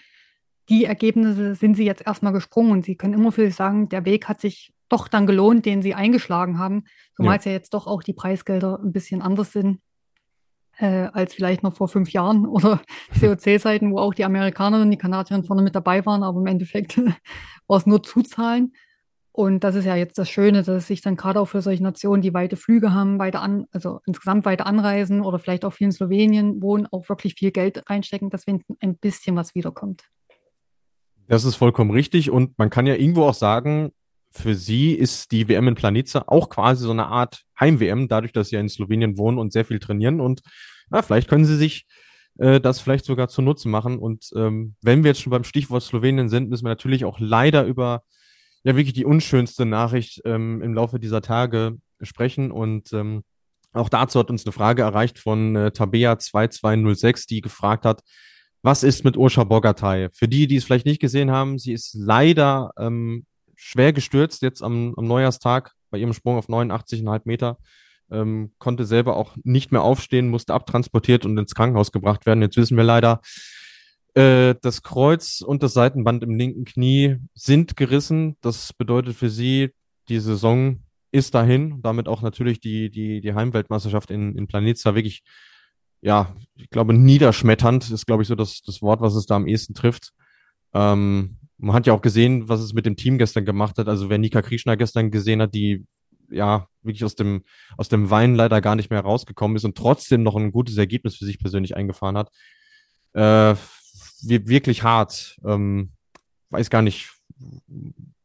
die 0.70 0.86
Ergebnisse 0.86 1.56
sind 1.56 1.76
sie 1.76 1.86
jetzt 1.86 2.06
erstmal 2.06 2.34
gesprungen 2.34 2.72
und 2.72 2.86
sie 2.86 2.96
können 2.96 3.14
immer 3.14 3.32
für 3.32 3.46
sich 3.46 3.56
sagen, 3.56 3.90
der 3.90 4.06
Weg 4.06 4.28
hat 4.28 4.40
sich 4.40 4.74
doch 4.90 5.08
dann 5.08 5.26
gelohnt, 5.26 5.66
den 5.66 5.82
sie 5.82 5.96
eingeschlagen 5.96 6.60
haben, 6.60 6.84
zumal 7.16 7.36
ja. 7.36 7.40
es 7.40 7.46
ja 7.46 7.52
jetzt 7.52 7.74
doch 7.74 7.88
auch 7.88 8.04
die 8.04 8.14
Preisgelder 8.14 8.80
ein 8.82 8.92
bisschen 8.92 9.22
anders 9.22 9.52
sind 9.52 9.80
äh, 10.82 11.10
als 11.14 11.34
vielleicht 11.34 11.64
noch 11.64 11.76
vor 11.76 11.88
fünf 11.88 12.12
Jahren 12.12 12.46
oder 12.48 12.82
COC-Zeiten, 13.20 13.92
wo 13.92 14.00
auch 14.00 14.14
die 14.14 14.26
Amerikaner 14.26 14.82
und 14.82 14.92
die 14.92 14.98
Kanadier 14.98 15.44
vorne 15.44 15.62
mit 15.62 15.76
dabei 15.76 16.06
waren, 16.06 16.24
aber 16.24 16.40
im 16.40 16.48
Endeffekt 16.48 16.98
war 17.68 17.78
es 17.78 17.86
nur 17.86 18.04
Zuzahlen. 18.04 18.74
Und 19.34 19.64
das 19.64 19.76
ist 19.76 19.86
ja 19.86 19.96
jetzt 19.96 20.18
das 20.18 20.30
Schöne, 20.30 20.58
dass 20.58 20.68
es 20.68 20.88
sich 20.88 21.00
dann 21.00 21.16
gerade 21.16 21.40
auch 21.40 21.46
für 21.46 21.62
solche 21.62 21.82
Nationen, 21.82 22.22
die 22.22 22.34
weite 22.34 22.58
Flüge 22.58 22.94
haben, 22.94 23.18
weite 23.18 23.40
an, 23.40 23.66
also 23.72 24.02
insgesamt 24.06 24.44
weite 24.44 24.66
anreisen 24.66 25.22
oder 25.22 25.40
vielleicht 25.40 25.64
auch 25.64 25.72
viel 25.72 25.86
in 25.86 25.94
Slowenien 25.94 26.62
wohnen, 26.62 26.86
auch 26.92 27.08
wirklich 27.08 27.36
viel 27.36 27.52
Geld 27.52 27.82
reinstecken, 27.90 28.30
dass 28.30 28.46
wenn 28.46 28.62
ein 28.82 28.98
bisschen 28.98 29.38
was 29.38 29.56
wiederkommt. 29.56 30.04
Das 31.28 31.46
ist 31.46 31.56
vollkommen 31.56 31.92
richtig. 31.92 32.30
Und 32.30 32.58
man 32.58 32.70
kann 32.70 32.88
ja 32.88 32.96
irgendwo 32.96 33.24
auch 33.24 33.34
sagen, 33.34 33.94
für 34.32 34.54
sie 34.54 34.94
ist 34.94 35.32
die 35.32 35.48
WM 35.48 35.70
in 35.70 35.76
Planica 35.76 36.26
auch 36.28 36.50
quasi 36.50 36.84
so 36.84 36.92
eine 36.92 37.08
Art 37.08 37.44
Heim-WM, 37.58 38.10
dadurch, 38.10 38.34
dass 38.34 38.50
sie 38.50 38.56
ja 38.56 38.62
in 38.62 38.68
Slowenien 38.68 39.18
wohnen 39.18 39.38
und 39.38 39.54
sehr 39.54 39.64
viel 39.64 39.80
trainieren. 39.80 40.20
Und 40.20 40.42
na, 40.92 41.02
vielleicht 41.02 41.30
können 41.30 41.46
sie 41.46 41.56
sich 41.56 41.86
äh, 42.38 42.60
das 42.60 42.80
vielleicht 42.80 43.06
sogar 43.06 43.28
zunutze 43.30 43.68
machen. 43.70 43.98
Und 43.98 44.30
ähm, 44.36 44.76
wenn 44.82 45.04
wir 45.04 45.10
jetzt 45.10 45.22
schon 45.22 45.32
beim 45.32 45.44
Stichwort 45.44 45.84
Slowenien 45.84 46.30
sind, 46.30 46.50
müssen 46.50 46.66
wir 46.66 46.70
natürlich 46.70 47.06
auch 47.06 47.20
leider 47.20 47.66
über 47.66 48.04
ja 48.64 48.76
wirklich 48.76 48.94
die 48.94 49.06
unschönste 49.06 49.66
Nachricht 49.66 50.22
ähm, 50.26 50.62
im 50.62 50.74
Laufe 50.74 51.00
dieser 51.00 51.22
Tage 51.22 51.78
sprechen. 52.02 52.52
Und 52.52 52.94
ähm, 52.94 53.24
auch 53.74 53.90
dazu 53.90 54.20
hat 54.20 54.30
uns 54.30 54.46
eine 54.46 54.52
Frage 54.52 54.84
erreicht 54.84 55.18
von 55.18 55.56
äh, 55.56 55.72
Tabea 55.72 56.20
2206, 56.20 57.26
die 57.26 57.42
gefragt 57.42 57.86
hat, 57.86 58.02
was 58.64 58.84
ist 58.84 59.04
mit 59.04 59.18
Urscha 59.18 59.44
Bogatay? 59.44 60.10
Für 60.14 60.28
die, 60.28 60.46
die 60.46 60.58
es 60.58 60.66
vielleicht 60.66 60.86
nicht 60.86 61.02
gesehen 61.02 61.32
haben, 61.32 61.58
sie 61.58 61.74
ist 61.74 61.96
leider 61.96 62.72
ähm, 62.78 63.26
schwer 63.56 63.94
gestürzt 63.94 64.44
jetzt 64.44 64.62
am, 64.62 64.94
am 64.98 65.08
Neujahrstag 65.08 65.74
bei 65.90 65.98
ihrem 65.98 66.14
Sprung 66.14 66.38
auf 66.38 66.48
89,5 66.48 67.22
Meter. 67.26 67.58
Ähm, 68.12 68.52
konnte 68.58 68.86
selber 68.86 69.16
auch 69.16 69.38
nicht 69.44 69.72
mehr 69.72 69.84
aufstehen, 69.84 70.30
musste 70.30 70.54
abtransportiert 70.54 71.26
und 71.26 71.38
ins 71.38 71.56
Krankenhaus 71.56 71.92
gebracht 71.92 72.26
werden. 72.26 72.42
Jetzt 72.42 72.58
wissen 72.58 72.76
wir 72.76 72.84
leider, 72.84 73.22
äh, 74.14 74.56
das 74.62 74.84
Kreuz 74.84 75.42
und 75.42 75.64
das 75.64 75.74
Seitenband 75.74 76.24
im 76.24 76.36
linken 76.36 76.66
Knie 76.66 77.18
sind 77.34 77.78
gerissen. 77.78 78.36
Das 78.42 78.74
bedeutet 78.74 79.16
für 79.16 79.30
sie, 79.30 79.70
die 80.10 80.20
Saison 80.20 80.82
ist 81.12 81.34
dahin. 81.34 81.82
Damit 81.82 82.08
auch 82.08 82.22
natürlich 82.22 82.60
die, 82.60 82.90
die, 82.90 83.22
die 83.22 83.34
Heimweltmeisterschaft 83.34 84.12
in, 84.12 84.36
in 84.36 84.48
Planitza 84.48 84.96
wirklich, 84.96 85.24
ja, 86.02 86.36
ich 86.56 86.70
glaube, 86.70 86.94
niederschmetternd 86.94 87.90
ist, 87.90 88.06
glaube 88.06 88.24
ich, 88.24 88.28
so 88.28 88.36
das, 88.36 88.62
das 88.62 88.82
Wort, 88.82 89.02
was 89.02 89.16
es 89.16 89.26
da 89.26 89.36
am 89.36 89.48
ehesten 89.48 89.74
trifft. 89.74 90.12
Ähm, 90.74 91.38
man 91.58 91.76
hat 91.76 91.88
ja 91.88 91.94
auch 91.94 92.02
gesehen, 92.02 92.50
was 92.50 92.60
es 92.60 92.74
mit 92.74 92.86
dem 92.86 92.96
Team 92.96 93.18
gestern 93.18 93.46
gemacht 93.46 93.78
hat. 93.78 93.88
Also 93.88 94.10
wer 94.10 94.18
Nika 94.18 94.42
Krishna 94.42 94.76
gestern 94.76 95.12
gesehen 95.12 95.42
hat, 95.42 95.54
die 95.54 95.86
ja 96.32 96.68
wirklich 96.82 97.04
aus 97.04 97.16
dem, 97.16 97.44
aus 97.78 97.90
dem 97.90 98.10
Wein 98.10 98.36
leider 98.36 98.62
gar 98.62 98.76
nicht 98.76 98.90
mehr 98.90 99.02
rausgekommen 99.02 99.58
ist 99.58 99.66
und 99.66 99.78
trotzdem 99.78 100.24
noch 100.24 100.36
ein 100.36 100.52
gutes 100.52 100.78
Ergebnis 100.78 101.16
für 101.16 101.26
sich 101.26 101.40
persönlich 101.40 101.76
eingefahren 101.76 102.18
hat. 102.18 102.32
Äh, 103.14 103.56
wirklich 104.24 104.84
hart. 104.84 105.38
Ähm, 105.46 105.92
weiß 106.50 106.70
gar 106.70 106.82
nicht, 106.82 107.12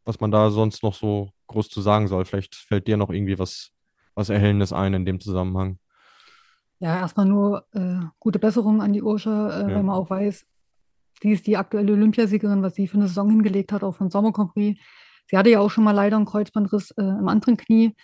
was 0.04 0.20
man 0.20 0.30
da 0.30 0.50
sonst 0.50 0.82
noch 0.82 0.94
so 0.94 1.30
groß 1.48 1.68
zu 1.68 1.80
sagen 1.80 2.08
soll. 2.08 2.24
Vielleicht 2.24 2.54
fällt 2.54 2.86
dir 2.86 2.96
noch 2.96 3.10
irgendwie 3.10 3.38
was, 3.38 3.70
was 4.14 4.28
Erhellendes 4.28 4.72
ein 4.72 4.94
in 4.94 5.04
dem 5.04 5.20
Zusammenhang. 5.20 5.78
Ja, 6.78 6.98
erstmal 6.98 7.26
nur 7.26 7.66
äh, 7.72 8.00
gute 8.18 8.38
Besserung 8.38 8.82
an 8.82 8.92
die 8.92 9.02
Ursche, 9.02 9.30
äh, 9.30 9.60
ja. 9.62 9.66
wenn 9.68 9.86
man 9.86 9.96
auch 9.96 10.10
weiß, 10.10 10.46
Sie 11.22 11.32
ist 11.32 11.46
die 11.46 11.56
aktuelle 11.56 11.92
Olympiasiegerin, 11.92 12.62
was 12.62 12.74
sie 12.74 12.88
für 12.88 12.98
eine 12.98 13.08
Saison 13.08 13.30
hingelegt 13.30 13.72
hat, 13.72 13.82
auch 13.82 13.92
für 13.92 14.04
den 14.04 14.10
Sommer 14.10 14.32
Grand 14.32 14.52
Sie 15.26 15.36
hatte 15.36 15.50
ja 15.50 15.60
auch 15.60 15.70
schon 15.70 15.84
mal 15.84 15.92
leider 15.92 16.16
einen 16.16 16.26
Kreuzbandriss 16.26 16.92
äh, 16.92 17.02
im 17.02 17.28
anderen 17.28 17.56
Knie. 17.56 17.94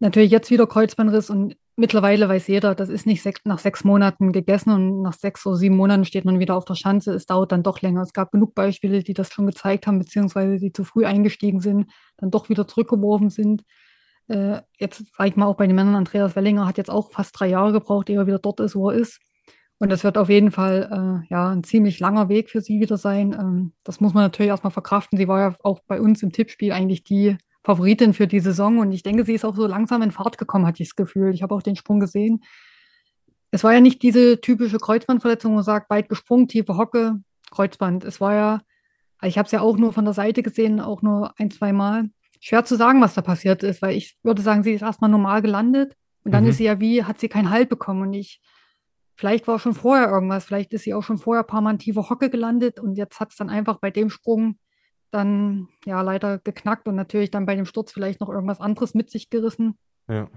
Natürlich 0.00 0.30
jetzt 0.30 0.50
wieder 0.50 0.66
Kreuzbandriss 0.66 1.30
und 1.30 1.56
mittlerweile 1.76 2.28
weiß 2.28 2.46
jeder, 2.48 2.74
das 2.74 2.88
ist 2.88 3.06
nicht 3.06 3.22
sech 3.22 3.36
nach 3.44 3.58
sechs 3.58 3.84
Monaten 3.84 4.32
gegessen 4.32 4.70
und 4.70 5.02
nach 5.02 5.14
sechs 5.14 5.44
oder 5.46 5.56
sieben 5.56 5.76
Monaten 5.76 6.04
steht 6.04 6.24
man 6.24 6.38
wieder 6.38 6.56
auf 6.56 6.64
der 6.64 6.74
Schanze. 6.74 7.14
Es 7.14 7.26
dauert 7.26 7.52
dann 7.52 7.62
doch 7.62 7.80
länger. 7.80 8.02
Es 8.02 8.12
gab 8.12 8.32
genug 8.32 8.54
Beispiele, 8.54 9.02
die 9.02 9.14
das 9.14 9.32
schon 9.32 9.46
gezeigt 9.46 9.86
haben, 9.86 9.98
beziehungsweise 9.98 10.58
die 10.58 10.72
zu 10.72 10.84
früh 10.84 11.04
eingestiegen 11.04 11.60
sind, 11.60 11.90
dann 12.18 12.30
doch 12.30 12.48
wieder 12.48 12.68
zurückgeworfen 12.68 13.30
sind. 13.30 13.62
Äh, 14.28 14.60
jetzt 14.78 15.04
sage 15.16 15.30
ich 15.30 15.36
mal 15.36 15.46
auch 15.46 15.56
bei 15.56 15.66
den 15.66 15.76
Männern, 15.76 15.96
Andreas 15.96 16.34
Wellinger 16.36 16.66
hat 16.66 16.78
jetzt 16.78 16.90
auch 16.90 17.10
fast 17.10 17.38
drei 17.38 17.48
Jahre 17.48 17.72
gebraucht, 17.72 18.08
ehe 18.08 18.16
er 18.16 18.26
wieder 18.26 18.38
dort 18.38 18.60
ist, 18.60 18.74
wo 18.74 18.90
er 18.90 18.96
ist. 18.96 19.20
Und 19.84 19.90
das 19.90 20.02
wird 20.02 20.16
auf 20.16 20.30
jeden 20.30 20.50
Fall 20.50 20.88
äh, 20.90 21.26
ja, 21.30 21.50
ein 21.50 21.62
ziemlich 21.62 22.00
langer 22.00 22.30
Weg 22.30 22.48
für 22.48 22.62
sie 22.62 22.80
wieder 22.80 22.96
sein. 22.96 23.36
Ähm, 23.38 23.72
das 23.84 24.00
muss 24.00 24.14
man 24.14 24.22
natürlich 24.22 24.48
erstmal 24.48 24.70
verkraften. 24.70 25.18
Sie 25.18 25.28
war 25.28 25.40
ja 25.40 25.56
auch 25.62 25.80
bei 25.86 26.00
uns 26.00 26.22
im 26.22 26.32
Tippspiel 26.32 26.72
eigentlich 26.72 27.04
die 27.04 27.36
Favoritin 27.62 28.14
für 28.14 28.26
die 28.26 28.40
Saison. 28.40 28.78
Und 28.78 28.92
ich 28.92 29.02
denke, 29.02 29.26
sie 29.26 29.34
ist 29.34 29.44
auch 29.44 29.54
so 29.54 29.66
langsam 29.66 30.00
in 30.00 30.10
Fahrt 30.10 30.38
gekommen, 30.38 30.64
hatte 30.64 30.82
ich 30.82 30.88
das 30.88 30.96
Gefühl. 30.96 31.34
Ich 31.34 31.42
habe 31.42 31.54
auch 31.54 31.60
den 31.60 31.76
Sprung 31.76 32.00
gesehen. 32.00 32.42
Es 33.50 33.62
war 33.62 33.74
ja 33.74 33.82
nicht 33.82 34.02
diese 34.02 34.40
typische 34.40 34.78
Kreuzbandverletzung, 34.78 35.50
wo 35.50 35.56
man 35.56 35.64
sagt, 35.64 35.90
weit 35.90 36.08
gesprungen, 36.08 36.48
tiefe 36.48 36.78
Hocke, 36.78 37.20
Kreuzband. 37.50 38.04
Es 38.04 38.22
war 38.22 38.32
ja, 38.32 38.60
ich 39.20 39.36
habe 39.36 39.44
es 39.44 39.52
ja 39.52 39.60
auch 39.60 39.76
nur 39.76 39.92
von 39.92 40.06
der 40.06 40.14
Seite 40.14 40.42
gesehen, 40.42 40.80
auch 40.80 41.02
nur 41.02 41.38
ein, 41.38 41.50
zwei 41.50 41.74
Mal. 41.74 42.08
Schwer 42.40 42.64
zu 42.64 42.76
sagen, 42.76 43.02
was 43.02 43.12
da 43.12 43.20
passiert 43.20 43.62
ist, 43.62 43.82
weil 43.82 43.94
ich 43.98 44.16
würde 44.22 44.40
sagen, 44.40 44.62
sie 44.62 44.72
ist 44.72 44.80
erstmal 44.80 45.10
normal 45.10 45.42
gelandet 45.42 45.94
und 46.24 46.32
dann 46.32 46.44
mhm. 46.44 46.50
ist 46.50 46.56
sie 46.56 46.64
ja 46.64 46.80
wie, 46.80 47.04
hat 47.04 47.20
sie 47.20 47.28
keinen 47.28 47.50
Halt 47.50 47.68
bekommen. 47.68 48.00
Und 48.00 48.14
ich, 48.14 48.40
vielleicht 49.16 49.46
war 49.46 49.58
schon 49.58 49.74
vorher 49.74 50.08
irgendwas, 50.08 50.44
vielleicht 50.44 50.72
ist 50.72 50.84
sie 50.84 50.94
auch 50.94 51.02
schon 51.02 51.18
vorher 51.18 51.44
ein 51.44 51.46
paar 51.46 51.60
Mal 51.60 51.72
in 51.72 51.78
tiefe 51.78 52.08
Hocke 52.08 52.30
gelandet 52.30 52.80
und 52.80 52.96
jetzt 52.96 53.20
hat 53.20 53.30
es 53.30 53.36
dann 53.36 53.50
einfach 53.50 53.78
bei 53.78 53.90
dem 53.90 54.10
Sprung 54.10 54.58
dann 55.10 55.68
ja 55.84 56.02
leider 56.02 56.38
geknackt 56.38 56.88
und 56.88 56.96
natürlich 56.96 57.30
dann 57.30 57.46
bei 57.46 57.54
dem 57.54 57.66
Sturz 57.66 57.92
vielleicht 57.92 58.20
noch 58.20 58.28
irgendwas 58.28 58.60
anderes 58.60 58.94
mit 58.94 59.10
sich 59.10 59.30
gerissen. 59.30 59.78
Ja. 60.08 60.28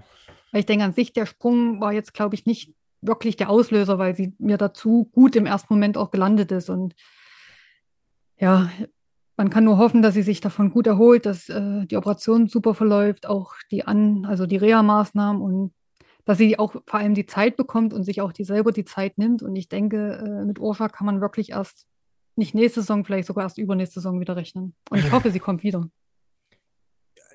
Weil 0.52 0.60
ich 0.60 0.66
denke, 0.66 0.84
an 0.84 0.92
sich 0.92 1.12
der 1.12 1.26
Sprung 1.26 1.80
war 1.80 1.92
jetzt, 1.92 2.14
glaube 2.14 2.34
ich, 2.36 2.46
nicht 2.46 2.74
wirklich 3.00 3.36
der 3.36 3.50
Auslöser, 3.50 3.98
weil 3.98 4.14
sie 4.14 4.34
mir 4.38 4.56
dazu 4.56 5.08
gut 5.12 5.36
im 5.36 5.46
ersten 5.46 5.72
Moment 5.74 5.96
auch 5.96 6.10
gelandet 6.10 6.52
ist. 6.52 6.70
Und 6.70 6.94
ja, 8.38 8.70
man 9.36 9.50
kann 9.50 9.64
nur 9.64 9.78
hoffen, 9.78 10.02
dass 10.02 10.14
sie 10.14 10.22
sich 10.22 10.40
davon 10.40 10.70
gut 10.70 10.86
erholt, 10.86 11.26
dass 11.26 11.48
äh, 11.48 11.86
die 11.86 11.96
Operation 11.96 12.48
super 12.48 12.74
verläuft, 12.74 13.26
auch 13.26 13.54
die 13.70 13.84
an, 13.84 14.24
also 14.26 14.46
die 14.46 14.56
Reha-Maßnahmen 14.56 15.42
und 15.42 15.72
dass 16.28 16.36
sie 16.36 16.58
auch 16.58 16.72
vor 16.72 17.00
allem 17.00 17.14
die 17.14 17.24
Zeit 17.24 17.56
bekommt 17.56 17.94
und 17.94 18.04
sich 18.04 18.20
auch 18.20 18.32
die 18.32 18.44
selber 18.44 18.70
die 18.70 18.84
Zeit 18.84 19.16
nimmt. 19.16 19.42
Und 19.42 19.56
ich 19.56 19.70
denke, 19.70 20.22
äh, 20.22 20.44
mit 20.44 20.58
Urscha 20.58 20.90
kann 20.90 21.06
man 21.06 21.22
wirklich 21.22 21.52
erst 21.52 21.86
nicht 22.36 22.54
nächste 22.54 22.82
Saison, 22.82 23.02
vielleicht 23.02 23.26
sogar 23.26 23.44
erst 23.44 23.56
übernächste 23.56 24.00
Saison 24.00 24.20
wieder 24.20 24.36
rechnen. 24.36 24.74
Und 24.90 24.98
ich 24.98 25.10
hoffe, 25.10 25.30
sie 25.30 25.40
kommt 25.40 25.62
wieder. 25.62 25.88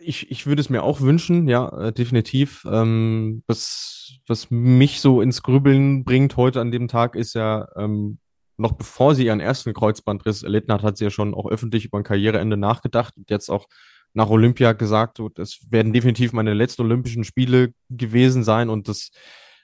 Ich, 0.05 0.29
ich 0.31 0.45
würde 0.45 0.59
es 0.59 0.69
mir 0.69 0.83
auch 0.83 0.99
wünschen, 0.99 1.47
ja, 1.47 1.69
äh, 1.69 1.93
definitiv. 1.93 2.65
Ähm, 2.69 3.41
was, 3.47 4.19
was 4.27 4.51
mich 4.51 4.99
so 4.99 5.21
ins 5.21 5.43
Grübeln 5.43 6.03
bringt 6.03 6.35
heute 6.35 6.59
an 6.59 6.71
dem 6.71 6.89
Tag 6.89 7.15
ist 7.15 7.35
ja, 7.35 7.69
ähm, 7.77 8.19
noch 8.57 8.73
bevor 8.73 9.15
sie 9.15 9.27
ihren 9.27 9.39
ersten 9.39 9.73
Kreuzbandriss 9.73 10.43
erlitten 10.43 10.73
hat, 10.73 10.83
hat 10.83 10.97
sie 10.97 11.05
ja 11.05 11.09
schon 11.09 11.33
auch 11.33 11.49
öffentlich 11.49 11.85
über 11.85 11.99
ein 11.99 12.03
Karriereende 12.03 12.57
nachgedacht 12.57 13.15
und 13.15 13.29
jetzt 13.29 13.49
auch 13.49 13.67
nach 14.13 14.29
Olympia 14.29 14.73
gesagt, 14.73 15.19
es 15.39 15.65
werden 15.69 15.93
definitiv 15.93 16.33
meine 16.33 16.53
letzten 16.53 16.83
Olympischen 16.83 17.23
Spiele 17.23 17.73
gewesen 17.89 18.43
sein 18.43 18.69
und 18.69 18.87
das 18.87 19.11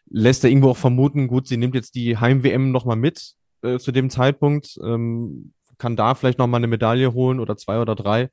lässt 0.10 0.44
er 0.44 0.50
irgendwo 0.50 0.70
auch 0.70 0.78
vermuten, 0.78 1.28
gut, 1.28 1.48
sie 1.48 1.58
nimmt 1.58 1.76
jetzt 1.76 1.96
die 1.96 2.18
Heim-WM 2.18 2.72
nochmal 2.72 2.96
mit, 2.96 3.34
äh, 3.62 3.78
zu 3.78 3.92
dem 3.92 4.10
Zeitpunkt, 4.10 4.80
ähm, 4.84 5.54
kann 5.78 5.96
da 5.96 6.16
vielleicht 6.16 6.40
nochmal 6.40 6.60
eine 6.60 6.68
Medaille 6.68 7.14
holen 7.14 7.40
oder 7.40 7.58
zwei 7.58 7.80
oder 7.80 7.96
drei. 7.96 8.30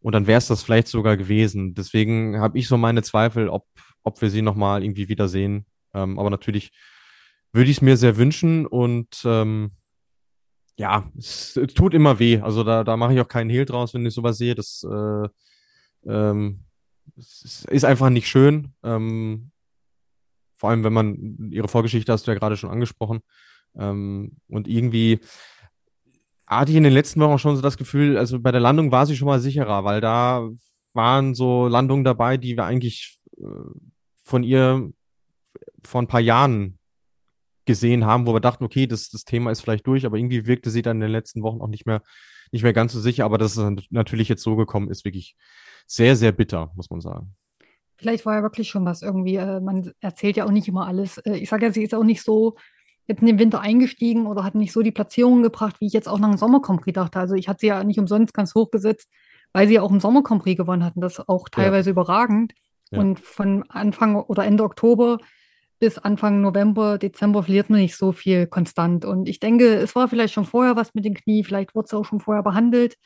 Und 0.00 0.14
dann 0.14 0.26
wäre 0.26 0.38
es 0.38 0.46
das 0.46 0.62
vielleicht 0.62 0.88
sogar 0.88 1.16
gewesen. 1.16 1.74
Deswegen 1.74 2.38
habe 2.38 2.58
ich 2.58 2.68
so 2.68 2.76
meine 2.76 3.02
Zweifel, 3.02 3.48
ob, 3.48 3.66
ob 4.02 4.20
wir 4.20 4.30
sie 4.30 4.42
nochmal 4.42 4.84
irgendwie 4.84 5.08
wiedersehen. 5.08 5.66
Ähm, 5.94 6.18
aber 6.18 6.30
natürlich 6.30 6.72
würde 7.52 7.70
ich 7.70 7.78
es 7.78 7.82
mir 7.82 7.96
sehr 7.96 8.16
wünschen 8.16 8.66
und 8.66 9.22
ähm, 9.24 9.72
ja, 10.78 11.10
es, 11.18 11.56
es, 11.56 11.74
tut 11.74 11.92
immer 11.92 12.18
weh. 12.18 12.40
Also 12.40 12.62
da, 12.62 12.84
da 12.84 12.96
mache 12.96 13.12
ich 13.12 13.20
auch 13.20 13.28
keinen 13.28 13.50
Hehl 13.50 13.64
draus, 13.64 13.94
wenn 13.94 14.06
ich 14.06 14.14
sowas 14.14 14.38
sehe. 14.38 14.54
Das 14.54 14.86
äh, 14.88 15.28
ähm, 16.06 16.60
ist 17.16 17.84
einfach 17.84 18.10
nicht 18.10 18.28
schön. 18.28 18.72
Ähm, 18.84 19.50
vor 20.56 20.70
allem, 20.70 20.84
wenn 20.84 20.92
man 20.92 21.50
ihre 21.50 21.68
Vorgeschichte 21.68 22.12
hast 22.12 22.26
du 22.26 22.30
ja 22.30 22.38
gerade 22.38 22.56
schon 22.56 22.70
angesprochen. 22.70 23.20
Ähm, 23.76 24.36
und 24.48 24.68
irgendwie 24.68 25.20
hatte 26.46 26.70
ich 26.70 26.76
in 26.76 26.84
den 26.84 26.92
letzten 26.92 27.20
Wochen 27.20 27.38
schon 27.38 27.56
so 27.56 27.62
das 27.62 27.76
Gefühl, 27.76 28.16
also 28.16 28.40
bei 28.40 28.52
der 28.52 28.60
Landung 28.60 28.92
war 28.92 29.04
sie 29.04 29.16
schon 29.16 29.28
mal 29.28 29.40
sicherer, 29.40 29.84
weil 29.84 30.00
da 30.00 30.48
waren 30.94 31.34
so 31.34 31.66
Landungen 31.66 32.04
dabei, 32.04 32.36
die 32.36 32.56
wir 32.56 32.64
eigentlich 32.64 33.18
äh, 33.36 33.44
von 34.22 34.44
ihr 34.44 34.90
vor 35.84 36.02
ein 36.02 36.08
paar 36.08 36.20
Jahren 36.20 36.78
gesehen 37.68 38.06
haben, 38.06 38.26
wo 38.26 38.32
wir 38.34 38.40
dachten, 38.40 38.64
okay, 38.64 38.86
das, 38.86 39.10
das 39.10 39.24
Thema 39.24 39.52
ist 39.52 39.60
vielleicht 39.60 39.86
durch, 39.86 40.06
aber 40.06 40.16
irgendwie 40.16 40.46
wirkte 40.46 40.70
sie 40.70 40.82
dann 40.82 40.96
in 40.96 41.02
den 41.02 41.10
letzten 41.12 41.42
Wochen 41.42 41.60
auch 41.60 41.68
nicht 41.68 41.86
mehr, 41.86 42.02
nicht 42.50 42.62
mehr 42.62 42.72
ganz 42.72 42.94
so 42.94 43.00
sicher. 43.00 43.26
Aber 43.26 43.38
dass 43.38 43.56
es 43.56 43.86
natürlich 43.90 44.28
jetzt 44.28 44.42
so 44.42 44.56
gekommen 44.56 44.90
ist, 44.90 45.04
wirklich 45.04 45.36
sehr, 45.86 46.16
sehr 46.16 46.32
bitter, 46.32 46.72
muss 46.74 46.90
man 46.90 47.00
sagen. 47.00 47.36
Vielleicht 47.96 48.24
war 48.26 48.36
ja 48.36 48.42
wirklich 48.42 48.68
schon 48.68 48.86
was 48.86 49.02
irgendwie. 49.02 49.36
Äh, 49.36 49.60
man 49.60 49.92
erzählt 50.00 50.36
ja 50.36 50.46
auch 50.46 50.50
nicht 50.50 50.66
immer 50.66 50.86
alles. 50.86 51.18
Äh, 51.18 51.36
ich 51.36 51.50
sage 51.50 51.66
ja, 51.66 51.72
sie 51.72 51.82
ist 51.82 51.94
auch 51.94 52.04
nicht 52.04 52.22
so 52.22 52.56
jetzt 53.06 53.20
in 53.20 53.26
den 53.26 53.38
Winter 53.38 53.60
eingestiegen 53.60 54.26
oder 54.26 54.44
hat 54.44 54.54
nicht 54.54 54.72
so 54.72 54.82
die 54.82 54.92
Platzierung 54.92 55.42
gebracht, 55.42 55.76
wie 55.80 55.86
ich 55.86 55.92
jetzt 55.92 56.08
auch 56.08 56.18
nach 56.18 56.30
dem 56.30 56.38
Sommercompris 56.38 56.94
dachte. 56.94 57.18
Also 57.18 57.34
ich 57.34 57.48
hatte 57.48 57.60
sie 57.60 57.66
ja 57.68 57.84
nicht 57.84 57.98
umsonst 57.98 58.34
ganz 58.34 58.54
hoch 58.54 58.70
gesetzt, 58.70 59.10
weil 59.52 59.68
sie 59.68 59.74
ja 59.74 59.82
auch 59.82 59.90
im 59.90 60.00
Sommercompris 60.00 60.56
gewonnen 60.56 60.84
hatten. 60.84 61.00
Das 61.00 61.28
auch 61.28 61.48
teilweise 61.48 61.90
ja. 61.90 61.92
überragend. 61.92 62.54
Ja. 62.90 63.00
Und 63.00 63.20
von 63.20 63.64
Anfang 63.68 64.16
oder 64.16 64.44
Ende 64.44 64.64
Oktober 64.64 65.18
bis 65.78 65.98
Anfang 65.98 66.40
November, 66.40 66.98
Dezember 66.98 67.42
verliert 67.42 67.70
man 67.70 67.80
nicht 67.80 67.96
so 67.96 68.12
viel 68.12 68.46
konstant. 68.46 69.04
Und 69.04 69.28
ich 69.28 69.40
denke, 69.40 69.74
es 69.74 69.94
war 69.94 70.08
vielleicht 70.08 70.34
schon 70.34 70.44
vorher 70.44 70.76
was 70.76 70.94
mit 70.94 71.04
dem 71.04 71.14
Knie, 71.14 71.44
vielleicht 71.44 71.74
wurde 71.74 71.86
es 71.86 71.94
auch 71.94 72.04
schon 72.04 72.20
vorher 72.20 72.42
behandelt, 72.42 72.96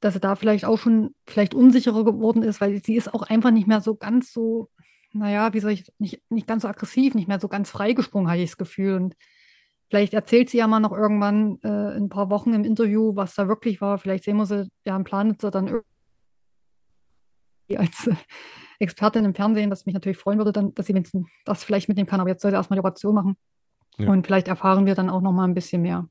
dass 0.00 0.14
sie 0.14 0.20
da 0.20 0.36
vielleicht 0.36 0.64
auch 0.64 0.78
schon 0.78 1.14
vielleicht 1.26 1.54
unsicherer 1.54 2.04
geworden 2.04 2.42
ist, 2.42 2.60
weil 2.60 2.82
sie 2.84 2.96
ist 2.96 3.12
auch 3.12 3.22
einfach 3.22 3.50
nicht 3.50 3.66
mehr 3.66 3.80
so 3.80 3.94
ganz 3.96 4.32
so 4.32 4.70
naja, 5.12 5.52
wie 5.52 5.60
soll 5.60 5.72
ich, 5.72 5.92
nicht, 5.98 6.22
nicht 6.30 6.46
ganz 6.46 6.62
so 6.62 6.68
aggressiv, 6.68 7.14
nicht 7.14 7.28
mehr 7.28 7.40
so 7.40 7.48
ganz 7.48 7.70
freigesprungen, 7.70 8.30
hatte 8.30 8.42
ich 8.42 8.50
das 8.50 8.58
Gefühl. 8.58 8.94
Und 8.94 9.16
vielleicht 9.88 10.14
erzählt 10.14 10.50
sie 10.50 10.58
ja 10.58 10.66
mal 10.66 10.80
noch 10.80 10.92
irgendwann 10.92 11.58
äh, 11.62 11.96
in 11.96 12.04
ein 12.04 12.08
paar 12.08 12.30
Wochen 12.30 12.52
im 12.54 12.64
Interview, 12.64 13.14
was 13.16 13.34
da 13.34 13.48
wirklich 13.48 13.80
war. 13.80 13.98
Vielleicht 13.98 14.24
sehen 14.24 14.36
wir 14.36 14.46
sie 14.46 14.68
ja 14.84 14.96
im 14.96 15.04
Planitzer 15.04 15.50
dann 15.50 15.80
als 17.76 18.06
äh, 18.06 18.14
Expertin 18.78 19.24
im 19.24 19.34
Fernsehen, 19.34 19.70
was 19.70 19.86
mich 19.86 19.94
natürlich 19.94 20.18
freuen 20.18 20.38
würde, 20.38 20.52
dann, 20.52 20.74
dass 20.74 20.86
sie 20.86 21.02
das 21.44 21.64
vielleicht 21.64 21.88
mitnehmen 21.88 22.08
kann. 22.08 22.20
Aber 22.20 22.30
jetzt 22.30 22.42
soll 22.42 22.50
sie 22.50 22.56
erstmal 22.56 22.76
die 22.76 22.80
Operation 22.80 23.14
machen. 23.14 23.36
Ja. 23.98 24.08
Und 24.10 24.26
vielleicht 24.26 24.48
erfahren 24.48 24.86
wir 24.86 24.94
dann 24.94 25.10
auch 25.10 25.20
noch 25.20 25.32
mal 25.32 25.44
ein 25.44 25.54
bisschen 25.54 25.82
mehr. 25.82 26.08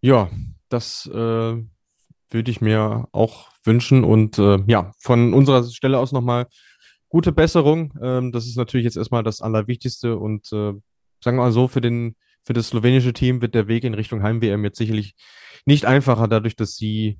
Ja, 0.00 0.28
das 0.68 1.06
äh, 1.06 1.12
würde 1.12 2.50
ich 2.50 2.60
mir 2.60 3.08
auch 3.12 3.48
wünschen. 3.64 4.04
Und 4.04 4.38
äh, 4.38 4.58
ja, 4.66 4.92
von 4.98 5.34
unserer 5.34 5.64
Stelle 5.64 5.98
aus 5.98 6.12
nochmal 6.12 6.46
gute 7.08 7.32
Besserung. 7.32 7.92
Ähm, 8.02 8.32
das 8.32 8.46
ist 8.46 8.56
natürlich 8.56 8.84
jetzt 8.84 8.96
erstmal 8.96 9.22
das 9.22 9.40
Allerwichtigste 9.40 10.16
und 10.16 10.46
äh, 10.52 10.72
sagen 11.22 11.36
wir 11.36 11.42
mal 11.42 11.52
so, 11.52 11.68
für 11.68 11.80
den 11.80 12.16
für 12.42 12.54
das 12.54 12.68
slowenische 12.68 13.12
Team 13.12 13.42
wird 13.42 13.54
der 13.54 13.68
Weg 13.68 13.84
in 13.84 13.92
Richtung 13.92 14.22
Heim-WM 14.22 14.64
jetzt 14.64 14.78
sicherlich 14.78 15.14
nicht 15.66 15.84
einfacher, 15.84 16.26
dadurch, 16.26 16.56
dass 16.56 16.76
sie 16.76 17.18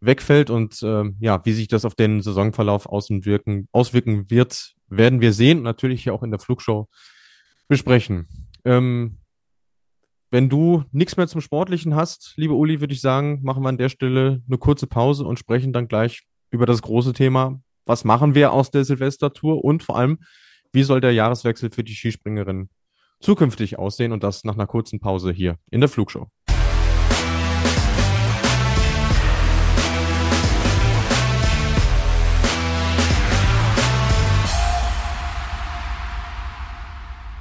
wegfällt 0.00 0.50
und 0.50 0.82
äh, 0.82 1.04
ja, 1.20 1.44
wie 1.44 1.52
sich 1.52 1.68
das 1.68 1.84
auf 1.84 1.94
den 1.94 2.22
Saisonverlauf 2.22 2.86
auswirken, 2.86 3.68
auswirken 3.72 4.30
wird, 4.30 4.74
werden 4.88 5.20
wir 5.20 5.32
sehen 5.32 5.58
und 5.58 5.64
natürlich 5.64 6.02
hier 6.02 6.14
auch 6.14 6.22
in 6.22 6.30
der 6.30 6.40
Flugshow 6.40 6.88
besprechen. 7.68 8.28
Ähm, 8.64 9.18
wenn 10.30 10.48
du 10.48 10.84
nichts 10.92 11.16
mehr 11.16 11.26
zum 11.26 11.40
Sportlichen 11.40 11.94
hast, 11.94 12.34
liebe 12.36 12.54
Uli, 12.54 12.80
würde 12.80 12.94
ich 12.94 13.00
sagen, 13.00 13.40
machen 13.42 13.62
wir 13.62 13.68
an 13.70 13.78
der 13.78 13.88
Stelle 13.88 14.42
eine 14.46 14.58
kurze 14.58 14.86
Pause 14.86 15.24
und 15.24 15.38
sprechen 15.38 15.72
dann 15.72 15.88
gleich 15.88 16.22
über 16.50 16.66
das 16.66 16.82
große 16.82 17.12
Thema 17.12 17.60
was 17.88 18.04
machen 18.04 18.34
wir 18.34 18.52
aus 18.52 18.70
der 18.70 18.84
Silvestertour 18.84 19.64
und 19.64 19.82
vor 19.82 19.96
allem, 19.96 20.18
wie 20.72 20.82
soll 20.82 21.00
der 21.00 21.12
Jahreswechsel 21.12 21.70
für 21.70 21.82
die 21.82 21.94
Skispringerin 21.94 22.68
zukünftig 23.20 23.78
aussehen 23.78 24.12
und 24.12 24.22
das 24.22 24.44
nach 24.44 24.54
einer 24.54 24.66
kurzen 24.66 25.00
Pause 25.00 25.32
hier 25.32 25.56
in 25.70 25.80
der 25.80 25.88
Flugshow. 25.88 26.28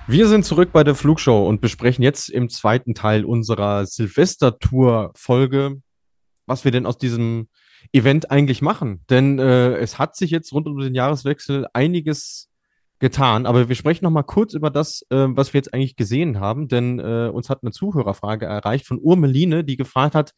Wir 0.10 0.30
sind 0.30 0.46
zurück 0.46 0.70
bei 0.72 0.86
der 0.86 0.96
Flugshow 0.96 1.46
und 1.46 1.60
besprechen 1.60 2.02
jetzt 2.02 2.30
im 2.30 2.48
zweiten 2.48 2.94
Teil 2.94 3.26
unserer 3.26 3.86
Silvestertour-Folge, 3.86 5.82
was 6.46 6.64
wir 6.64 6.72
denn 6.72 6.86
aus 6.86 6.98
diesem 6.98 7.50
Event 7.92 8.32
eigentlich 8.32 8.62
machen. 8.62 9.04
Denn 9.10 9.38
äh, 9.38 9.76
es 9.76 10.00
hat 10.00 10.16
sich 10.16 10.32
jetzt 10.32 10.54
rund 10.54 10.66
um 10.66 10.80
den 10.80 10.96
Jahreswechsel 10.96 11.68
einiges 11.74 12.50
getan. 13.00 13.46
Aber 13.46 13.68
wir 13.68 13.76
sprechen 13.76 14.06
noch 14.06 14.12
mal 14.12 14.24
kurz 14.24 14.54
über 14.54 14.70
das, 14.70 15.02
äh, 15.10 15.28
was 15.28 15.54
wir 15.54 15.60
jetzt 15.60 15.74
eigentlich 15.74 15.98
gesehen 15.98 16.40
haben. 16.40 16.70
Denn 16.70 17.00
äh, 17.00 17.30
uns 17.34 17.50
hat 17.50 17.60
eine 17.62 17.72
Zuhörerfrage 17.72 18.46
erreicht 18.46 18.88
von 18.88 19.00
Urmeline, 19.00 19.66
die 19.66 19.76
gefragt 19.76 20.16
hat, 20.16 20.32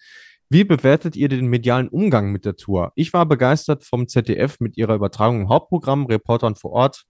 wie 0.49 0.63
bewertet 0.63 1.15
ihr 1.15 1.29
den 1.29 1.45
medialen 1.45 1.89
Umgang 1.89 2.31
mit 2.31 2.43
der 2.43 2.55
Tour? 2.55 2.91
Ich 2.95 3.13
war 3.13 3.27
begeistert 3.27 3.83
vom 3.83 4.07
ZDF 4.07 4.59
mit 4.59 4.77
ihrer 4.77 4.95
Übertragung 4.95 5.41
im 5.41 5.49
Hauptprogramm, 5.49 6.07
Reportern 6.07 6.55
vor 6.55 6.71
Ort, 6.71 7.05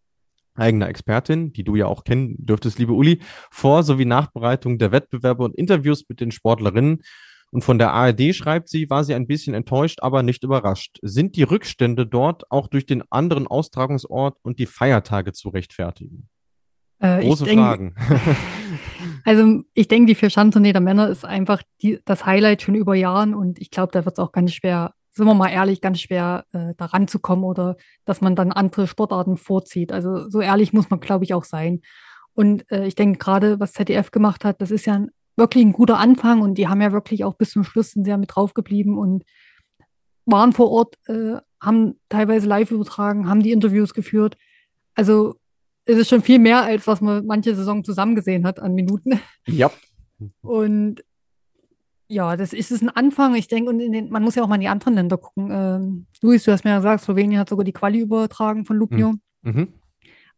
eigener 0.59 0.87
Expertin, 0.89 1.53
die 1.53 1.63
du 1.63 1.75
ja 1.75 1.85
auch 1.87 2.03
kennen 2.03 2.35
dürftest, 2.37 2.79
liebe 2.79 2.93
Uli, 2.93 3.19
vor 3.51 3.83
sowie 3.83 4.05
Nachbereitung 4.05 4.77
der 4.77 4.91
Wettbewerbe 4.91 5.43
und 5.43 5.55
Interviews 5.55 6.05
mit 6.07 6.19
den 6.19 6.31
Sportlerinnen 6.31 7.01
und 7.51 7.63
von 7.63 7.79
der 7.79 7.93
ARD 7.93 8.35
schreibt 8.35 8.69
sie, 8.69 8.89
war 8.89 9.03
sie 9.03 9.15
ein 9.15 9.27
bisschen 9.27 9.53
enttäuscht, 9.53 9.99
aber 10.01 10.21
nicht 10.23 10.43
überrascht. 10.43 10.99
Sind 11.01 11.35
die 11.35 11.43
Rückstände 11.43 12.05
dort 12.05 12.43
auch 12.51 12.67
durch 12.67 12.85
den 12.85 13.03
anderen 13.09 13.47
Austragungsort 13.47 14.37
und 14.43 14.59
die 14.59 14.67
Feiertage 14.67 15.33
zu 15.33 15.49
rechtfertigen? 15.49 16.29
Äh, 16.99 17.21
Große 17.21 17.45
denk- 17.45 17.59
Fragen. 17.59 17.95
Also 19.25 19.61
ich 19.73 19.87
denke, 19.87 20.07
die 20.07 20.15
Vierschanzentournee 20.15 20.73
der 20.73 20.81
Männer 20.81 21.09
ist 21.09 21.25
einfach 21.25 21.61
die, 21.81 21.99
das 22.05 22.25
Highlight 22.25 22.61
schon 22.61 22.75
über 22.75 22.95
Jahren 22.95 23.33
und 23.33 23.59
ich 23.59 23.69
glaube, 23.69 23.91
da 23.91 24.05
wird 24.05 24.17
es 24.17 24.19
auch 24.23 24.31
ganz 24.31 24.53
schwer, 24.53 24.93
sind 25.11 25.25
wir 25.25 25.33
mal 25.33 25.49
ehrlich, 25.49 25.81
ganz 25.81 25.99
schwer 25.99 26.45
äh, 26.53 26.73
da 26.77 26.85
ranzukommen 26.85 27.45
oder 27.45 27.77
dass 28.05 28.21
man 28.21 28.35
dann 28.35 28.51
andere 28.51 28.87
Sportarten 28.87 29.37
vorzieht. 29.37 29.91
Also 29.91 30.29
so 30.29 30.41
ehrlich 30.41 30.73
muss 30.73 30.89
man, 30.89 30.99
glaube 30.99 31.23
ich, 31.23 31.33
auch 31.33 31.43
sein. 31.43 31.81
Und 32.33 32.71
äh, 32.71 32.85
ich 32.85 32.95
denke 32.95 33.17
gerade, 33.17 33.59
was 33.59 33.73
ZDF 33.73 34.11
gemacht 34.11 34.45
hat, 34.45 34.61
das 34.61 34.71
ist 34.71 34.85
ja 34.85 34.95
ein, 34.95 35.11
wirklich 35.35 35.65
ein 35.65 35.73
guter 35.73 35.97
Anfang 35.97 36.41
und 36.41 36.55
die 36.55 36.67
haben 36.67 36.81
ja 36.81 36.91
wirklich 36.91 37.23
auch 37.23 37.35
bis 37.35 37.51
zum 37.51 37.63
Schluss 37.63 37.91
sind 37.91 38.07
ja 38.07 38.17
mit 38.17 38.35
drauf 38.35 38.53
geblieben 38.53 38.97
und 38.97 39.23
waren 40.25 40.53
vor 40.53 40.69
Ort, 40.71 40.97
äh, 41.07 41.37
haben 41.61 41.99
teilweise 42.09 42.47
live 42.47 42.71
übertragen, 42.71 43.27
haben 43.27 43.41
die 43.41 43.51
Interviews 43.51 43.93
geführt. 43.93 44.37
Also 44.95 45.35
es 45.85 45.97
ist 45.97 46.09
schon 46.09 46.21
viel 46.21 46.39
mehr, 46.39 46.63
als 46.63 46.87
was 46.87 47.01
man 47.01 47.25
manche 47.25 47.55
Saison 47.55 47.83
zusammen 47.83 48.15
gesehen 48.15 48.45
hat 48.45 48.59
an 48.59 48.75
Minuten. 48.75 49.19
Ja. 49.47 49.71
Und 50.41 51.03
ja, 52.09 52.35
das 52.35 52.53
ist 52.53 52.71
es 52.71 52.81
ein 52.81 52.89
Anfang. 52.89 53.35
Ich 53.35 53.47
denke, 53.47 53.69
und 53.69 53.79
den, 53.79 54.09
man 54.09 54.23
muss 54.23 54.35
ja 54.35 54.43
auch 54.43 54.47
mal 54.47 54.55
in 54.55 54.61
die 54.61 54.67
anderen 54.67 54.95
Länder 54.95 55.17
gucken. 55.17 55.49
Ähm, 55.51 56.05
Luis, 56.21 56.43
du 56.43 56.51
hast 56.51 56.63
mir 56.63 56.71
ja 56.71 56.77
gesagt, 56.77 57.03
Slowenien 57.03 57.39
hat 57.39 57.49
sogar 57.49 57.63
die 57.63 57.71
Quali 57.71 57.99
übertragen 57.99 58.65
von 58.65 58.77
Lubnio. 58.77 59.13
Mhm. 59.43 59.67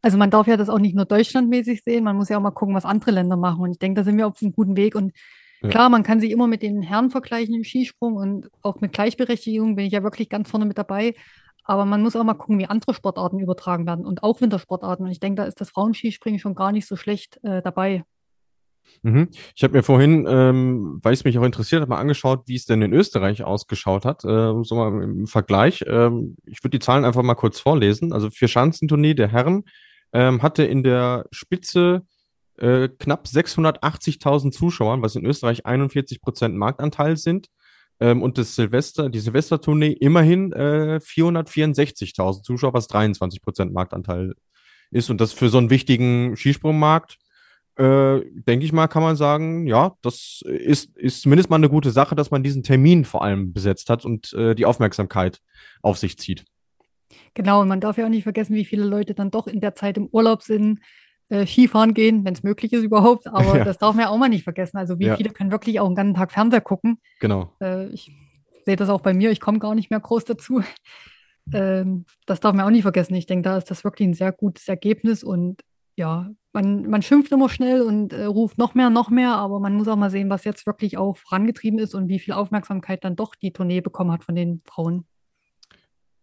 Also 0.02 0.18
man 0.18 0.32
darf 0.32 0.48
ja 0.48 0.58
das 0.58 0.70
auch 0.70 0.80
nicht 0.80 0.96
nur 0.96 1.06
deutschlandmäßig 1.06 1.84
sehen, 1.84 2.04
man 2.04 2.18
muss 2.18 2.30
ja 2.30 2.38
auch 2.38 2.42
mal 2.42 2.52
gucken, 2.52 2.76
was 2.76 2.86
andere 2.86 3.12
Länder 3.12 3.38
machen. 3.38 3.62
Und 3.62 3.72
ich 3.72 3.80
denke, 3.80 4.02
da 4.02 4.04
sind 4.04 4.18
wir 4.18 4.28
auf 4.28 4.42
einem 4.42 4.52
guten 4.52 4.76
Weg. 4.76 4.96
Und 4.96 5.14
Ja. 5.62 5.70
klar, 5.70 5.90
man 5.90 6.04
kann 6.04 6.20
sich 6.20 6.32
immer 6.32 6.48
mit 6.48 6.62
den 6.64 6.82
Herren 6.82 7.10
vergleichen 7.12 7.54
im 7.54 7.64
Skisprung 7.64 8.16
und 8.16 8.50
auch 8.64 8.82
mit 8.82 8.94
Gleichberechtigung 8.94 9.76
bin 9.76 9.86
ich 9.86 9.94
ja 9.94 10.04
wirklich 10.04 10.28
ganz 10.28 10.50
vorne 10.50 10.66
mit 10.66 10.78
dabei. 10.78 11.14
Aber 11.64 11.86
man 11.86 12.02
muss 12.02 12.16
auch 12.16 12.24
mal 12.24 12.34
gucken, 12.34 12.58
wie 12.58 12.66
andere 12.66 12.94
Sportarten 12.96 13.40
übertragen 13.40 13.86
werden 13.86 14.06
und 14.06 14.24
auch 14.24 14.42
Wintersportarten. 14.42 15.06
Und 15.06 15.12
ich 15.12 15.20
denke, 15.20 15.44
da 15.44 15.48
ist 15.48 15.62
das 15.62 15.70
Frauenskispringen 15.70 16.40
schon 16.40 16.56
gar 16.56 16.72
nicht 16.72 16.88
so 16.88 16.96
schlecht 16.96 17.40
äh, 17.44 17.62
dabei. 17.62 18.04
Mhm. 19.04 19.30
Ich 19.56 19.64
habe 19.64 19.74
mir 19.74 19.84
vorhin, 19.84 20.28
ähm, 20.30 21.00
weil 21.02 21.14
es 21.14 21.24
mich 21.24 21.38
auch 21.38 21.44
interessiert 21.44 21.82
hat, 21.82 21.89
mal 21.89 21.98
angeschaut, 21.98 22.44
wie 22.46 22.56
es 22.56 22.66
denn 22.66 22.82
in 22.82 22.94
Österreich 22.94 23.44
ausgeschaut 23.44 24.06
hat. 24.06 24.24
Äh, 24.24 24.64
so 24.64 24.76
mal 24.76 25.04
im 25.04 25.28
Vergleich. 25.28 25.84
Ähm, 25.88 26.38
ich 26.46 26.64
würde 26.64 26.78
die 26.78 26.84
Zahlen 26.86 27.06
einfach 27.06 27.24
mal 27.24 27.36
kurz 27.36 27.60
vorlesen. 27.60 28.14
Also 28.14 28.30
vier 28.30 28.48
Schanzentournee 28.48 29.14
der 29.14 29.30
Herren 29.30 29.64
ähm, 30.14 30.42
hatte 30.44 30.64
in 30.64 30.84
der 30.84 31.26
Spitze 31.32 32.04
äh, 32.58 32.89
knapp 32.89 33.26
680.000 33.26 34.52
Zuschauern, 34.52 35.02
was 35.02 35.16
in 35.16 35.26
Österreich 35.26 35.66
41 35.66 36.22
Prozent 36.22 36.56
Marktanteil 36.56 37.18
sind. 37.18 37.48
Ähm, 38.00 38.22
und 38.22 38.38
das 38.38 38.56
Silvester, 38.56 39.10
die 39.10 39.20
Silvestertournee 39.20 39.94
immerhin 39.94 40.52
äh, 40.54 41.00
464.000 41.02 42.44
Zuschauer, 42.44 42.74
was 42.74 42.88
23 42.88 43.42
Prozent 43.42 43.74
Marktanteil 43.74 44.36
ist. 44.92 45.10
Und 45.10 45.22
das 45.22 45.34
für 45.34 45.50
so 45.50 45.58
einen 45.58 45.70
wichtigen 45.70 46.36
Skisprungmarkt 46.36 47.18
äh, 47.82 48.22
denke 48.48 48.66
ich 48.66 48.74
mal, 48.74 48.88
kann 48.88 49.04
man 49.04 49.16
sagen, 49.16 49.66
ja, 49.68 49.96
das 50.02 50.42
ist, 50.46 50.96
ist 50.98 51.22
zumindest 51.22 51.50
mal 51.50 51.56
eine 51.58 51.70
gute 51.70 51.92
Sache, 51.92 52.16
dass 52.16 52.32
man 52.32 52.44
diesen 52.44 52.64
Termin 52.64 53.06
vor 53.06 53.24
allem 53.24 53.54
besetzt 53.54 53.90
hat 53.90 54.06
und 54.06 54.34
äh, 54.34 54.54
die 54.56 54.66
Aufmerksamkeit 54.66 55.40
auf 55.82 55.98
sich 55.98 56.18
zieht. 56.18 56.46
Genau, 57.34 57.62
und 57.62 57.68
man 57.68 57.82
darf 57.82 57.98
ja 57.98 58.06
auch 58.06 58.10
nicht 58.10 58.24
vergessen, 58.24 58.56
wie 58.56 58.66
viele 58.66 58.84
Leute 58.84 59.14
dann 59.14 59.32
doch 59.32 59.48
in 59.48 59.60
der 59.62 59.76
Zeit 59.76 59.98
im 59.98 60.08
Urlaub 60.12 60.44
sind, 60.44 60.80
äh, 61.30 61.46
Skifahren 61.46 61.94
gehen, 61.94 62.24
wenn 62.26 62.34
es 62.34 62.44
möglich 62.44 62.72
ist 62.74 62.84
überhaupt. 62.84 63.28
Aber 63.28 63.56
Ja. 63.58 63.64
das 63.64 63.78
darf 63.78 63.96
man 63.96 64.04
ja 64.06 64.10
auch 64.10 64.18
mal 64.18 64.30
nicht 64.30 64.44
vergessen. 64.44 64.78
Also 64.78 65.00
wie 65.00 65.06
Ja. 65.08 65.16
viele 65.18 65.30
können 65.32 65.52
wirklich 65.52 65.80
auch 65.80 65.88
einen 65.88 65.96
ganzen 65.96 66.14
Tag 66.16 66.32
Fernseher 66.32 66.62
gucken? 66.62 67.00
Genau. 67.20 67.54
Äh, 67.62 67.88
ich 67.90 68.12
sehe 68.66 68.76
das 68.76 68.90
auch 68.90 69.02
bei 69.02 69.14
mir, 69.14 69.32
ich 69.32 69.40
komme 69.40 69.60
gar 69.60 69.76
nicht 69.76 69.90
mehr 69.90 70.00
groß 70.00 70.26
dazu. 70.26 70.62
Ähm, 71.54 72.06
das 72.28 72.40
darf 72.40 72.54
man 72.54 72.66
auch 72.66 72.70
nicht 72.70 72.84
vergessen. 72.84 73.16
Ich 73.16 73.26
denke, 73.26 73.50
da 73.50 73.58
ist 73.58 73.72
das 73.72 73.84
wirklich 73.84 74.08
ein 74.08 74.14
sehr 74.14 74.32
gutes 74.32 74.68
Ergebnis 74.68 75.24
und 75.24 75.62
ja, 75.98 76.30
man, 76.54 76.89
man 76.89 77.02
schimpft 77.02 77.32
immer 77.32 77.49
schnell 77.49 77.82
und 77.82 78.14
äh, 78.14 78.26
ruft 78.26 78.58
noch 78.58 78.74
mehr, 78.74 78.89
noch 78.89 79.10
mehr, 79.10 79.36
aber 79.36 79.60
man 79.60 79.76
muss 79.76 79.88
auch 79.88 79.95
mal 79.95 80.12
sehen, 80.12 80.30
was 80.30 80.43
jetzt 80.43 80.66
wirklich 80.66 80.97
auch 80.97 81.18
vorangetrieben 81.18 81.80
ist 81.80 81.95
und 81.95 82.08
wie 82.08 82.20
viel 82.20 82.34
Aufmerksamkeit 82.34 83.04
dann 83.04 83.16
doch 83.16 83.36
die 83.36 83.54
Tournee 83.54 83.82
bekommen 83.82 84.12
hat 84.12 84.24
von 84.24 84.36
den 84.36 84.62
Frauen. 84.66 85.06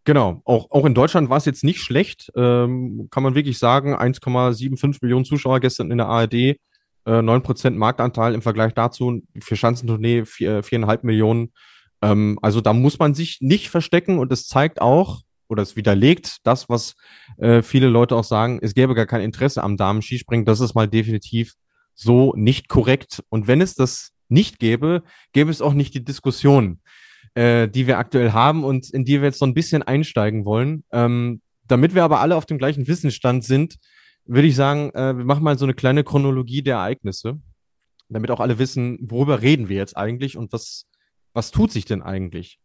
Genau. 0.05 0.41
Auch, 0.45 0.71
auch 0.71 0.87
in 0.87 0.95
Deutschland 0.95 1.29
war 1.29 1.37
es 1.37 1.45
jetzt 1.45 1.65
nicht 1.65 1.81
schlecht. 1.81 2.33
Ähm, 2.35 3.09
kann 3.11 3.23
man 3.23 3.35
wirklich 3.35 3.59
sagen, 3.59 3.95
1,75 3.95 4.99
Millionen 5.03 5.25
Zuschauer 5.25 5.61
gestern 5.61 5.91
in 5.91 5.99
der 5.99 6.07
ARD, 6.07 6.35
äh, 6.35 6.57
9% 7.05 7.77
Marktanteil 7.77 8.35
im 8.35 8.41
Vergleich 8.41 8.73
dazu, 8.73 9.21
für 9.41 9.57
Schanzentournee 9.57 10.25
vier- 10.25 10.63
4,5 10.63 11.01
Millionen. 11.03 11.53
Ähm, 12.01 12.39
also 12.41 12.61
da 12.61 12.73
muss 12.73 12.99
man 12.99 13.15
sich 13.15 13.39
nicht 13.41 13.69
verstecken 13.69 14.19
und 14.19 14.33
es 14.33 14.47
zeigt 14.47 14.81
auch, 14.81 15.21
oder 15.49 15.63
es 15.63 15.77
widerlegt 15.77 16.39
das, 16.45 16.69
was 16.69 16.95
äh, 17.39 17.63
viele 17.63 17.89
Leute 17.89 18.17
auch 18.17 18.25
sagen, 18.25 18.59
es 18.63 18.75
gäbe 18.75 18.95
gar 18.95 19.07
kein 19.07 19.21
Interesse 19.21 19.63
am 19.63 19.77
Damen-Skispringen. 19.77 20.45
Das 20.45 20.61
ist 20.61 20.75
mal 20.75 20.89
definitiv 20.89 21.55
so 21.95 22.35
nicht 22.37 22.69
korrekt. 22.69 23.23
Und 23.29 23.47
wenn 23.47 23.61
es 23.61 23.75
das 23.75 24.13
nicht 24.29 24.59
gäbe, 24.59 25.03
gäbe 25.33 25.51
es 25.51 25.63
auch 25.63 25.73
nicht 25.73 25.95
die 25.95 26.05
Diskussion, 26.05 26.81
äh, 27.35 27.69
die 27.69 27.87
wir 27.87 27.99
aktuell 27.99 28.33
haben 28.33 28.65
und 28.65 28.91
in 28.91 29.05
die 29.05 29.21
wir 29.21 29.29
jetzt 29.29 29.39
so 29.39 29.47
ein 29.47 29.55
bisschen 29.55 29.83
einsteigen 29.83 30.45
wollen. 30.45 30.85
Ähm, 30.93 31.41
damit 31.67 31.95
wir 31.95 32.05
aber 32.05 32.21
alle 32.21 32.37
auf 32.37 32.47
dem 32.47 32.59
gleichen 32.59 32.87
Wissensstand 32.87 33.45
sind, 33.45 33.77
würde 34.25 34.49
ich 34.49 34.57
sagen, 34.57 34.91
äh, 34.91 35.17
wir 35.17 35.25
machen 35.25 35.43
mal 35.43 35.59
so 35.59 35.65
eine 35.65 35.75
kleine 35.75 36.05
Chronologie 36.05 36.63
der 36.63 36.77
Ereignisse, 36.77 37.41
damit 38.09 38.31
auch 38.31 38.41
alle 38.41 38.59
wissen, 38.59 38.99
worüber 39.03 39.43
reden 39.43 39.69
wir 39.69 39.77
jetzt 39.77 39.97
eigentlich 39.97 40.37
und 40.37 40.53
was, 40.53 40.87
was 41.33 41.51
tut 41.51 41.73
sich 41.73 41.85
denn 41.85 42.03
eigentlich? 42.03 42.59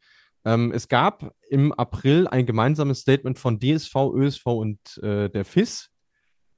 Ähm, 0.46 0.72
es 0.72 0.88
gab 0.88 1.34
im 1.50 1.72
April 1.74 2.28
ein 2.28 2.46
gemeinsames 2.46 3.00
Statement 3.00 3.40
von 3.40 3.60
DSV, 3.60 3.96
ÖSV 4.14 4.46
und 4.46 4.98
äh, 5.02 5.30
der 5.30 5.46
FIS, 5.46 5.90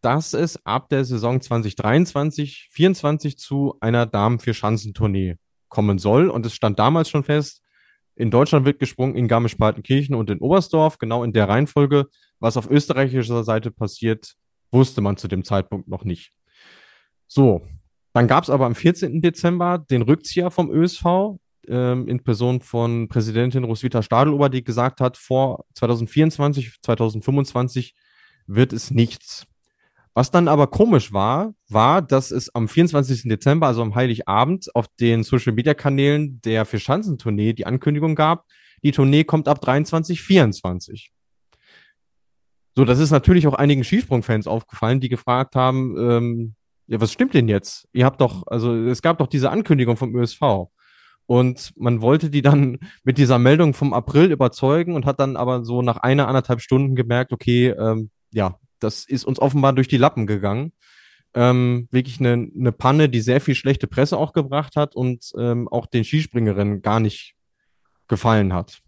dass 0.02 0.34
es 0.34 0.64
ab 0.66 0.90
der 0.90 1.06
Saison 1.06 1.42
2023, 1.42 2.70
2024 2.72 3.38
zu 3.38 3.76
einer 3.80 4.06
Damen-Vier-Schanzentournee 4.06 5.36
kommen 5.70 5.98
soll. 5.98 6.30
Und 6.30 6.46
es 6.46 6.54
stand 6.54 6.80
damals 6.80 7.10
schon 7.10 7.24
fest, 7.24 7.62
in 8.16 8.32
Deutschland 8.32 8.66
wird 8.66 8.80
gesprungen, 8.80 9.16
in 9.16 9.28
Garmisch-Partenkirchen 9.28 10.16
und 10.16 10.30
in 10.30 10.40
Oberstdorf, 10.40 10.98
genau 10.98 11.24
in 11.24 11.34
der 11.34 11.50
Reihenfolge. 11.50 12.06
Was 12.40 12.56
auf 12.56 12.70
österreichischer 12.70 13.44
Seite 13.44 13.72
passiert, 13.72 14.36
wusste 14.72 15.02
man 15.02 15.18
zu 15.18 15.28
dem 15.28 15.44
Zeitpunkt 15.44 15.90
noch 15.90 16.06
nicht. 16.06 16.32
So, 17.28 17.68
dann 18.14 18.28
gab 18.28 18.44
es 18.44 18.50
aber 18.50 18.66
am 18.66 18.76
14. 18.76 19.22
Dezember 19.22 19.78
den 19.78 20.02
Rückzieher 20.02 20.50
vom 20.50 20.72
ÖSV 20.72 21.38
ähm, 21.70 22.07
in 22.07 22.24
Person 22.24 22.61
von 22.61 23.07
Präsidentin 23.07 23.63
Roswitha 23.63 24.01
Stadelober, 24.01 24.49
die 24.49 24.63
gesagt 24.63 25.01
hat, 25.01 25.18
vor 25.18 25.66
2024, 25.74 26.82
2025 26.82 27.95
wird 28.47 28.74
es 28.74 28.91
nichts. 28.91 29.45
Was 30.13 30.32
dann 30.32 30.47
aber 30.47 30.68
komisch 30.68 31.11
war, 31.11 31.53
war, 31.68 32.01
dass 32.01 32.32
es 32.32 32.53
am 32.55 32.70
24. 32.70 33.24
Dezember, 33.24 33.68
also 33.68 33.82
am 33.82 33.95
Heiligabend, 33.95 34.74
auf 34.74 34.88
den 34.99 35.24
Social-Media-Kanälen 35.24 36.39
der 36.41 36.66
Vierschanzentournee 36.66 37.51
die 37.51 37.66
Ankündigung 37.66 38.16
gab, 38.16 38.45
die 38.82 38.91
Tournee 38.91 39.26
kommt 39.26 39.49
ab 39.49 39.59
23, 39.59 40.22
24. 40.22 41.11
So, 42.78 42.86
das 42.86 42.99
ist 42.99 43.11
natürlich 43.11 43.45
auch 43.47 43.55
einigen 43.55 43.84
Skisprung-Fans 43.84 44.47
aufgefallen, 44.47 45.01
die 45.01 45.09
gefragt 45.09 45.55
haben, 45.55 45.95
ähm, 45.97 46.55
ja, 46.88 47.01
was 47.01 47.11
stimmt 47.11 47.34
denn 47.34 47.47
jetzt? 47.47 47.88
Ihr 47.91 48.05
habt 48.05 48.22
doch, 48.22 48.45
also 48.47 48.74
es 48.74 49.01
gab 49.01 49.18
doch 49.18 49.28
diese 49.28 49.49
Ankündigung 49.49 49.97
vom 49.97 50.16
ÖSV. 50.16 50.70
Und 51.28 51.74
man 51.76 52.02
wollte 52.02 52.30
die 52.30 52.42
dann 52.42 52.80
mit 53.04 53.18
dieser 53.18 53.40
Meldung 53.40 53.74
vom 53.74 53.94
April 53.94 54.32
überzeugen 54.32 54.94
und 54.94 55.06
hat 55.06 55.20
dann 55.20 55.38
aber 55.38 55.66
so 55.66 55.82
nach 55.82 55.98
einer, 55.98 56.28
anderthalb 56.28 56.62
Stunden 56.62 56.96
gemerkt, 56.96 57.34
okay, 57.34 57.70
ähm, 57.70 58.10
ja, 58.32 58.60
das 58.80 59.06
ist 59.06 59.26
uns 59.26 59.40
offenbar 59.40 59.74
durch 59.74 59.88
die 59.88 59.98
Lappen 59.98 60.28
gegangen. 60.28 60.72
Ähm, 61.34 61.88
wirklich 61.92 62.20
eine, 62.20 62.50
eine 62.58 62.72
Panne, 62.72 63.10
die 63.10 63.22
sehr 63.22 63.42
viel 63.42 63.56
schlechte 63.56 63.88
Presse 63.88 64.18
auch 64.18 64.34
gebracht 64.34 64.76
hat 64.76 64.96
und 64.96 65.32
ähm, 65.38 65.68
auch 65.68 65.86
den 65.86 66.04
Skispringerinnen 66.04 66.82
gar 66.82 67.00
nicht 67.00 67.36
gefallen 68.08 68.54
hat. 68.54 68.82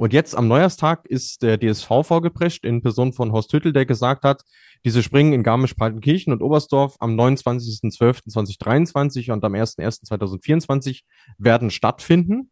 Und 0.00 0.12
jetzt 0.14 0.34
am 0.34 0.48
Neujahrstag 0.48 1.04
ist 1.04 1.42
der 1.42 1.58
DSV 1.58 1.88
vorgeprescht 2.04 2.64
in 2.64 2.80
Person 2.80 3.12
von 3.12 3.32
Horst 3.32 3.52
Hüttel, 3.52 3.74
der 3.74 3.84
gesagt 3.84 4.24
hat, 4.24 4.44
diese 4.82 5.02
Springen 5.02 5.34
in 5.34 5.42
Garmisch-Partenkirchen 5.42 6.32
und 6.32 6.40
Oberstdorf 6.40 6.96
am 7.00 7.20
29.12.2023 7.20 9.30
und 9.30 9.44
am 9.44 9.52
01.01.2024 9.52 11.02
werden 11.36 11.70
stattfinden. 11.70 12.50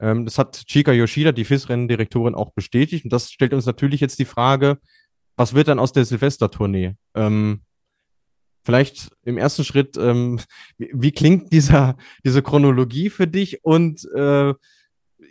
Ähm, 0.00 0.24
das 0.24 0.38
hat 0.38 0.64
Chika 0.66 0.92
Yoshida, 0.92 1.32
die 1.32 1.44
FIS-Renndirektorin, 1.44 2.34
auch 2.34 2.54
bestätigt. 2.54 3.04
Und 3.04 3.12
das 3.12 3.30
stellt 3.30 3.52
uns 3.52 3.66
natürlich 3.66 4.00
jetzt 4.00 4.18
die 4.18 4.24
Frage, 4.24 4.78
was 5.36 5.52
wird 5.52 5.68
dann 5.68 5.78
aus 5.78 5.92
der 5.92 6.06
Silvestertournee? 6.06 6.94
Ähm, 7.14 7.60
vielleicht 8.64 9.10
im 9.22 9.36
ersten 9.36 9.64
Schritt, 9.64 9.98
ähm, 9.98 10.40
wie, 10.78 10.90
wie, 10.94 11.12
klingt 11.12 11.52
dieser, 11.52 11.98
diese 12.24 12.40
Chronologie 12.40 13.10
für 13.10 13.26
dich 13.26 13.62
und 13.66 14.08
äh, 14.14 14.54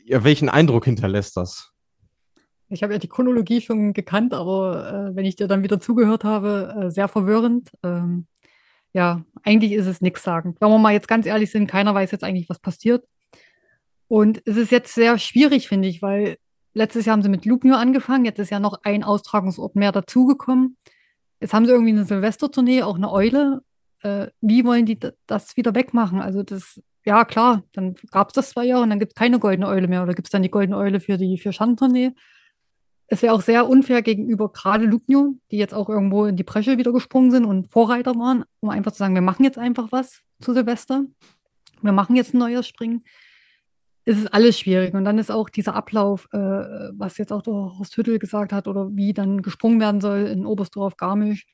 ja, 0.04 0.24
welchen 0.24 0.50
Eindruck 0.50 0.86
hinterlässt 0.86 1.38
das? 1.38 1.72
Ich 2.70 2.84
habe 2.84 2.94
ja 2.94 3.00
die 3.00 3.08
Chronologie 3.08 3.62
schon 3.62 3.94
gekannt, 3.94 4.34
aber 4.34 5.10
äh, 5.12 5.16
wenn 5.16 5.26
ich 5.26 5.36
dir 5.36 5.48
dann 5.48 5.64
wieder 5.64 5.80
zugehört 5.80 6.24
habe, 6.24 6.86
äh, 6.86 6.92
sehr 6.92 7.08
verwirrend. 7.08 7.72
Ähm, 7.84 8.28
ja, 8.92 9.24
eigentlich 9.44 9.74
ist 9.74 9.88
es 9.88 10.02
nichts 10.02 10.24
sagen. 10.24 10.56
Wenn 10.60 10.70
wir 10.70 10.80
mal 10.80 10.94
jetzt 10.94 11.08
ganz 11.08 11.26
ehrlich 11.26 11.52
sind, 11.52 11.68
keiner 11.68 11.94
weiß 11.94 12.12
jetzt 12.12 12.24
eigentlich, 12.24 12.50
was 12.50 12.60
passiert. 12.60 13.06
Und 14.08 14.42
es 14.46 14.58
ist 14.58 14.72
jetzt 14.72 14.94
sehr 14.94 15.18
schwierig, 15.20 15.68
finde 15.68 15.88
ich, 15.88 16.02
weil 16.02 16.38
letztes 16.74 17.06
Jahr 17.06 17.14
haben 17.14 17.24
sie 17.24 17.30
mit 17.30 17.46
Lubnio 17.46 17.76
angefangen, 17.76 18.26
jetzt 18.26 18.40
ist 18.40 18.52
ja 18.52 18.60
noch 18.60 18.80
ein 18.84 19.04
Austragungsort 19.04 19.76
mehr 19.76 19.92
dazugekommen. 19.92 20.78
jetzt 21.40 21.54
haben 21.54 21.66
sie 21.66 21.72
irgendwie 21.72 21.92
eine 21.92 22.06
Silvestertournee, 22.06 22.84
auch 22.84 22.96
eine 22.96 23.12
Eule. 23.12 23.62
Äh, 24.02 24.28
wie 24.42 24.66
wollen 24.66 24.86
die 24.86 25.00
das 25.28 25.58
wieder 25.58 25.76
wegmachen? 25.76 26.22
Also 26.22 26.44
das, 26.44 26.82
ja 27.06 27.26
klar, 27.26 27.64
dann 27.74 27.96
gab 28.12 28.30
es 28.30 28.34
das 28.34 28.50
zwei 28.50 28.66
Jahre 28.66 28.84
und 28.84 28.90
dann 28.90 29.00
gibt 29.00 29.14
es 29.14 29.16
keine 29.16 29.40
goldene 29.40 29.68
Eule 29.68 29.88
mehr 29.88 30.04
oder 30.04 30.14
gibt 30.14 30.28
es 30.28 30.32
dann 30.32 30.44
die 30.44 30.52
goldene 30.52 30.78
Eule 30.78 31.00
für 31.00 31.18
die 31.18 31.38
für 31.38 31.54
Schanzentournee? 31.54 32.12
Es 33.08 33.22
wäre 33.22 33.34
auch 33.34 33.42
sehr 33.42 33.70
unfair 33.70 34.02
gegenüber 34.02 34.52
gerade 34.52 34.86
Lugno, 34.86 35.36
die 35.52 35.58
jetzt 35.58 35.76
auch 35.76 35.90
irgendwo 35.90 36.26
in 36.26 36.36
die 36.36 36.44
Bresche 36.44 36.78
wieder 36.78 36.92
gesprungen 36.92 37.30
sind 37.30 37.46
und 37.46 37.72
Vorreiter 37.72 38.16
waren, 38.16 38.46
um 38.62 38.70
einfach 38.70 38.92
zu 38.92 38.98
sagen, 38.98 39.14
wir 39.14 39.22
machen 39.22 39.44
jetzt 39.44 39.60
einfach 39.60 39.92
was 39.92 40.22
zu 40.42 40.54
Silvester. 40.54 41.04
Wir 41.82 41.92
machen 41.92 42.16
jetzt 42.16 42.34
ein 42.34 42.40
neues 42.40 42.68
Springen 42.68 43.04
ist 44.06 44.20
es 44.20 44.28
alles 44.28 44.60
schwierig. 44.60 44.94
Und 44.94 45.04
dann 45.04 45.18
ist 45.18 45.32
auch 45.32 45.50
dieser 45.50 45.76
Ablauf, 45.76 46.28
äh, 46.32 46.38
was 46.38 47.18
jetzt 47.18 47.34
auch 47.34 47.42
der 47.42 47.54
Horst 47.54 47.98
Hüttel 47.98 48.20
gesagt 48.20 48.54
hat, 48.54 48.68
oder 48.68 48.96
wie 48.96 49.14
dann 49.14 49.42
gesprungen 49.42 49.80
werden 49.80 50.00
soll 50.00 50.28
in 50.28 50.46
Oberstdorf, 50.46 50.96
Garmisch, 50.96 51.48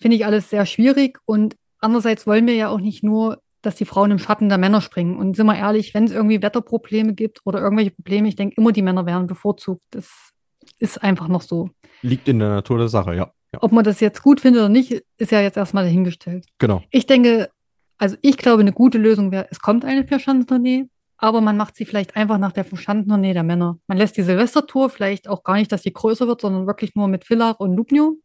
finde 0.00 0.16
ich 0.16 0.24
alles 0.24 0.48
sehr 0.48 0.64
schwierig. 0.64 1.18
Und 1.26 1.56
andererseits 1.80 2.26
wollen 2.26 2.46
wir 2.46 2.54
ja 2.54 2.68
auch 2.68 2.80
nicht 2.80 3.02
nur, 3.02 3.42
dass 3.62 3.76
die 3.76 3.84
Frauen 3.84 4.10
im 4.10 4.18
Schatten 4.18 4.48
der 4.48 4.58
Männer 4.58 4.80
springen. 4.80 5.16
Und 5.16 5.36
sind 5.36 5.46
wir 5.46 5.56
ehrlich, 5.56 5.94
wenn 5.94 6.04
es 6.04 6.12
irgendwie 6.12 6.42
Wetterprobleme 6.42 7.14
gibt 7.14 7.40
oder 7.44 7.60
irgendwelche 7.60 7.90
Probleme, 7.90 8.28
ich 8.28 8.36
denke 8.36 8.56
immer, 8.56 8.72
die 8.72 8.82
Männer 8.82 9.06
werden 9.06 9.26
bevorzugt. 9.26 9.82
Das 9.90 10.32
ist 10.78 11.02
einfach 11.02 11.28
noch 11.28 11.42
so. 11.42 11.70
Liegt 12.02 12.28
in 12.28 12.38
der 12.38 12.48
Natur 12.48 12.78
der 12.78 12.88
Sache, 12.88 13.14
ja. 13.14 13.32
ja. 13.52 13.58
Ob 13.62 13.72
man 13.72 13.84
das 13.84 14.00
jetzt 14.00 14.22
gut 14.22 14.40
findet 14.40 14.60
oder 14.60 14.68
nicht, 14.68 15.02
ist 15.18 15.32
ja 15.32 15.40
jetzt 15.40 15.56
erstmal 15.56 15.84
dahingestellt. 15.84 16.46
Genau. 16.58 16.82
Ich 16.90 17.06
denke, 17.06 17.50
also 17.98 18.16
ich 18.22 18.36
glaube, 18.36 18.60
eine 18.60 18.72
gute 18.72 18.98
Lösung 18.98 19.30
wäre, 19.30 19.46
es 19.50 19.60
kommt 19.60 19.84
eine 19.84 20.06
Vierschanzentournee 20.06 20.88
aber 21.22 21.42
man 21.42 21.56
macht 21.56 21.76
sie 21.76 21.84
vielleicht 21.84 22.16
einfach 22.16 22.38
nach 22.38 22.52
der 22.52 22.64
Verschandentournee 22.64 23.34
der 23.34 23.42
Männer. 23.42 23.78
Man 23.86 23.98
lässt 23.98 24.16
die 24.16 24.22
Silvestertour 24.22 24.88
vielleicht 24.88 25.28
auch 25.28 25.42
gar 25.42 25.54
nicht, 25.54 25.70
dass 25.70 25.82
sie 25.82 25.92
größer 25.92 26.26
wird, 26.26 26.40
sondern 26.40 26.66
wirklich 26.66 26.94
nur 26.94 27.08
mit 27.08 27.26
Villach 27.26 27.60
und 27.60 27.76
Lubnio. 27.76 28.16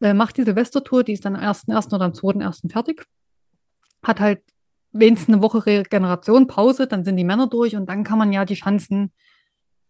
Äh, 0.00 0.12
macht 0.12 0.36
die 0.36 0.42
Silvestertour, 0.42 1.04
die 1.04 1.12
ist 1.12 1.24
dann 1.24 1.36
am 1.36 1.42
1.1. 1.42 1.94
oder 1.94 2.06
am 2.06 2.12
2.1. 2.12 2.70
fertig. 2.72 3.06
Hat 4.06 4.20
halt 4.20 4.40
wenigstens 4.92 5.34
eine 5.34 5.42
Woche 5.42 5.66
Regeneration, 5.66 6.46
Pause, 6.46 6.86
dann 6.86 7.04
sind 7.04 7.16
die 7.16 7.24
Männer 7.24 7.48
durch 7.48 7.76
und 7.76 7.86
dann 7.86 8.04
kann 8.04 8.18
man 8.18 8.32
ja 8.32 8.44
die 8.44 8.56
Schanzen 8.56 9.12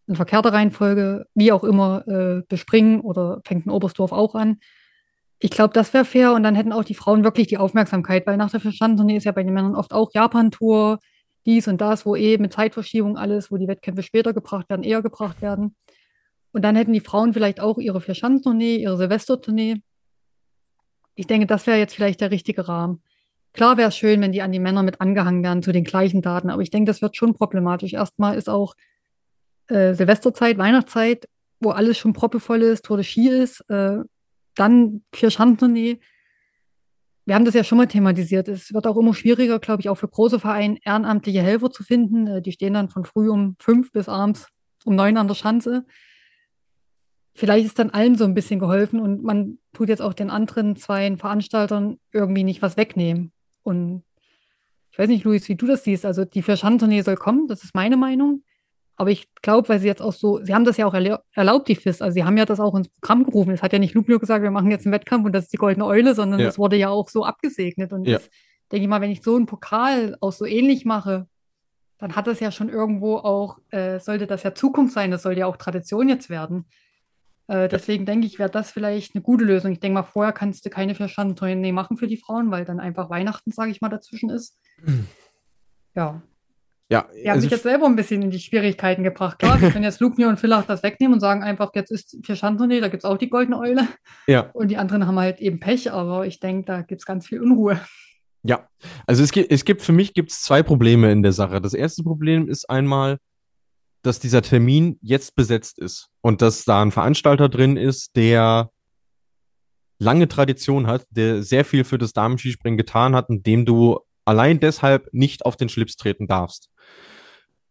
in 0.07 0.17
verkehrter 0.17 0.53
Reihenfolge, 0.53 1.27
wie 1.35 1.53
auch 1.53 1.64
immer, 1.64 2.07
äh, 2.07 2.43
bespringen 2.49 3.01
oder 3.01 3.41
fängt 3.45 3.67
ein 3.67 3.71
Oberstdorf 3.71 4.12
auch 4.12 4.35
an. 4.35 4.59
Ich 5.39 5.51
glaube, 5.51 5.75
das 5.75 5.93
wäre 5.93 6.05
fair 6.05 6.33
und 6.33 6.43
dann 6.43 6.55
hätten 6.55 6.73
auch 6.73 6.85
die 6.85 6.95
Frauen 6.95 7.25
wirklich 7.25 7.49
die 7.49 7.59
Aufmerksamkeit, 7.59 8.27
weil 8.27 8.37
nach 8.37 8.51
der 8.51 8.61
Verstandentournee 8.61 9.17
ist 9.17 9.25
ja 9.25 9.33
bei 9.33 9.43
den 9.43 9.53
Männern 9.53 9.75
oft 9.75 9.93
auch 9.93 10.11
Japan-Tour, 10.14 11.01
dies 11.45 11.69
und 11.69 11.81
das, 11.81 12.07
wo 12.07 12.17
eben 12.17 12.43
mit 12.43 12.53
Zeitverschiebung 12.53 13.19
alles, 13.19 13.51
wo 13.51 13.57
die 13.57 13.69
Wettkämpfe 13.69 14.03
später 14.03 14.33
gebracht 14.33 14.69
werden, 14.71 14.83
eher 14.83 15.03
gebracht 15.03 15.43
werden. 15.43 15.77
Und 16.53 16.62
dann 16.62 16.75
hätten 16.75 16.93
die 16.93 17.01
Frauen 17.01 17.35
vielleicht 17.35 17.61
auch 17.61 17.79
ihre 17.79 18.01
Vierschanzentournee, 18.01 18.77
ihre 18.77 18.97
Silvestertournee. 18.97 19.83
Ich 21.14 21.27
denke, 21.27 21.47
das 21.47 21.67
wäre 21.67 21.79
jetzt 21.79 21.95
vielleicht 21.95 22.21
der 22.21 22.31
richtige 22.31 22.67
Rahmen. 22.67 23.03
Klar 23.57 23.77
wäre 23.77 23.89
es 23.89 23.97
schön, 23.97 24.21
wenn 24.21 24.33
die 24.33 24.43
an 24.43 24.53
die 24.53 24.61
Männer 24.61 24.85
mit 24.85 25.01
angehangen 25.01 25.43
werden 25.43 25.63
zu 25.63 25.73
den 25.73 25.83
gleichen 25.83 26.23
Daten, 26.23 26.51
aber 26.51 26.63
ich 26.63 26.71
denke, 26.71 26.89
das 26.89 27.03
wird 27.03 27.17
schon 27.17 27.35
problematisch. 27.35 27.95
Erstmal 27.95 28.37
ist 28.37 28.49
auch 28.49 28.75
äh, 29.67 29.95
Silvesterzeit, 29.95 30.59
Weihnachtszeit, 30.59 31.29
wo 31.59 31.71
alles 31.71 31.99
schon 31.99 32.13
proppevoll 32.13 32.63
ist, 32.63 32.85
Tour 32.85 32.99
de 32.99 33.05
Ski 33.05 33.29
ist, 33.29 33.69
äh, 33.69 33.99
dann 34.55 35.03
Vierschanzentournee 35.13 35.99
wir 37.27 37.35
haben 37.35 37.45
das 37.45 37.55
ja 37.55 37.65
schon 37.65 37.79
mal 37.79 37.89
thematisiert. 37.89 38.47
Es 38.47 38.73
wird 38.73 38.87
auch 38.87 38.97
immer 38.97 39.13
schwieriger, 39.13 39.59
glaube 39.59 39.81
ich, 39.81 39.89
auch 39.89 39.97
für 39.97 40.09
große 40.09 40.39
Vereine 40.39 40.79
ehrenamtliche 40.85 41.43
Helfer 41.43 41.71
zu 41.71 41.83
finden. 41.83 42.27
Äh, 42.29 42.41
die 42.41 42.53
stehen 42.53 42.75
dann 42.75 42.89
von 42.89 43.05
früh 43.05 43.29
um 43.29 43.57
fünf 43.59 43.93
bis 43.93 44.09
abends 44.09 44.49
um 44.85 44.95
neun 44.95 45.17
an 45.17 45.27
der 45.27 45.35
Schanze. 45.35 45.85
Vielleicht 47.35 47.67
ist 47.67 47.79
dann 47.79 47.91
allen 47.91 48.17
so 48.17 48.25
ein 48.25 48.35
bisschen 48.35 48.61
geholfen 48.61 49.01
und 49.01 49.23
man 49.23 49.59
tut 49.75 49.89
jetzt 49.89 50.01
auch 50.01 50.15
den 50.15 50.31
anderen 50.31 50.77
zwei 50.77 51.15
Veranstaltern 51.17 51.99
irgendwie 52.13 52.45
nicht 52.45 52.63
was 52.63 52.77
wegnehmen. 52.77 53.33
Und 53.67 54.05
ich 54.91 54.99
weiß 54.99 55.09
nicht, 55.09 55.25
Luis, 55.25 55.49
wie 55.49 55.57
du 55.57 55.67
das 55.67 55.85
siehst. 55.85 56.07
Also 56.07 56.25
die 56.25 56.43
Vierschanzentournee 56.43 57.03
soll 57.03 57.17
kommen, 57.17 57.49
das 57.49 57.64
ist 57.64 57.75
meine 57.75 57.97
Meinung. 57.97 58.43
Aber 58.97 59.11
ich 59.11 59.29
glaube, 59.43 59.69
weil 59.69 59.79
sie 59.79 59.87
jetzt 59.87 60.01
auch 60.01 60.14
so, 60.14 60.43
sie 60.43 60.55
haben 60.55 60.64
das 60.64 60.79
ja 60.79 60.87
auch 60.87 60.95
erlaubt, 60.95 61.69
die 61.69 61.75
FIS. 61.75 62.01
Also 62.01 62.14
sie 62.14 62.25
haben 62.25 62.39
ja 62.39 62.47
das 62.47 62.61
auch 62.61 62.75
ins 62.75 62.89
Programm 62.89 63.25
gerufen. 63.25 63.51
Es 63.51 63.62
hat 63.62 63.75
ja 63.75 63.79
nicht 63.79 63.93
Lubio 63.93 64.19
gesagt, 64.19 64.43
wir 64.43 64.51
machen 64.51 64.71
jetzt 64.71 64.87
einen 64.87 64.95
Wettkampf 64.95 65.27
und 65.27 65.33
das 65.33 65.45
ist 65.45 65.53
die 65.53 65.59
goldene 65.59 65.85
Eule, 65.85 66.14
sondern 66.14 66.41
ja. 66.41 66.47
das 66.47 66.59
wurde 66.59 66.77
ja 66.77 66.89
auch 66.89 67.11
so 67.11 67.25
abgesegnet. 67.25 67.93
Und 67.93 68.07
ja. 68.07 68.14
das 68.14 68.31
denke 68.73 68.85
ich 68.85 68.89
mal, 68.89 69.03
wenn 69.03 69.11
ich 69.11 69.23
so 69.23 69.37
einen 69.37 69.45
Pokal 69.45 70.17
auch 70.21 70.33
so 70.33 70.47
ähnlich 70.47 70.87
mache, 70.87 71.29
dann 71.99 72.17
hat 72.17 72.27
das 72.27 72.41
ja 72.41 72.51
schon 72.51 72.71
irgendwo 72.71 73.17
auch, 73.17 73.59
äh, 73.71 74.01
sollte 74.01 74.27
das 74.27 74.43
ja 74.43 74.55
Zukunft 74.55 74.95
sein, 74.95 75.11
das 75.11 75.23
soll 75.23 75.37
ja 75.37 75.47
auch 75.47 75.57
Tradition 75.57 76.09
jetzt 76.09 76.31
werden. 76.31 76.67
Äh, 77.49 77.69
deswegen 77.69 78.05
ja. 78.05 78.13
denke 78.13 78.27
ich, 78.27 78.39
wäre 78.39 78.51
das 78.51 78.71
vielleicht 78.71 79.15
eine 79.15 79.23
gute 79.23 79.45
Lösung. 79.45 79.73
Ich 79.73 79.81
denke 79.81 79.95
mal, 79.95 80.03
vorher 80.03 80.33
kannst 80.33 80.65
du 80.67 80.71
keine 80.71 80.95
Verstandtournee 80.95 81.73
machen 81.73 81.97
für 81.97 82.07
die 82.07 82.17
Frauen, 82.17 82.51
weil 82.51 82.65
dann 82.65 82.81
einfach 82.81 83.11
Weihnachten, 83.11 83.53
sage 83.53 83.71
ich 83.71 83.81
mal, 83.81 83.89
dazwischen 83.89 84.31
ist. 84.31 84.59
Ja. 85.95 86.23
Ja, 86.89 87.09
die 87.13 87.23
haben 87.23 87.31
also 87.31 87.41
sich 87.41 87.51
jetzt 87.51 87.65
selber 87.65 87.87
ein 87.87 87.97
bisschen 87.97 88.23
in 88.23 88.31
die 88.31 88.39
Schwierigkeiten 88.39 89.03
gebracht. 89.03 89.41
Klar, 89.41 89.61
wir 89.61 89.71
können 89.73 89.83
jetzt 89.83 90.01
Lugner 90.01 90.29
und 90.29 90.39
Villach 90.39 90.67
das 90.67 90.85
wegnehmen 90.85 91.15
und 91.15 91.21
sagen 91.21 91.43
einfach, 91.43 91.71
jetzt 91.75 91.91
ist 91.91 92.17
Vierschanzentournee, 92.25 92.81
da 92.81 92.89
gibt 92.89 93.03
es 93.03 93.11
auch 93.11 93.19
die 93.19 93.29
goldene 93.29 93.59
Eule. 93.59 93.89
Ja. 94.29 94.51
Und 94.53 94.69
die 94.69 94.77
anderen 94.77 95.07
haben 95.07 95.19
halt 95.19 95.41
eben 95.41 95.59
Pech, 95.59 95.91
aber 95.91 96.27
ich 96.27 96.39
denke, 96.39 96.67
da 96.67 96.83
gibt 96.83 97.01
es 97.01 97.07
ganz 97.07 97.27
viel 97.27 97.41
Unruhe. 97.41 97.81
Ja, 98.45 98.69
also 99.07 99.25
es 99.25 99.33
gibt, 99.33 99.51
es 99.51 99.65
gibt 99.65 99.83
für 99.83 99.93
mich 99.93 100.15
gibt 100.15 100.31
es 100.31 100.43
zwei 100.43 100.63
Probleme 100.63 101.11
in 101.11 101.25
der 101.25 101.33
Sache. 101.33 101.61
Das 101.61 101.75
erste 101.75 102.05
Problem 102.05 102.49
ist 102.49 102.71
einmal, 102.71 103.19
dass 104.07 104.21
dieser 104.21 104.43
Termin 104.43 104.99
jetzt 105.03 105.35
besetzt 105.35 105.79
ist 105.79 106.09
und 106.21 106.41
dass 106.41 106.65
da 106.65 106.81
ein 106.81 106.93
Veranstalter 106.93 107.49
drin 107.49 107.77
ist, 107.77 108.15
der 108.17 108.71
lange 109.99 110.29
Tradition 110.29 110.87
hat, 110.87 111.07
der 111.11 111.43
sehr 111.43 111.65
viel 111.65 111.85
für 111.85 111.99
das 111.99 112.13
Damenskispringen 112.13 112.79
getan 112.79 113.17
hat 113.17 113.29
und 113.29 113.47
dem 113.47 113.65
du 113.67 113.99
allein 114.25 114.61
deshalb 114.61 115.09
nicht 115.13 115.45
auf 115.45 115.57
den 115.57 115.69
Schlips 115.69 115.97
treten 115.97 116.27
darfst. 116.27 116.71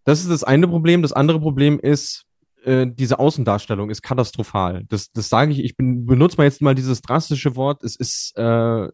Das 0.04 0.22
ist 0.22 0.30
das 0.30 0.44
eine 0.44 0.68
Problem. 0.68 1.02
Das 1.02 1.14
andere 1.14 1.40
Problem 1.40 1.80
ist, 1.80 2.26
äh, 2.64 2.88
diese 2.90 3.20
Außendarstellung 3.20 3.90
ist 3.90 4.02
katastrophal. 4.02 4.84
Das, 4.90 5.12
das 5.12 5.30
sage 5.30 5.52
ich, 5.52 5.64
ich 5.64 5.78
bin, 5.78 6.06
benutze 6.06 6.38
mal 6.38 6.46
jetzt 6.46 6.62
mal 6.62 6.76
dieses 6.76 7.02
drastische 7.02 7.56
Wort. 7.56 7.84
Es 7.84 7.96
ist, 7.96 8.34
äh, 8.38 8.88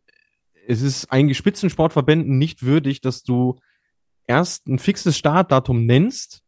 es 0.68 0.82
ist 0.82 1.12
eigentlich 1.12 1.38
Spitzensportverbänden 1.38 2.38
nicht 2.38 2.64
würdig, 2.64 3.02
dass 3.02 3.24
du 3.24 3.60
erst 4.28 4.68
ein 4.68 4.80
fixes 4.80 5.18
Startdatum 5.18 5.86
nennst 5.86 6.41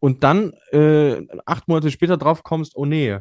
und 0.00 0.24
dann 0.24 0.52
äh, 0.72 1.26
acht 1.46 1.68
Monate 1.68 1.90
später 1.90 2.16
drauf 2.16 2.42
kommst, 2.42 2.76
oh 2.76 2.84
nee, 2.84 3.18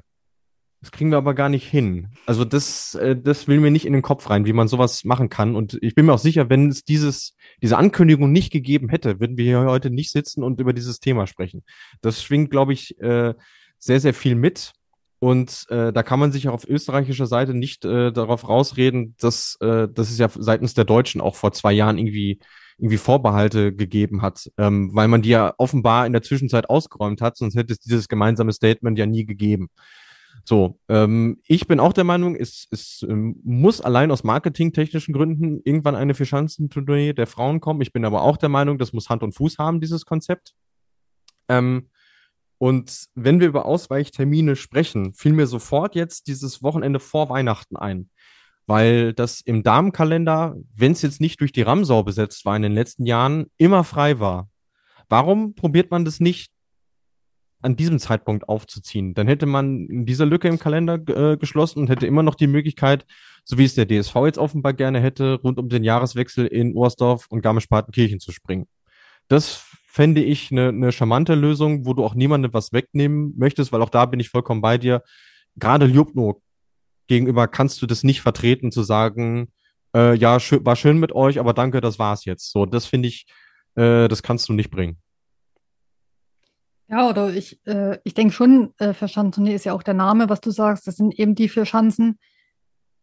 das 0.82 0.92
kriegen 0.92 1.10
wir 1.10 1.18
aber 1.18 1.34
gar 1.34 1.50
nicht 1.50 1.68
hin. 1.68 2.10
Also 2.28 2.46
das, 2.46 2.94
äh, 2.96 3.16
das 3.16 3.48
will 3.48 3.60
mir 3.60 3.72
nicht 3.72 3.86
in 3.86 3.94
den 3.94 4.04
Kopf 4.04 4.30
rein, 4.30 4.46
wie 4.46 4.54
man 4.54 4.68
sowas 4.68 5.04
machen 5.06 5.30
kann. 5.30 5.56
Und 5.56 5.78
ich 5.82 5.96
bin 5.96 6.06
mir 6.06 6.14
auch 6.14 6.20
sicher, 6.20 6.50
wenn 6.50 6.70
es 6.70 6.84
dieses, 6.84 7.36
diese 7.64 7.78
Ankündigung 7.78 8.32
nicht 8.32 8.52
gegeben 8.52 8.90
hätte, 8.90 9.20
würden 9.20 9.38
wir 9.38 9.46
hier 9.46 9.62
heute 9.62 9.90
nicht 9.90 10.12
sitzen 10.12 10.44
und 10.44 10.60
über 10.60 10.74
dieses 10.74 11.00
Thema 11.00 11.26
sprechen. 11.26 11.64
Das 12.02 12.22
schwingt, 12.22 12.52
glaube 12.52 12.74
ich, 12.74 13.00
äh, 13.00 13.34
sehr, 13.80 14.00
sehr 14.00 14.14
viel 14.14 14.36
mit. 14.36 14.74
Und 15.20 15.66
äh, 15.70 15.92
da 15.92 16.04
kann 16.04 16.20
man 16.20 16.32
sich 16.32 16.48
auch 16.48 16.54
auf 16.54 16.68
österreichischer 16.68 17.26
Seite 17.26 17.56
nicht 17.56 17.84
äh, 17.84 18.12
darauf 18.12 18.48
rausreden, 18.48 19.16
dass, 19.18 19.58
äh, 19.62 19.88
dass 19.88 20.12
es 20.12 20.20
ja 20.20 20.30
seitens 20.30 20.76
der 20.76 20.86
Deutschen 20.86 21.22
auch 21.22 21.36
vor 21.36 21.54
zwei 21.54 21.74
Jahren 21.74 21.98
irgendwie 21.98 22.40
irgendwie 22.78 22.98
Vorbehalte 22.98 23.74
gegeben 23.74 24.22
hat, 24.22 24.52
ähm, 24.58 24.92
weil 24.94 25.08
man 25.08 25.22
die 25.22 25.30
ja 25.30 25.54
offenbar 25.58 26.06
in 26.06 26.14
der 26.14 26.22
Zwischenzeit 26.22 26.70
ausgeräumt 26.70 27.22
hat, 27.22 27.38
sonst 27.38 27.56
hätte 27.56 27.74
es 27.74 27.80
dieses 27.80 28.08
gemeinsame 28.08 28.54
Statement 28.54 28.98
ja 29.00 29.06
nie 29.06 29.26
gegeben. 29.26 29.70
So, 30.44 30.80
ähm, 30.88 31.42
ich 31.46 31.68
bin 31.68 31.80
auch 31.80 31.94
der 31.94 32.04
Meinung, 32.04 32.36
es, 32.36 32.68
es 32.72 33.06
ähm, 33.10 33.40
muss 33.44 33.82
allein 33.82 34.12
aus 34.12 34.24
marketingtechnischen 34.24 35.14
Gründen 35.14 35.62
irgendwann 35.66 35.96
eine 35.96 36.14
Vierschanzentournee 36.14 37.14
der 37.14 37.28
Frauen 37.28 37.60
kommen. 37.60 37.82
Ich 37.82 37.92
bin 37.92 38.06
aber 38.06 38.22
auch 38.22 38.38
der 38.38 38.50
Meinung, 38.50 38.78
das 38.78 38.94
muss 38.94 39.10
Hand 39.10 39.24
und 39.24 39.34
Fuß 39.34 39.58
haben, 39.58 39.82
dieses 39.82 40.06
Konzept. 40.06 40.54
Ähm, 41.50 41.90
und 42.60 43.08
wenn 43.14 43.40
wir 43.40 43.48
über 43.48 43.66
Ausweichtermine 43.66 44.56
sprechen, 44.56 45.14
fiel 45.14 45.34
mir 45.34 45.48
sofort 45.48 45.96
jetzt 45.96 46.28
dieses 46.28 46.64
Wochenende 46.64 47.00
vor 47.00 47.30
Weihnachten 47.30 47.76
ein. 47.76 48.10
Weil 48.68 49.14
das 49.14 49.42
im 49.42 49.64
Damenkalender, 49.64 50.56
wenn 50.76 50.92
es 50.92 51.02
jetzt 51.02 51.22
nicht 51.22 51.42
durch 51.42 51.52
die 51.52 51.64
Ramsau 51.64 52.04
besetzt 52.04 52.46
war 52.46 52.56
in 52.56 52.62
den 52.62 52.74
letzten 52.74 53.06
Jahren, 53.06 53.48
immer 53.58 53.84
frei 53.84 54.20
war. 54.20 54.50
Warum 55.10 55.56
probiert 55.56 55.90
man 55.90 56.06
das 56.06 56.20
nicht 56.20 56.52
an 57.62 57.76
diesem 57.76 58.00
Zeitpunkt 58.00 58.48
aufzuziehen. 58.48 59.14
Dann 59.14 59.28
hätte 59.28 59.46
man 59.46 60.06
diese 60.06 60.26
Lücke 60.26 60.48
im 60.48 60.60
Kalender 60.60 60.96
äh, 61.08 61.38
geschlossen 61.38 61.80
und 61.80 61.90
hätte 61.90 62.06
immer 62.06 62.24
noch 62.24 62.36
die 62.36 62.48
Möglichkeit, 62.48 63.06
so 63.44 63.58
wie 63.58 63.66
es 63.66 63.76
der 63.76 63.88
DSV 63.88 64.16
jetzt 64.26 64.38
offenbar 64.38 64.74
gerne 64.74 65.00
hätte, 65.00 65.40
rund 65.44 65.58
um 65.58 65.70
den 65.70 65.84
Jahreswechsel 65.84 66.46
in 66.46 66.76
Orsdorf 66.76 67.28
und 67.30 67.42
Garmisch-Partenkirchen 67.42 68.20
zu 68.20 68.32
springen. 68.32 68.68
Das 69.28 69.66
fände 69.88 70.24
ich 70.24 70.52
eine 70.52 70.72
ne 70.72 70.92
charmante 70.92 71.34
Lösung, 71.34 71.86
wo 71.86 71.94
du 71.94 72.04
auch 72.04 72.14
niemandem 72.14 72.54
was 72.54 72.72
wegnehmen 72.74 73.34
möchtest, 73.38 73.72
weil 73.72 73.82
auch 73.82 73.90
da 73.90 74.06
bin 74.06 74.20
ich 74.20 74.30
vollkommen 74.30 74.62
bei 74.62 74.78
dir. 74.78 75.02
Gerade 75.56 75.88
Ljubno 75.88 76.42
gegenüber 77.08 77.48
kannst 77.48 77.82
du 77.82 77.86
das 77.88 78.04
nicht 78.04 78.22
vertreten, 78.22 78.72
zu 78.72 78.84
sagen, 78.84 79.52
äh, 79.96 80.16
ja, 80.16 80.40
schön, 80.40 80.66
war 80.66 80.76
schön 80.76 81.00
mit 81.00 81.12
euch, 81.14 81.40
aber 81.40 81.54
danke, 81.54 81.82
das 81.82 81.98
war's 82.00 82.26
jetzt. 82.26 82.52
So, 82.52 82.66
das 82.66 82.86
finde 82.86 83.08
ich, 83.08 83.26
äh, 83.76 84.08
das 84.08 84.22
kannst 84.24 84.48
du 84.50 84.54
nicht 84.54 84.70
bringen. 84.70 84.98
Ja, 86.90 87.10
oder 87.10 87.34
ich, 87.34 87.60
äh, 87.68 87.98
ich 88.06 88.14
denke 88.14 88.34
schon, 88.34 88.74
äh, 88.78 88.94
Verschanztournee 88.94 89.54
ist 89.56 89.66
ja 89.66 89.74
auch 89.74 89.84
der 89.84 89.94
Name, 89.94 90.30
was 90.30 90.40
du 90.40 90.52
sagst. 90.52 90.88
Das 90.88 90.96
sind 90.96 91.18
eben 91.20 91.36
die 91.36 91.50
vier 91.50 91.66
Schanzen. 91.66 92.18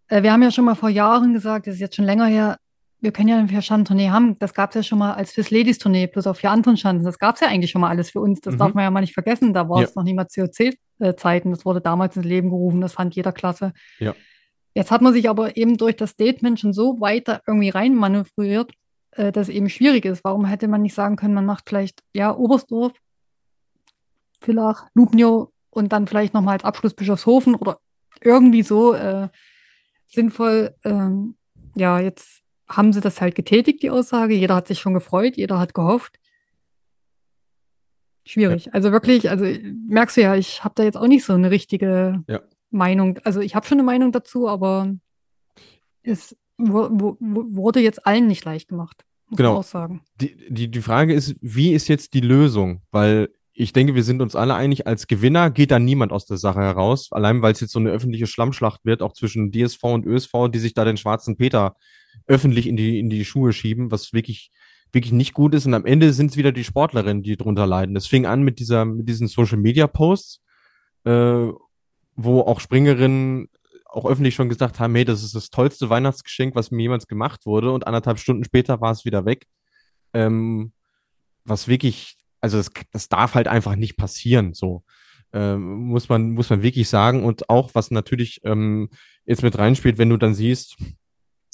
Äh, 0.08 0.22
wir 0.22 0.32
haben 0.32 0.42
ja 0.42 0.50
schon 0.50 0.64
mal 0.64 0.74
vor 0.74 0.88
Jahren 0.88 1.34
gesagt, 1.34 1.66
das 1.66 1.74
ist 1.74 1.80
jetzt 1.80 1.96
schon 1.96 2.06
länger 2.06 2.26
her, 2.26 2.58
wir 3.00 3.12
können 3.12 3.28
ja 3.28 3.36
eine 3.38 3.48
Vier-Schanzentournee 3.48 4.08
haben. 4.08 4.38
Das 4.38 4.54
gab 4.54 4.70
es 4.70 4.76
ja 4.76 4.82
schon 4.82 4.98
mal 4.98 5.12
als 5.12 5.32
fürs 5.32 5.50
Ladies-Tournee, 5.50 6.06
plus 6.06 6.26
auf 6.26 6.38
vier 6.38 6.50
anderen 6.50 6.78
Schanzen. 6.78 7.04
Das 7.04 7.18
gab 7.18 7.34
es 7.34 7.42
ja 7.42 7.48
eigentlich 7.48 7.70
schon 7.70 7.82
mal 7.82 7.90
alles 7.90 8.10
für 8.10 8.20
uns. 8.20 8.40
Das 8.40 8.54
Mhm. 8.54 8.58
darf 8.58 8.72
man 8.72 8.82
ja 8.84 8.90
mal 8.90 9.02
nicht 9.02 9.12
vergessen. 9.12 9.52
Da 9.52 9.68
war 9.68 9.82
Ja. 9.82 9.86
es 9.88 9.94
noch 9.94 10.04
nicht 10.04 10.14
mal 10.16 10.26
COC-Zeiten. 10.98 11.50
Das 11.50 11.64
wurde 11.64 11.80
damals 11.80 12.16
ins 12.16 12.26
Leben 12.26 12.50
gerufen. 12.50 12.80
Das 12.80 12.92
fand 12.92 13.14
jeder 13.14 13.32
klasse. 13.32 13.72
Ja. 13.98 14.14
Jetzt 14.74 14.90
hat 14.90 15.02
man 15.02 15.12
sich 15.12 15.28
aber 15.28 15.56
eben 15.56 15.76
durch 15.76 15.96
das 15.96 16.10
Statement 16.10 16.58
schon 16.58 16.72
so 16.72 17.00
weiter 17.00 17.42
irgendwie 17.46 17.68
reinmanövriert, 17.68 18.72
äh, 19.12 19.30
dass 19.30 19.48
es 19.48 19.54
eben 19.54 19.68
schwierig 19.68 20.04
ist. 20.04 20.24
Warum 20.24 20.44
hätte 20.44 20.68
man 20.68 20.82
nicht 20.82 20.94
sagen 20.94 21.16
können, 21.16 21.34
man 21.34 21.46
macht 21.46 21.68
vielleicht, 21.68 22.02
ja, 22.12 22.34
Oberstdorf, 22.34 22.92
Villach, 24.40 24.88
Lubnio 24.94 25.52
und 25.70 25.92
dann 25.92 26.06
vielleicht 26.06 26.34
nochmal 26.34 26.54
als 26.54 26.64
Abschluss 26.64 26.94
Bischofshofen 26.94 27.54
oder 27.54 27.78
irgendwie 28.20 28.62
so 28.62 28.94
äh, 28.94 29.28
sinnvoll. 30.06 30.74
Ähm, 30.84 31.36
ja, 31.76 32.00
jetzt 32.00 32.42
haben 32.68 32.92
sie 32.92 33.00
das 33.00 33.20
halt 33.20 33.34
getätigt, 33.34 33.82
die 33.82 33.90
Aussage. 33.90 34.34
Jeder 34.34 34.56
hat 34.56 34.68
sich 34.68 34.80
schon 34.80 34.94
gefreut, 34.94 35.36
jeder 35.36 35.58
hat 35.58 35.74
gehofft. 35.74 36.18
Schwierig. 38.26 38.72
Also 38.74 38.90
wirklich, 38.92 39.28
also 39.30 39.44
merkst 39.88 40.16
du 40.16 40.22
ja, 40.22 40.34
ich 40.34 40.64
habe 40.64 40.74
da 40.76 40.82
jetzt 40.84 40.96
auch 40.96 41.06
nicht 41.06 41.24
so 41.24 41.34
eine 41.34 41.50
richtige 41.50 42.22
Ja. 42.28 42.40
Meinung. 42.70 43.18
Also 43.24 43.40
ich 43.40 43.54
habe 43.54 43.66
schon 43.66 43.76
eine 43.78 43.84
Meinung 43.84 44.12
dazu, 44.12 44.48
aber 44.48 44.94
es 46.02 46.36
wu- 46.58 46.88
wu- 46.90 47.16
wu- 47.20 47.56
wurde 47.56 47.80
jetzt 47.80 48.06
allen 48.06 48.26
nicht 48.26 48.44
leicht 48.44 48.68
gemacht, 48.68 49.04
muss 49.28 49.36
Genau. 49.38 49.50
man 49.52 49.58
auch 49.60 49.64
sagen. 49.64 50.02
Die, 50.20 50.36
die, 50.48 50.70
die 50.70 50.80
Frage 50.80 51.14
ist, 51.14 51.36
wie 51.40 51.72
ist 51.72 51.88
jetzt 51.88 52.14
die 52.14 52.20
Lösung? 52.20 52.82
Weil 52.90 53.28
ich 53.52 53.72
denke, 53.72 53.94
wir 53.94 54.02
sind 54.02 54.20
uns 54.20 54.34
alle 54.34 54.54
einig, 54.54 54.86
als 54.86 55.06
Gewinner 55.06 55.50
geht 55.50 55.70
da 55.70 55.78
niemand 55.78 56.10
aus 56.10 56.26
der 56.26 56.38
Sache 56.38 56.60
heraus. 56.60 57.08
Allein 57.12 57.40
weil 57.42 57.52
es 57.52 57.60
jetzt 57.60 57.72
so 57.72 57.78
eine 57.78 57.90
öffentliche 57.90 58.26
Schlammschlacht 58.26 58.84
wird, 58.84 59.00
auch 59.02 59.12
zwischen 59.12 59.52
DSV 59.52 59.84
und 59.84 60.06
ÖSV, 60.06 60.48
die 60.52 60.58
sich 60.58 60.74
da 60.74 60.84
den 60.84 60.96
schwarzen 60.96 61.36
Peter 61.36 61.76
öffentlich 62.26 62.66
in 62.66 62.76
die, 62.76 62.98
in 62.98 63.10
die 63.10 63.24
Schuhe 63.24 63.52
schieben, 63.52 63.90
was 63.90 64.12
wirklich, 64.12 64.50
wirklich 64.94 65.12
nicht 65.12 65.34
gut 65.34 65.54
ist. 65.54 65.66
Und 65.66 65.74
am 65.74 65.84
Ende 65.84 66.12
sind 66.12 66.30
es 66.30 66.36
wieder 66.36 66.52
die 66.52 66.64
Sportlerinnen, 66.64 67.22
die 67.22 67.36
drunter 67.36 67.66
leiden. 67.66 67.94
Das 67.94 68.06
fing 68.06 68.26
an 68.26 68.42
mit 68.42 68.58
dieser, 68.58 68.84
mit 68.84 69.08
diesen 69.08 69.26
Social 69.26 69.58
Media 69.58 69.86
Posts, 69.86 70.42
äh, 71.04 71.48
wo 72.16 72.40
auch 72.40 72.60
Springerinnen 72.60 73.48
auch 73.86 74.06
öffentlich 74.06 74.34
schon 74.34 74.48
gesagt 74.48 74.80
haben, 74.80 74.94
hey, 74.94 75.04
das 75.04 75.22
ist 75.22 75.34
das 75.34 75.50
tollste 75.50 75.88
Weihnachtsgeschenk, 75.88 76.54
was 76.54 76.70
mir 76.70 76.82
jemals 76.82 77.06
gemacht 77.06 77.46
wurde. 77.46 77.70
Und 77.70 77.86
anderthalb 77.86 78.18
Stunden 78.18 78.44
später 78.44 78.80
war 78.80 78.90
es 78.90 79.04
wieder 79.04 79.24
weg. 79.24 79.46
Ähm, 80.12 80.72
was 81.44 81.68
wirklich, 81.68 82.16
also 82.40 82.56
das, 82.56 82.70
das 82.92 83.08
darf 83.08 83.34
halt 83.34 83.48
einfach 83.48 83.76
nicht 83.76 83.96
passieren, 83.96 84.54
so. 84.54 84.82
Ähm, 85.32 85.86
muss 85.86 86.08
man, 86.08 86.30
muss 86.30 86.50
man 86.50 86.62
wirklich 86.62 86.88
sagen. 86.88 87.24
Und 87.24 87.50
auch, 87.50 87.70
was 87.74 87.90
natürlich 87.90 88.40
ähm, 88.44 88.88
jetzt 89.26 89.42
mit 89.42 89.58
reinspielt, 89.58 89.98
wenn 89.98 90.10
du 90.10 90.16
dann 90.16 90.34
siehst, 90.34 90.76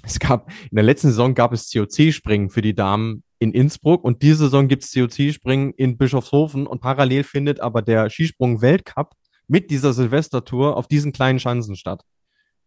es 0.03 0.19
gab, 0.19 0.51
in 0.71 0.75
der 0.77 0.85
letzten 0.85 1.09
Saison 1.09 1.35
gab 1.35 1.53
es 1.53 1.71
COC-Springen 1.71 2.51
für 2.51 2.63
die 2.63 2.75
Damen 2.75 3.23
in 3.39 3.53
Innsbruck 3.53 4.05
und 4.05 4.23
diese 4.23 4.45
Saison 4.45 4.69
gibt 4.69 4.85
es 4.85 4.93
COC-Springen 4.93 5.73
in 5.77 5.97
Bischofshofen 5.99 6.67
und 6.67 6.81
parallel 6.81 7.25
findet 7.25 7.61
aber 7.61 7.83
der 7.83 8.09
Skisprung-Weltcup 8.11 9.15
mit 9.49 9.71
dieser 9.71 9.93
Silvestertour 9.93 10.77
auf 10.77 10.87
diesen 10.87 11.13
kleinen 11.13 11.39
Schanzen 11.39 11.77
statt. 11.77 12.03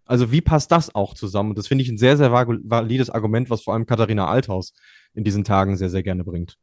Also 0.06 0.32
wie 0.32 0.42
passt 0.42 0.72
das 0.72 0.94
auch 0.94 1.14
zusammen? 1.14 1.52
Und 1.52 1.58
das 1.58 1.68
finde 1.68 1.84
ich 1.84 1.90
ein 1.90 1.98
sehr, 1.98 2.18
sehr 2.18 2.32
valides 2.32 3.10
Argument, 3.10 3.50
was 3.50 3.64
vor 3.64 3.74
allem 3.74 3.86
Katharina 3.86 4.28
Althaus 4.28 4.74
in 5.14 5.24
diesen 5.24 5.44
Tagen 5.44 5.78
sehr, 5.78 5.90
sehr 5.90 6.04
gerne 6.04 6.24
bringt. 6.24 6.58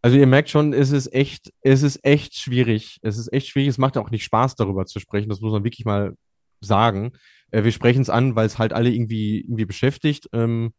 Also 0.00 0.16
ihr 0.16 0.28
merkt 0.28 0.48
schon, 0.48 0.72
es 0.72 0.92
ist 0.92 1.12
echt, 1.12 1.52
es 1.60 1.82
ist 1.82 2.04
echt 2.04 2.36
schwierig. 2.36 2.98
Es 3.02 3.18
ist 3.18 3.32
echt 3.32 3.48
schwierig. 3.48 3.70
Es 3.70 3.78
macht 3.78 3.96
auch 3.96 4.10
nicht 4.10 4.22
Spaß, 4.22 4.54
darüber 4.54 4.86
zu 4.86 5.00
sprechen. 5.00 5.28
Das 5.28 5.40
muss 5.40 5.50
man 5.50 5.64
wirklich 5.64 5.84
mal 5.84 6.14
sagen. 6.60 7.12
Äh, 7.50 7.64
wir 7.64 7.72
sprechen 7.72 8.02
es 8.02 8.10
an, 8.10 8.36
weil 8.36 8.46
es 8.46 8.58
halt 8.58 8.72
alle 8.72 8.90
irgendwie, 8.90 9.40
irgendwie 9.40 9.64
beschäftigt. 9.64 10.28
Ähm, 10.32 10.72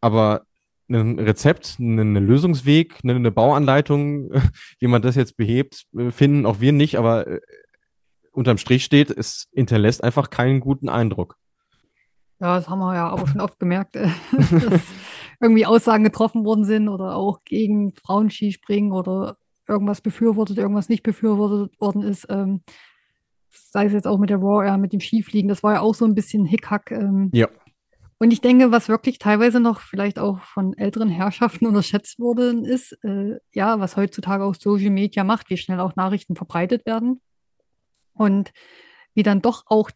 aber 0.00 0.46
ein 0.88 1.18
Rezept, 1.18 1.76
einen 1.78 2.14
Lösungsweg, 2.14 3.00
eine, 3.02 3.14
eine 3.14 3.30
Bauanleitung, 3.30 4.30
wie 4.78 4.86
man 4.86 5.02
das 5.02 5.14
jetzt 5.16 5.36
behebt, 5.36 5.86
äh, 5.96 6.10
finden 6.10 6.46
auch 6.46 6.60
wir 6.60 6.72
nicht. 6.72 6.98
Aber 6.98 7.26
äh, 7.26 7.40
unterm 8.32 8.58
Strich 8.58 8.84
steht, 8.84 9.10
es 9.10 9.48
hinterlässt 9.52 10.02
einfach 10.04 10.30
keinen 10.30 10.60
guten 10.60 10.88
Eindruck. 10.88 11.36
Ja, 12.40 12.56
das 12.56 12.68
haben 12.68 12.80
wir 12.80 12.94
ja 12.94 13.08
aber 13.08 13.26
schon 13.26 13.40
oft 13.40 13.58
gemerkt, 13.58 13.94
dass 14.32 14.82
irgendwie 15.40 15.66
Aussagen 15.66 16.04
getroffen 16.04 16.44
worden 16.44 16.64
sind 16.64 16.88
oder 16.88 17.16
auch 17.16 17.44
gegen 17.44 17.94
Frauenskispringen 17.94 18.92
oder 18.92 19.36
irgendwas 19.66 20.00
befürwortet, 20.00 20.58
irgendwas 20.58 20.88
nicht 20.88 21.02
befürwortet 21.02 21.80
worden 21.80 22.02
ist. 22.02 22.26
Ähm, 22.28 22.62
sei 23.54 23.86
es 23.86 23.92
jetzt 23.92 24.06
auch 24.06 24.18
mit 24.18 24.30
der 24.30 24.38
Raw 24.38 24.64
Air, 24.64 24.78
mit 24.78 24.92
dem 24.92 25.00
Skifliegen, 25.00 25.48
das 25.48 25.62
war 25.62 25.74
ja 25.74 25.80
auch 25.80 25.94
so 25.94 26.04
ein 26.04 26.14
bisschen 26.14 26.44
Hickhack. 26.44 26.90
Ähm, 26.90 27.30
Ja. 27.32 27.48
Und 28.18 28.30
ich 28.30 28.40
denke, 28.40 28.70
was 28.70 28.88
wirklich 28.88 29.18
teilweise 29.18 29.60
noch 29.60 29.80
vielleicht 29.80 30.18
auch 30.18 30.40
von 30.40 30.72
älteren 30.78 31.08
Herrschaften 31.08 31.66
unterschätzt 31.66 32.18
worden 32.18 32.64
ist, 32.64 32.92
äh, 33.04 33.38
ja, 33.52 33.80
was 33.80 33.96
heutzutage 33.96 34.44
auch 34.44 34.54
Social 34.54 34.90
Media 34.90 35.24
macht, 35.24 35.50
wie 35.50 35.56
schnell 35.56 35.80
auch 35.80 35.96
Nachrichten 35.96 36.36
verbreitet 36.36 36.86
werden 36.86 37.20
und 38.14 38.52
wie 39.14 39.24
dann 39.24 39.42
doch 39.42 39.64
auch, 39.66 39.90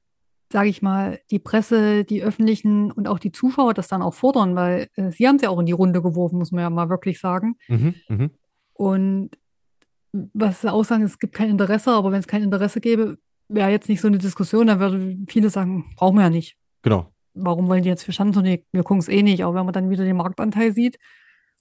sage 0.53 0.69
ich 0.69 0.83
mal, 0.83 1.21
die 1.31 1.39
Presse, 1.39 2.05
die 2.05 2.23
Öffentlichen 2.23 2.91
und 2.91 3.09
auch 3.09 3.19
die 3.19 3.33
Zuschauer 3.33 3.73
das 3.73 3.89
dann 3.89 4.03
auch 4.03 4.15
fordern, 4.15 4.57
weil 4.57 4.89
äh, 4.97 5.11
sie 5.11 5.27
haben 5.29 5.37
es 5.37 5.43
ja 5.43 5.51
auch 5.51 5.61
in 5.61 5.67
die 5.67 5.73
Runde 5.73 6.03
geworfen, 6.03 6.39
muss 6.39 6.53
man 6.53 6.63
ja 6.63 6.71
mal 6.71 6.91
wirklich 6.91 7.21
sagen. 7.21 7.57
Mhm, 7.69 7.95
mhm. 8.09 8.31
Und 8.75 9.31
was 10.13 10.63
sie 10.63 10.73
auch 10.73 10.85
sagen, 10.85 11.05
es 11.05 11.19
gibt 11.19 11.35
kein 11.35 11.51
Interesse, 11.51 11.93
aber 11.93 12.13
wenn 12.13 12.21
es 12.21 12.27
kein 12.27 12.43
Interesse 12.43 12.81
gäbe, 12.81 13.19
wäre 13.49 13.71
jetzt 13.71 13.89
nicht 13.89 14.01
so 14.01 14.09
eine 14.09 14.19
Diskussion, 14.19 14.67
dann 14.67 14.81
würden 14.81 15.27
viele 15.29 15.51
sagen, 15.51 15.93
brauchen 15.97 16.17
wir 16.17 16.23
ja 16.23 16.31
nicht. 16.31 16.57
Genau. 16.83 17.13
Warum 17.35 17.69
wollen 17.69 17.83
die 17.83 17.89
jetzt 17.89 18.05
für 18.05 18.13
Schanzentournee? 18.13 18.65
Wir 18.73 18.83
gucken 18.83 19.01
es 19.01 19.09
eh 19.09 19.23
nicht, 19.23 19.45
aber 19.45 19.55
wenn 19.55 19.65
man 19.65 19.73
dann 19.73 19.91
wieder 19.91 20.05
den 20.05 20.17
Marktanteil 20.17 20.73
sieht 20.73 20.99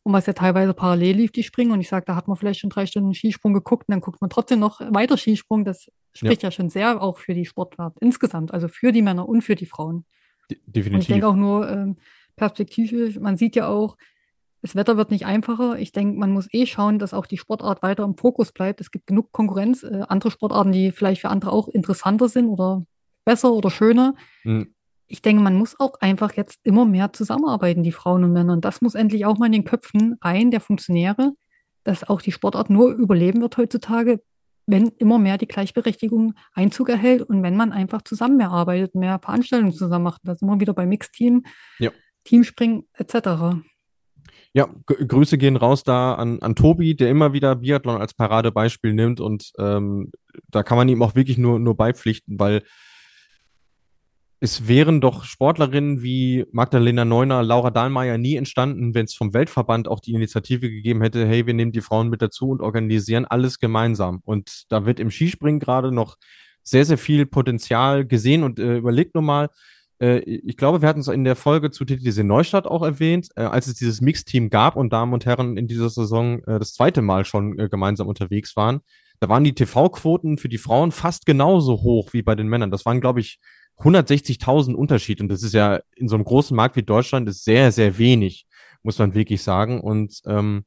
und 0.04 0.14
was 0.14 0.26
ja 0.26 0.34
teilweise 0.34 0.74
parallel 0.74 1.18
lief, 1.18 1.32
die 1.32 1.44
Springen, 1.44 1.72
und 1.72 1.82
ich 1.82 1.90
sage, 1.90 2.06
da 2.06 2.16
hat 2.16 2.28
man 2.28 2.38
vielleicht 2.38 2.60
schon 2.60 2.70
drei 2.70 2.86
Stunden 2.86 3.14
Skisprung 3.14 3.54
geguckt 3.54 3.88
und 3.88 3.94
dann 3.94 4.02
guckt 4.02 4.22
man 4.22 4.30
trotzdem 4.30 4.60
noch 4.60 4.80
weiter 4.94 5.18
Skisprung, 5.18 5.66
das 5.66 5.92
spricht 6.14 6.44
ja, 6.44 6.50
schon 6.52 6.70
sehr 6.70 7.02
auch 7.02 7.18
für 7.18 7.34
die 7.34 7.46
Sportart 7.46 7.98
insgesamt, 8.00 8.54
also 8.54 8.68
für 8.68 8.92
die 8.92 9.02
Männer 9.02 9.28
und 9.30 9.42
für 9.44 9.56
die 9.56 9.66
Frauen. 9.68 10.06
De- 10.50 10.58
Und 10.58 10.66
ich 10.68 10.74
Definitiv. 10.74 11.08
denke 11.08 11.28
auch 11.28 11.36
nur 11.36 11.70
ähm, 11.70 11.98
perspektivisch, 12.36 13.20
man 13.20 13.38
sieht 13.38 13.56
ja 13.56 13.68
auch, 13.68 13.98
das 14.62 14.76
Wetter 14.76 14.97
wird 14.97 15.12
nicht 15.12 15.26
einfacher. 15.26 15.78
Ich 15.78 15.91
denke, 15.91 16.18
man 16.18 16.32
muss 16.32 16.47
eh 16.51 16.66
schauen, 16.66 16.99
dass 16.99 17.14
auch 17.14 17.26
die 17.26 17.38
Sportart 17.38 17.84
weiter 17.84 18.03
im 18.03 18.18
Fokus 18.18 18.51
bleibt. 18.51 18.82
Es 18.82 18.91
gibt 18.91 19.08
genug 19.08 19.32
Konkurrenz, 19.32 19.84
äh, 19.84 20.03
andere 20.08 20.32
Sportarten, 20.32 20.72
die 20.72 20.91
vielleicht 20.91 21.22
für 21.22 21.30
andere 21.30 21.51
auch 21.51 21.68
interessanter 21.68 22.28
sind 22.28 22.47
oder 22.47 22.84
besser 23.24 23.51
oder 23.53 23.70
schöner. 23.70 24.16
Mhm. 24.43 24.74
Ich 25.08 25.22
denke, 25.22 25.41
man 25.41 25.55
muss 25.55 25.80
auch 25.80 25.95
einfach 26.01 26.34
jetzt 26.34 26.60
immer 26.66 26.86
mehr 26.86 27.14
zusammenarbeiten, 27.14 27.84
die 27.84 27.91
Frauen 27.91 28.24
und 28.24 28.34
Männer. 28.34 28.53
Und 28.53 28.66
das 28.66 28.82
muss 28.82 28.95
endlich 28.95 29.26
auch 29.26 29.38
mal 29.38 29.45
in 29.45 29.51
den 29.53 29.64
Köpfen 29.64 30.18
rein 30.22 30.51
der 30.51 30.60
Funktionäre, 30.60 31.34
dass 31.84 32.03
auch 32.10 32.22
die 32.22 32.32
Sportart 32.32 32.70
nur 32.70 32.91
überleben 32.91 33.41
wird 33.41 33.58
heutzutage, 33.58 34.22
wenn 34.66 34.89
immer 34.97 35.18
mehr 35.18 35.38
die 35.38 35.47
Gleichberechtigung 35.47 36.34
Einzug 36.53 36.89
erhält 36.89 37.22
und 37.22 37.41
wenn 37.41 37.55
man 37.55 37.72
einfach 37.72 38.01
zusammen 38.01 38.36
mehr 38.36 38.51
arbeitet, 38.51 38.95
mehr 38.95 39.20
Veranstaltungen 39.20 39.72
zusammen 39.72 40.03
macht. 40.03 40.22
Da 40.26 40.36
sind 40.36 40.47
wir 40.49 40.60
wieder 40.60 40.74
bei 40.74 40.86
Mixteam, 40.86 41.45
Ja. 41.80 41.91
Teamspringen 42.26 42.86
etc. 42.93 43.62
Ja, 44.54 44.68
Grüße 44.86 45.38
gehen 45.38 45.56
raus 45.56 45.84
da 45.84 46.16
an, 46.16 46.41
an 46.41 46.56
Tobi, 46.56 46.95
der 46.95 47.10
immer 47.10 47.34
wieder 47.34 47.56
Biathlon 47.56 48.02
als 48.02 48.14
Paradebeispiel 48.14 48.93
nimmt 48.93 49.20
und 49.20 49.52
ähm, 49.60 50.12
da 50.50 50.64
kann 50.64 50.78
man 50.78 50.89
ihm 50.89 51.02
auch 51.02 51.16
wirklich 51.16 51.38
nur, 51.38 51.60
nur 51.60 51.76
beipflichten, 51.76 52.39
weil 52.39 52.64
es 54.39 54.68
wären 54.68 55.02
doch 55.02 55.24
Sportlerinnen 55.24 56.04
wie 56.04 56.45
Magdalena 56.52 57.06
Neuner, 57.06 57.41
Laura 57.41 57.72
Dahlmeier 57.72 58.18
nie 58.18 58.36
entstanden, 58.36 58.93
wenn 58.93 59.06
es 59.06 59.16
vom 59.16 59.34
Weltverband 59.34 59.88
auch 59.88 60.00
die 60.00 60.14
Initiative 60.14 60.70
gegeben 60.70 61.02
hätte, 61.02 61.26
hey, 61.26 61.48
wir 61.48 61.56
nehmen 61.56 61.72
die 61.72 61.82
Frauen 61.82 62.10
mit 62.10 62.22
dazu 62.22 62.50
und 62.50 62.62
organisieren 62.62 63.26
alles 63.26 63.58
gemeinsam. 63.58 64.22
Und 64.26 64.66
da 64.70 64.86
wird 64.86 65.00
im 65.00 65.10
Skispringen 65.10 65.60
gerade 65.60 65.91
noch 65.91 66.18
sehr, 66.62 66.86
sehr 66.86 67.00
viel 67.00 67.26
Potenzial 67.26 68.06
gesehen 68.06 68.43
und 68.43 68.60
äh, 68.60 68.78
überlegt 68.78 69.16
nur 69.16 69.24
mal, 69.24 69.50
äh, 70.00 70.20
ich 70.20 70.58
glaube, 70.58 70.82
wir 70.82 70.89
hatten 70.89 71.00
es 71.00 71.08
in 71.08 71.24
der 71.24 71.36
Folge 71.36 71.72
zu 71.72 71.86
TTC 71.86 72.24
Neustadt 72.24 72.66
auch 72.68 72.84
erwähnt, 72.84 73.30
äh, 73.36 73.41
als 73.41 73.68
es 73.68 73.76
dieses 73.76 74.02
Mixteam 74.02 74.50
gab 74.50 74.76
und 74.76 74.91
Damen 74.93 75.14
und 75.14 75.26
Herren 75.26 75.58
in 75.58 75.68
dieser 75.68 75.89
Saison 75.89 76.43
äh, 76.43 76.60
das 76.60 76.74
zweite 76.74 77.02
Mal 77.02 77.26
schon 77.26 77.58
äh, 77.60 77.70
gemeinsam 77.70 78.08
unterwegs 78.08 78.56
waren. 78.56 78.82
Da 79.20 79.30
waren 79.30 79.43
die 79.43 79.54
TV-Quoten 79.54 80.38
für 80.38 80.50
die 80.50 80.60
Frauen 80.60 80.91
fast 80.91 81.26
genauso 81.26 81.82
hoch 81.82 82.14
wie 82.14 82.22
bei 82.22 82.36
den 82.36 82.48
Männern. 82.48 82.70
Das 82.72 82.86
waren, 82.86 83.02
glaube 83.02 83.20
ich, 83.20 83.39
160.000 83.80 84.74
Unterschied. 84.74 85.22
Und 85.22 85.30
das 85.30 85.43
ist 85.43 85.54
ja 85.54 85.80
in 85.95 86.08
so 86.08 86.16
einem 86.16 86.26
großen 86.26 86.56
Markt 86.56 86.76
wie 86.76 86.84
Deutschland 86.84 87.28
ist 87.30 87.43
sehr, 87.43 87.72
sehr 87.72 87.98
wenig, 87.98 88.45
muss 88.84 89.00
man 89.00 89.14
wirklich 89.16 89.41
sagen. 89.41 89.82
Und 89.82 90.22
ähm, 90.28 90.66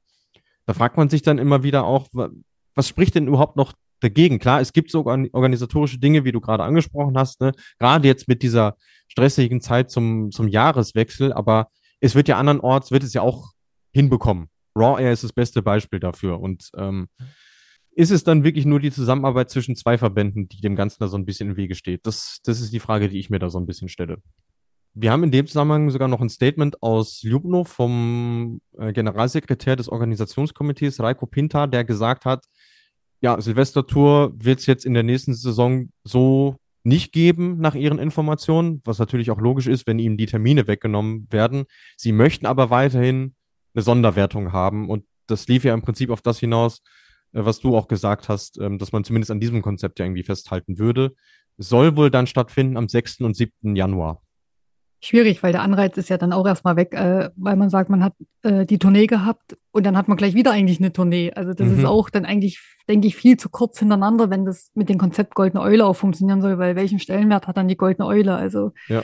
da 0.66 0.74
fragt 0.74 0.97
man 0.97 1.09
sich 1.09 1.22
dann 1.22 1.39
immer 1.39 1.62
wieder 1.62 1.85
auch, 1.85 2.09
wa- 2.12 2.31
was 2.74 2.89
spricht 2.89 3.14
denn 3.14 3.26
überhaupt 3.28 3.57
noch 3.57 3.72
dagegen? 4.01 4.38
Klar, 4.38 4.61
es 4.61 4.72
gibt 4.72 4.90
so 4.90 5.01
organ- 5.01 5.28
organisatorische 5.32 5.98
Dinge, 5.98 6.24
wie 6.24 6.32
du 6.32 6.40
gerade 6.40 6.64
angesprochen 6.64 7.16
hast, 7.16 7.40
ne? 7.40 7.53
Gerade 7.78 8.09
jetzt 8.09 8.28
mit 8.28 8.42
dieser 8.42 8.76
stressigen 9.09 9.61
Zeit 9.61 9.90
zum, 9.90 10.30
zum 10.30 10.48
Jahreswechsel, 10.48 11.32
aber 11.32 11.68
es 12.01 12.14
wird 12.14 12.28
ja 12.28 12.38
andernorts, 12.38 12.90
wird 12.90 13.03
es 13.03 13.12
ja 13.12 13.22
auch 13.22 13.53
hinbekommen. 13.92 14.48
Raw 14.76 15.03
Air 15.03 15.12
ist 15.12 15.24
das 15.24 15.32
beste 15.32 15.62
Beispiel 15.62 16.01
dafür. 16.01 16.40
Und 16.40 16.70
ähm, 16.76 17.09
ist 17.92 18.11
es 18.11 18.24
dann 18.24 18.44
wirklich 18.44 18.66
nur 18.66 18.80
die 18.80 18.92
Zusammenarbeit 18.92 19.51
zwischen 19.51 19.76
zwei 19.76 19.98
Verbänden, 19.98 20.48
die 20.48 20.61
dem 20.61 20.76
Ganzen 20.76 20.98
da 21.01 21.09
so 21.09 21.16
ein 21.16 21.26
bisschen 21.26 21.51
im 21.51 21.57
Wege 21.57 21.74
steht? 21.74 22.07
Das, 22.07 22.38
das 22.44 22.61
ist 22.61 22.72
die 22.72 22.80
Frage, 22.80 23.09
die 23.09 23.18
ich 23.18 23.30
mir 23.30 23.38
da 23.38 23.51
so 23.51 23.59
ein 23.59 23.66
bisschen 23.66 23.88
stelle. 23.88 24.18
Wir 24.94 25.12
haben 25.12 25.22
in 25.22 25.30
dem 25.30 25.46
Zusammenhang 25.46 25.90
sogar 25.90 26.09
noch 26.09 26.20
ein 26.20 26.28
Statement 26.28 26.82
aus 26.82 27.22
Ljubno 27.22 27.64
vom 27.64 28.61
äh, 28.78 28.92
Generalsekretär 28.92 29.76
des 29.76 29.88
Organisationskomitees, 29.88 31.01
Raiko 31.01 31.26
Pinta, 31.26 31.66
der 31.66 31.84
gesagt 31.84 32.24
hat, 32.24 32.46
ja, 33.21 33.41
Silvestertour 33.41 34.33
wird 34.37 34.61
es 34.61 34.66
jetzt 34.66 34.87
in 34.87 34.95
der 34.95 35.03
nächsten 35.03 35.35
Saison 35.35 35.91
so 36.05 36.57
nicht 36.83 37.12
geben 37.12 37.59
nach 37.59 37.75
ihren 37.75 37.99
Informationen, 37.99 38.81
was 38.85 38.99
natürlich 38.99 39.31
auch 39.31 39.39
logisch 39.39 39.66
ist, 39.66 39.87
wenn 39.87 39.99
ihnen 39.99 40.16
die 40.16 40.27
Termine 40.27 40.66
weggenommen 40.66 41.27
werden. 41.31 41.64
Sie 41.97 42.12
möchten 42.12 42.47
aber 42.47 42.71
weiterhin 42.71 43.35
eine 43.75 43.83
Sonderwertung 43.83 44.53
haben 44.53 44.89
und 44.89 45.05
das 45.27 45.47
lief 45.47 45.64
ja 45.64 45.75
im 45.75 45.83
Prinzip 45.83 46.11
auf 46.11 46.23
das 46.23 46.41
hinaus, 46.41 46.83
äh, 47.33 47.45
was 47.45 47.61
du 47.61 47.77
auch 47.77 47.89
gesagt 47.89 48.29
hast, 48.29 48.59
ähm, 48.59 48.79
dass 48.79 48.93
man 48.93 49.05
zumindest 49.05 49.31
an 49.31 49.41
diesem 49.41 49.62
Konzept 49.62 49.99
ja 49.99 50.07
irgendwie 50.07 50.23
festhalten 50.25 50.79
würde. 50.79 51.14
Soll 51.59 51.97
wohl 51.97 52.11
dann 52.11 52.27
stattfinden 52.27 52.77
am 52.77 52.89
6. 52.89 53.21
und 53.21 53.37
7. 53.37 53.77
Januar 53.77 54.23
schwierig, 55.01 55.42
weil 55.42 55.53
der 55.53 55.62
Anreiz 55.62 55.96
ist 55.96 56.11
ja 56.11 56.18
dann 56.18 56.32
auch 56.32 56.46
erstmal 56.46 56.76
weg, 56.76 56.92
äh, 56.92 57.30
weil 57.36 57.57
man 57.57 57.70
sagt, 57.70 57.88
man 57.88 58.05
hat 58.05 58.12
äh, 58.42 58.66
die 58.66 58.78
Tournee 58.78 59.07
gehabt 59.07 59.57
und 59.72 59.86
dann 59.86 59.96
hat 59.96 60.09
man 60.09 60.16
gleich 60.16 60.34
wieder 60.34 60.53
eigentlich 60.53 60.78
eine 60.78 60.92
Tournee. 60.92 61.32
Also 61.32 61.55
das 61.55 61.68
mhm. 61.68 61.78
ist 61.78 61.84
auch 61.84 62.11
dann 62.11 62.26
eigentlich, 62.26 62.61
denke 62.88 63.07
ich, 63.07 63.16
viel 63.16 63.36
zu 63.38 63.48
kurz 63.48 63.78
hintereinander, 63.78 64.30
wenn 64.30 64.44
das 64.44 64.70
mit 64.74 64.88
dem 64.88 64.98
Konzept 64.98 65.34
Goldene 65.34 65.62
Eule 65.62 65.86
auch 65.86 65.96
funktionieren 65.96 66.42
soll, 66.42 66.59
weil 66.59 66.76
welchen 66.76 66.98
Stellenwert 66.98 67.46
hat 67.46 67.57
dann 67.57 67.68
die 67.68 67.76
Goldene 67.76 68.07
Eule? 68.07 68.34
Also 68.34 68.72
ja. 68.88 69.03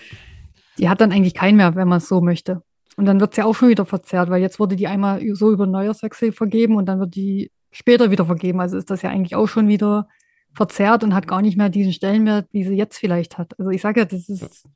die 0.78 0.88
hat 0.88 1.00
dann 1.00 1.12
eigentlich 1.12 1.34
keinen 1.34 1.56
mehr, 1.56 1.74
wenn 1.74 1.88
man 1.88 1.98
es 1.98 2.08
so 2.08 2.20
möchte. 2.20 2.62
Und 2.96 3.06
dann 3.06 3.20
wird 3.20 3.32
es 3.32 3.36
ja 3.38 3.44
auch 3.44 3.54
schon 3.54 3.68
wieder 3.68 3.86
verzerrt, 3.86 4.30
weil 4.30 4.40
jetzt 4.40 4.58
wurde 4.58 4.76
die 4.76 4.86
einmal 4.86 5.22
so 5.34 5.50
über 5.50 5.66
Neujahrswechsel 5.66 6.32
vergeben 6.32 6.76
und 6.76 6.86
dann 6.86 7.00
wird 7.00 7.14
die 7.14 7.50
später 7.70 8.10
wieder 8.10 8.24
vergeben. 8.26 8.60
Also 8.60 8.76
ist 8.76 8.90
das 8.90 9.02
ja 9.02 9.10
eigentlich 9.10 9.34
auch 9.34 9.48
schon 9.48 9.68
wieder 9.68 10.08
verzerrt 10.54 11.04
und 11.04 11.14
hat 11.14 11.28
gar 11.28 11.42
nicht 11.42 11.58
mehr 11.58 11.68
diesen 11.68 11.92
Stellenwert, 11.92 12.48
wie 12.52 12.64
sie 12.64 12.74
jetzt 12.74 12.98
vielleicht 12.98 13.36
hat. 13.36 13.58
Also 13.58 13.70
ich 13.70 13.82
sage 13.82 14.00
ja, 14.00 14.06
das 14.06 14.30
ist 14.30 14.66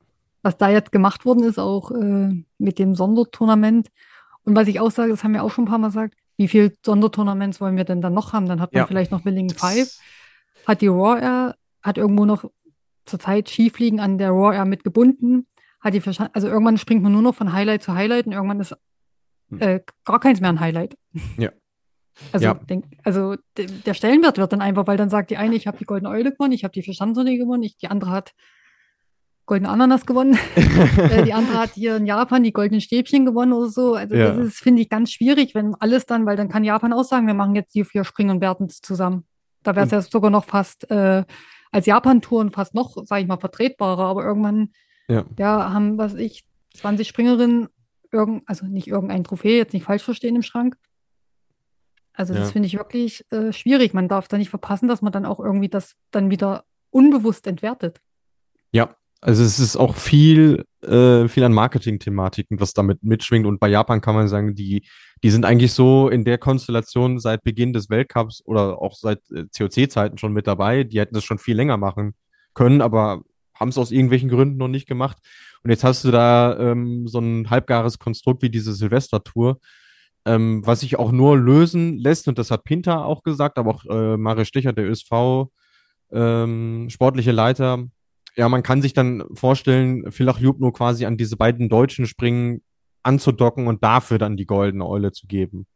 was 0.42 0.56
da 0.56 0.68
jetzt 0.68 0.92
gemacht 0.92 1.24
worden 1.24 1.44
ist, 1.44 1.58
auch 1.58 1.90
äh, 1.90 2.44
mit 2.58 2.78
dem 2.78 2.94
Sondertournament. 2.94 3.88
Und 4.44 4.56
was 4.56 4.68
ich 4.68 4.80
auch 4.80 4.90
sage, 4.90 5.10
das 5.10 5.22
haben 5.22 5.34
wir 5.34 5.42
auch 5.42 5.50
schon 5.50 5.64
ein 5.64 5.68
paar 5.68 5.78
Mal 5.78 5.88
gesagt, 5.88 6.14
wie 6.36 6.48
viele 6.48 6.72
Sondertournaments 6.84 7.60
wollen 7.60 7.76
wir 7.76 7.84
denn 7.84 8.00
dann 8.00 8.14
noch 8.14 8.32
haben? 8.32 8.46
Dann 8.46 8.60
hat 8.60 8.72
man 8.72 8.80
ja. 8.80 8.86
vielleicht 8.86 9.10
noch 9.10 9.24
Willingen 9.24 9.50
Five, 9.50 9.98
hat 10.66 10.80
die 10.80 10.86
Raw 10.86 11.20
Air, 11.20 11.56
hat 11.82 11.98
irgendwo 11.98 12.24
noch 12.24 12.44
zurzeit 13.04 13.48
Skifliegen 13.50 14.00
an 14.00 14.16
der 14.16 14.30
Raw 14.30 14.54
Air 14.54 14.64
mitgebunden, 14.64 15.46
hat 15.80 15.94
die 15.94 16.02
also 16.32 16.48
irgendwann 16.48 16.78
springt 16.78 17.02
man 17.02 17.12
nur 17.12 17.22
noch 17.22 17.34
von 17.34 17.52
Highlight 17.52 17.82
zu 17.82 17.94
Highlight 17.94 18.26
und 18.26 18.32
irgendwann 18.32 18.60
ist 18.60 18.74
hm. 19.50 19.60
äh, 19.60 19.80
gar 20.04 20.20
keins 20.20 20.40
mehr 20.40 20.50
ein 20.50 20.60
Highlight. 20.60 20.96
Ja. 21.36 21.50
Also, 22.32 22.44
ja. 22.44 22.54
denk, 22.54 22.84
also 23.02 23.36
der 23.56 23.94
Stellenwert 23.94 24.36
wird 24.36 24.52
dann 24.52 24.60
einfach, 24.60 24.86
weil 24.86 24.98
dann 24.98 25.08
sagt 25.08 25.30
die 25.30 25.38
eine, 25.38 25.54
ich 25.54 25.66
habe 25.66 25.78
die 25.78 25.86
Goldene 25.86 26.10
Eule 26.10 26.32
gewonnen, 26.32 26.52
ich 26.52 26.64
habe 26.64 26.72
die 26.72 26.82
Verstandstournee 26.82 27.38
gewonnen, 27.38 27.62
ich, 27.62 27.78
die 27.78 27.88
andere 27.88 28.10
hat 28.10 28.34
goldene 29.50 29.68
Ananas 29.68 30.06
gewonnen. 30.06 30.38
Äh, 31.10 31.24
die 31.24 31.32
andere 31.32 31.58
hat 31.58 31.72
hier 31.74 31.96
in 31.96 32.06
Japan 32.06 32.42
die 32.42 32.52
goldenen 32.52 32.80
Stäbchen 32.80 33.24
gewonnen 33.24 33.52
oder 33.52 33.68
so. 33.68 33.94
Also 33.94 34.14
ja. 34.14 34.32
das 34.32 34.46
ist, 34.46 34.58
finde 34.58 34.82
ich, 34.82 34.88
ganz 34.88 35.10
schwierig, 35.10 35.54
wenn 35.54 35.74
alles 35.74 36.06
dann, 36.06 36.24
weil 36.26 36.36
dann 36.36 36.48
kann 36.48 36.62
Japan 36.62 36.92
auch 36.92 37.02
sagen, 37.02 37.26
wir 37.26 37.34
machen 37.34 37.54
jetzt 37.54 37.74
die 37.74 37.84
vier 37.84 38.04
Springen 38.04 38.30
und 38.30 38.40
werten 38.40 38.68
zusammen. 38.68 39.24
Da 39.62 39.74
wäre 39.74 39.86
es 39.86 39.92
ja 39.92 40.00
sogar 40.02 40.30
noch 40.30 40.44
fast 40.44 40.88
äh, 40.90 41.24
als 41.72 41.86
Japan-Touren 41.86 42.50
fast 42.50 42.74
noch, 42.74 42.96
sage 43.04 43.22
ich 43.22 43.28
mal, 43.28 43.38
vertretbarer. 43.38 44.04
Aber 44.04 44.24
irgendwann, 44.24 44.72
ja, 45.08 45.24
ja 45.38 45.72
haben, 45.72 45.98
was 45.98 46.14
ich, 46.14 46.44
20 46.74 47.08
Springerinnen, 47.08 47.68
irgend, 48.12 48.42
also 48.46 48.66
nicht 48.66 48.86
irgendein 48.86 49.24
Trophäe, 49.24 49.56
jetzt 49.56 49.72
nicht 49.72 49.84
falsch 49.84 50.04
verstehen 50.04 50.36
im 50.36 50.42
Schrank. 50.42 50.76
Also 52.12 52.34
das 52.34 52.48
ja. 52.48 52.52
finde 52.52 52.66
ich 52.66 52.76
wirklich 52.76 53.24
äh, 53.32 53.52
schwierig. 53.52 53.94
Man 53.94 54.08
darf 54.08 54.28
da 54.28 54.38
nicht 54.38 54.50
verpassen, 54.50 54.88
dass 54.88 55.02
man 55.02 55.12
dann 55.12 55.26
auch 55.26 55.40
irgendwie 55.40 55.68
das 55.68 55.96
dann 56.10 56.30
wieder 56.30 56.64
unbewusst 56.90 57.46
entwertet. 57.46 58.00
Ja, 58.72 58.94
also 59.20 59.42
es 59.42 59.58
ist 59.58 59.76
auch 59.76 59.96
viel, 59.96 60.64
äh, 60.82 61.28
viel 61.28 61.44
an 61.44 61.52
Marketing-Thematiken, 61.52 62.58
was 62.58 62.72
damit 62.72 63.02
mitschwingt. 63.02 63.46
Und 63.46 63.60
bei 63.60 63.68
Japan 63.68 64.00
kann 64.00 64.14
man 64.14 64.28
sagen, 64.28 64.54
die, 64.54 64.86
die 65.22 65.30
sind 65.30 65.44
eigentlich 65.44 65.74
so 65.74 66.08
in 66.08 66.24
der 66.24 66.38
Konstellation 66.38 67.18
seit 67.18 67.42
Beginn 67.42 67.72
des 67.74 67.90
Weltcups 67.90 68.42
oder 68.46 68.80
auch 68.80 68.94
seit 68.94 69.20
äh, 69.30 69.44
COC-Zeiten 69.56 70.16
schon 70.16 70.32
mit 70.32 70.46
dabei. 70.46 70.84
Die 70.84 70.98
hätten 70.98 71.14
das 71.14 71.24
schon 71.24 71.38
viel 71.38 71.56
länger 71.56 71.76
machen 71.76 72.14
können, 72.54 72.80
aber 72.80 73.22
haben 73.54 73.68
es 73.68 73.78
aus 73.78 73.90
irgendwelchen 73.90 74.30
Gründen 74.30 74.56
noch 74.56 74.68
nicht 74.68 74.88
gemacht. 74.88 75.18
Und 75.62 75.70
jetzt 75.70 75.84
hast 75.84 76.02
du 76.04 76.10
da 76.10 76.58
ähm, 76.58 77.06
so 77.06 77.18
ein 77.18 77.50
halbgares 77.50 77.98
Konstrukt 77.98 78.42
wie 78.42 78.48
diese 78.48 78.72
Silvester-Tour, 78.72 79.60
ähm, 80.24 80.66
was 80.66 80.80
sich 80.80 80.98
auch 80.98 81.12
nur 81.12 81.36
lösen 81.36 81.98
lässt. 81.98 82.26
Und 82.26 82.38
das 82.38 82.50
hat 82.50 82.64
Pinta 82.64 83.04
auch 83.04 83.22
gesagt, 83.22 83.58
aber 83.58 83.70
auch 83.74 83.84
äh, 83.84 84.16
Mario 84.16 84.44
Sticher, 84.44 84.72
der 84.72 84.88
ÖSV, 84.88 85.50
ähm, 86.10 86.88
sportliche 86.88 87.32
Leiter, 87.32 87.84
ja, 88.40 88.48
man 88.48 88.62
kann 88.62 88.80
sich 88.80 88.94
dann 88.94 89.22
vorstellen, 89.34 90.10
Villach 90.10 90.38
Jubno 90.38 90.72
quasi 90.72 91.04
an 91.04 91.18
diese 91.18 91.36
beiden 91.36 91.68
deutschen 91.68 92.06
Springen 92.06 92.62
anzudocken 93.02 93.66
und 93.66 93.84
dafür 93.84 94.16
dann 94.16 94.38
die 94.38 94.46
goldene 94.46 94.86
Eule 94.86 95.12
zu 95.12 95.26
geben. 95.26 95.66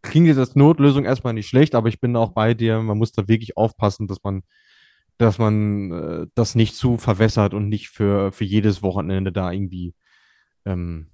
Klingt 0.00 0.28
jetzt 0.28 0.38
als 0.38 0.56
Notlösung 0.56 1.04
erstmal 1.04 1.34
nicht 1.34 1.46
schlecht, 1.46 1.74
aber 1.74 1.88
ich 1.88 2.00
bin 2.00 2.16
auch 2.16 2.32
bei 2.32 2.54
dir, 2.54 2.80
man 2.80 2.96
muss 2.96 3.12
da 3.12 3.28
wirklich 3.28 3.58
aufpassen, 3.58 4.06
dass 4.06 4.24
man, 4.24 4.44
dass 5.18 5.38
man 5.38 5.92
äh, 5.92 6.26
das 6.34 6.54
nicht 6.54 6.74
zu 6.74 6.96
verwässert 6.96 7.52
und 7.52 7.68
nicht 7.68 7.90
für, 7.90 8.32
für 8.32 8.44
jedes 8.44 8.82
Wochenende 8.82 9.30
da 9.30 9.52
irgendwie 9.52 9.92
ähm, 10.64 11.10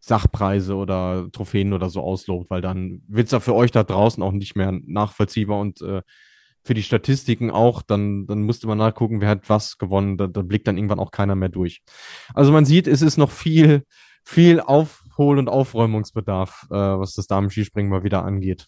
Sachpreise 0.00 0.74
oder 0.74 1.28
Trophäen 1.32 1.74
oder 1.74 1.90
so 1.90 2.00
auslobt, 2.00 2.48
weil 2.48 2.62
dann 2.62 3.02
wird 3.08 3.26
es 3.26 3.32
ja 3.32 3.40
für 3.40 3.54
euch 3.54 3.72
da 3.72 3.84
draußen 3.84 4.22
auch 4.22 4.32
nicht 4.32 4.56
mehr 4.56 4.72
nachvollziehbar 4.72 5.60
und 5.60 5.82
äh, 5.82 6.00
für 6.64 6.74
die 6.74 6.82
Statistiken 6.82 7.50
auch, 7.50 7.82
dann, 7.82 8.26
dann 8.26 8.42
musste 8.42 8.66
man 8.66 8.78
nachgucken, 8.78 9.20
wer 9.20 9.28
hat 9.30 9.48
was 9.48 9.78
gewonnen. 9.78 10.18
Da, 10.18 10.26
da 10.26 10.42
blickt 10.42 10.68
dann 10.68 10.76
irgendwann 10.76 11.00
auch 11.00 11.10
keiner 11.10 11.34
mehr 11.34 11.48
durch. 11.48 11.82
Also 12.34 12.52
man 12.52 12.64
sieht, 12.64 12.86
es 12.86 13.02
ist 13.02 13.16
noch 13.16 13.30
viel, 13.30 13.84
viel 14.24 14.60
Aufhol- 14.60 15.38
und 15.38 15.48
Aufräumungsbedarf, 15.48 16.66
äh, 16.70 16.74
was 16.74 17.14
das 17.14 17.26
Damen-Skispringen 17.26 17.90
mal 17.90 18.04
wieder 18.04 18.24
angeht. 18.24 18.66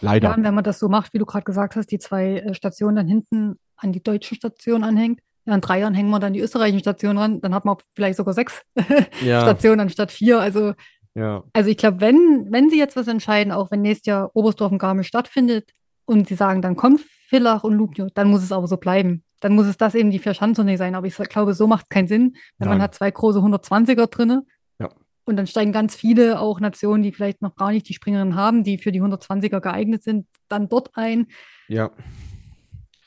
Leider. 0.00 0.28
Ja, 0.28 0.34
und 0.34 0.44
wenn 0.44 0.54
man 0.54 0.64
das 0.64 0.78
so 0.78 0.88
macht, 0.88 1.14
wie 1.14 1.18
du 1.18 1.26
gerade 1.26 1.44
gesagt 1.44 1.76
hast, 1.76 1.90
die 1.90 1.98
zwei 1.98 2.38
äh, 2.38 2.54
Stationen 2.54 2.96
dann 2.96 3.08
hinten 3.08 3.56
an 3.76 3.92
die 3.92 4.02
deutsche 4.02 4.34
Station 4.34 4.84
anhängt, 4.84 5.20
ja, 5.46 5.54
in 5.54 5.60
drei 5.60 5.80
Jahren 5.80 5.94
hängen 5.94 6.10
wir 6.10 6.20
dann 6.20 6.32
die 6.32 6.40
österreichischen 6.40 6.80
Stationen 6.80 7.18
ran, 7.18 7.40
dann 7.40 7.54
hat 7.54 7.64
man 7.64 7.76
vielleicht 7.94 8.16
sogar 8.16 8.34
sechs 8.34 8.62
ja. 9.24 9.42
Stationen 9.42 9.80
anstatt 9.80 10.10
vier. 10.10 10.40
Also, 10.40 10.74
ja. 11.14 11.44
also 11.52 11.70
ich 11.70 11.76
glaube, 11.76 12.00
wenn, 12.00 12.46
wenn 12.50 12.70
sie 12.70 12.78
jetzt 12.78 12.96
was 12.96 13.08
entscheiden, 13.08 13.52
auch 13.52 13.70
wenn 13.70 13.82
nächstes 13.82 14.06
Jahr 14.06 14.30
Oberstdorf 14.34 14.72
und 14.72 14.78
Garmisch 14.78 15.08
stattfindet, 15.08 15.70
und 16.06 16.28
sie 16.28 16.34
sagen, 16.34 16.62
dann 16.62 16.76
kommt 16.76 17.00
Villach 17.28 17.64
und 17.64 17.74
Lubio, 17.74 18.08
dann 18.14 18.28
muss 18.28 18.42
es 18.42 18.52
aber 18.52 18.66
so 18.66 18.76
bleiben. 18.76 19.24
Dann 19.40 19.54
muss 19.54 19.66
es 19.66 19.76
das 19.76 19.94
eben 19.94 20.10
die 20.10 20.18
Vierschanztournee 20.18 20.76
sein. 20.76 20.94
Aber 20.94 21.06
ich 21.06 21.16
glaube, 21.16 21.54
so 21.54 21.66
macht 21.66 21.86
es 21.86 21.88
keinen 21.90 22.08
Sinn, 22.08 22.36
wenn 22.58 22.68
Nein. 22.68 22.78
man 22.78 22.82
hat 22.82 22.94
zwei 22.94 23.10
große 23.10 23.38
120er 23.40 24.06
drin. 24.06 24.42
Ja. 24.78 24.88
Und 25.24 25.36
dann 25.36 25.46
steigen 25.46 25.72
ganz 25.72 25.94
viele 25.94 26.40
auch 26.40 26.60
Nationen, 26.60 27.02
die 27.02 27.12
vielleicht 27.12 27.42
noch 27.42 27.56
gar 27.56 27.70
nicht 27.70 27.88
die 27.88 27.94
Springerinnen 27.94 28.36
haben, 28.36 28.64
die 28.64 28.78
für 28.78 28.92
die 28.92 29.02
120er 29.02 29.60
geeignet 29.60 30.02
sind, 30.02 30.26
dann 30.48 30.68
dort 30.68 30.90
ein. 30.94 31.26
Ja. 31.68 31.90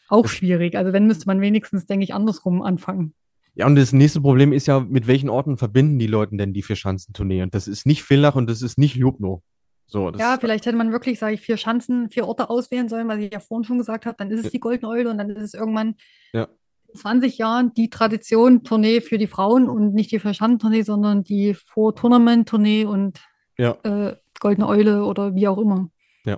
Auch 0.10 0.24
das 0.24 0.32
schwierig. 0.32 0.76
Also 0.76 0.94
wenn 0.94 1.08
müsste 1.08 1.26
man 1.26 1.42
wenigstens, 1.42 1.86
denke 1.86 2.04
ich, 2.04 2.14
andersrum 2.14 2.62
anfangen. 2.62 3.14
Ja, 3.56 3.66
und 3.66 3.76
das 3.76 3.92
nächste 3.92 4.22
Problem 4.22 4.54
ist 4.54 4.68
ja, 4.68 4.80
mit 4.80 5.08
welchen 5.08 5.30
Orten 5.30 5.58
verbinden 5.58 5.98
die 5.98 6.06
Leute 6.06 6.38
denn 6.38 6.54
die 6.54 6.62
Vierschanzentournee? 6.62 7.42
Und 7.42 7.56
das 7.56 7.68
ist 7.68 7.88
nicht 7.88 8.04
Villach 8.04 8.36
und 8.36 8.48
das 8.48 8.62
ist 8.62 8.78
nicht 8.78 8.96
Ljubno. 8.96 9.42
So, 9.90 10.12
ja, 10.12 10.38
vielleicht 10.40 10.66
hätte 10.66 10.76
man 10.76 10.92
wirklich, 10.92 11.18
sage 11.18 11.36
ich, 11.36 11.42
vier 11.42 11.56
Schanzen, 11.56 12.10
vier 12.10 12.28
Orte 12.28 12.50
auswählen 12.50 12.90
sollen, 12.90 13.08
was 13.08 13.20
ich 13.20 13.32
ja 13.32 13.40
vorhin 13.40 13.64
schon 13.64 13.78
gesagt 13.78 14.06
habe. 14.06 14.18
Dann 14.18 14.30
ist 14.32 14.46
es 14.46 14.52
die 14.52 14.60
Goldene 14.60 14.90
Eule 14.92 15.10
und 15.10 15.18
dann 15.18 15.30
ist 15.30 15.42
es 15.42 15.54
irgendwann 15.54 15.96
ja. 16.34 16.50
in 16.90 16.96
20 17.00 17.38
Jahren 17.38 17.74
die 17.74 17.90
Tradition-Tournee 17.90 19.00
für 19.00 19.18
die 19.18 19.28
Frauen 19.28 19.70
und 19.70 19.94
nicht 19.94 20.12
die 20.12 20.20
Vier-Schanzentournee, 20.20 20.82
sondern 20.82 21.24
die 21.24 21.54
Vor-Tournament-Tournee 21.54 22.84
und 22.84 23.22
ja. 23.58 23.78
äh, 23.84 24.18
Goldene 24.42 24.68
Eule 24.68 25.06
oder 25.06 25.36
wie 25.36 25.48
auch 25.48 25.58
immer. 25.58 25.90
Ja. 26.26 26.38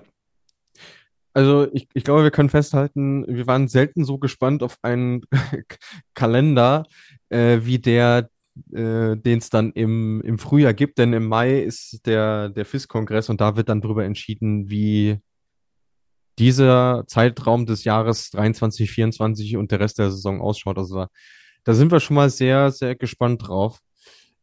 Also 1.34 1.66
ich, 1.72 1.88
ich 1.92 2.04
glaube, 2.04 2.22
wir 2.22 2.30
können 2.30 2.50
festhalten, 2.50 3.26
wir 3.26 3.48
waren 3.48 3.66
selten 3.66 4.04
so 4.04 4.18
gespannt 4.18 4.62
auf 4.62 4.78
einen 4.82 5.22
Kalender, 6.14 6.84
äh, 7.30 7.58
wie 7.62 7.80
der 7.80 8.30
äh, 8.72 9.16
den 9.16 9.38
es 9.38 9.50
dann 9.50 9.72
im, 9.72 10.20
im 10.22 10.38
Frühjahr 10.38 10.74
gibt, 10.74 10.98
denn 10.98 11.12
im 11.12 11.26
Mai 11.26 11.60
ist 11.60 12.06
der, 12.06 12.48
der 12.50 12.64
FIS-Kongress 12.64 13.28
und 13.28 13.40
da 13.40 13.56
wird 13.56 13.68
dann 13.68 13.80
darüber 13.80 14.04
entschieden, 14.04 14.70
wie 14.70 15.18
dieser 16.38 17.04
Zeitraum 17.06 17.66
des 17.66 17.84
Jahres 17.84 18.30
23, 18.30 18.90
24 18.90 19.56
und 19.56 19.70
der 19.70 19.80
Rest 19.80 19.98
der 19.98 20.10
Saison 20.10 20.40
ausschaut. 20.40 20.78
Also 20.78 20.96
da, 20.96 21.08
da 21.64 21.74
sind 21.74 21.92
wir 21.92 22.00
schon 22.00 22.16
mal 22.16 22.30
sehr, 22.30 22.70
sehr 22.70 22.96
gespannt 22.96 23.46
drauf. 23.46 23.78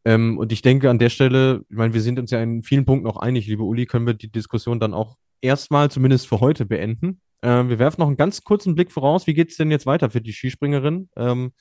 Ähm, 0.04 0.38
und 0.38 0.52
ich 0.52 0.62
denke 0.62 0.90
an 0.90 0.98
der 0.98 1.10
Stelle, 1.10 1.64
ich 1.68 1.76
meine, 1.76 1.94
wir 1.94 2.00
sind 2.00 2.18
uns 2.18 2.30
ja 2.30 2.40
in 2.40 2.62
vielen 2.62 2.84
Punkten 2.84 3.08
auch 3.08 3.16
einig, 3.16 3.46
liebe 3.46 3.64
Uli, 3.64 3.86
können 3.86 4.06
wir 4.06 4.14
die 4.14 4.30
Diskussion 4.30 4.78
dann 4.78 4.94
auch 4.94 5.16
erstmal 5.40 5.90
zumindest 5.90 6.28
für 6.28 6.40
heute 6.40 6.66
beenden. 6.66 7.20
Ähm, 7.42 7.68
wir 7.68 7.78
werfen 7.78 8.00
noch 8.00 8.08
einen 8.08 8.16
ganz 8.16 8.42
kurzen 8.42 8.74
Blick 8.74 8.92
voraus. 8.92 9.26
Wie 9.26 9.34
geht 9.34 9.50
es 9.50 9.56
denn 9.56 9.70
jetzt 9.70 9.86
weiter 9.86 10.10
für 10.10 10.20
die 10.20 10.32
Skispringerin? 10.32 11.08
Ähm, 11.16 11.52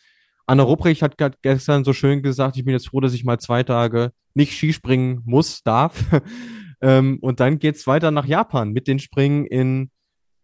Anna 0.47 0.63
Rupprich 0.63 1.03
hat 1.03 1.17
gestern 1.41 1.83
so 1.83 1.91
schön 1.91 2.23
gesagt, 2.23 2.55
ich 2.55 2.63
bin 2.63 2.71
jetzt 2.71 2.87
froh, 2.87 3.01
dass 3.01 3.13
ich 3.13 3.25
mal 3.25 3.37
zwei 3.37 3.63
Tage 3.63 4.13
nicht 4.33 4.53
Skispringen 4.53 5.21
muss, 5.25 5.61
darf. 5.61 6.01
ähm, 6.81 7.19
und 7.21 7.41
dann 7.41 7.59
geht's 7.59 7.85
weiter 7.85 8.11
nach 8.11 8.25
Japan 8.25 8.71
mit 8.71 8.87
den 8.87 8.99
Springen 8.99 9.45
in 9.45 9.91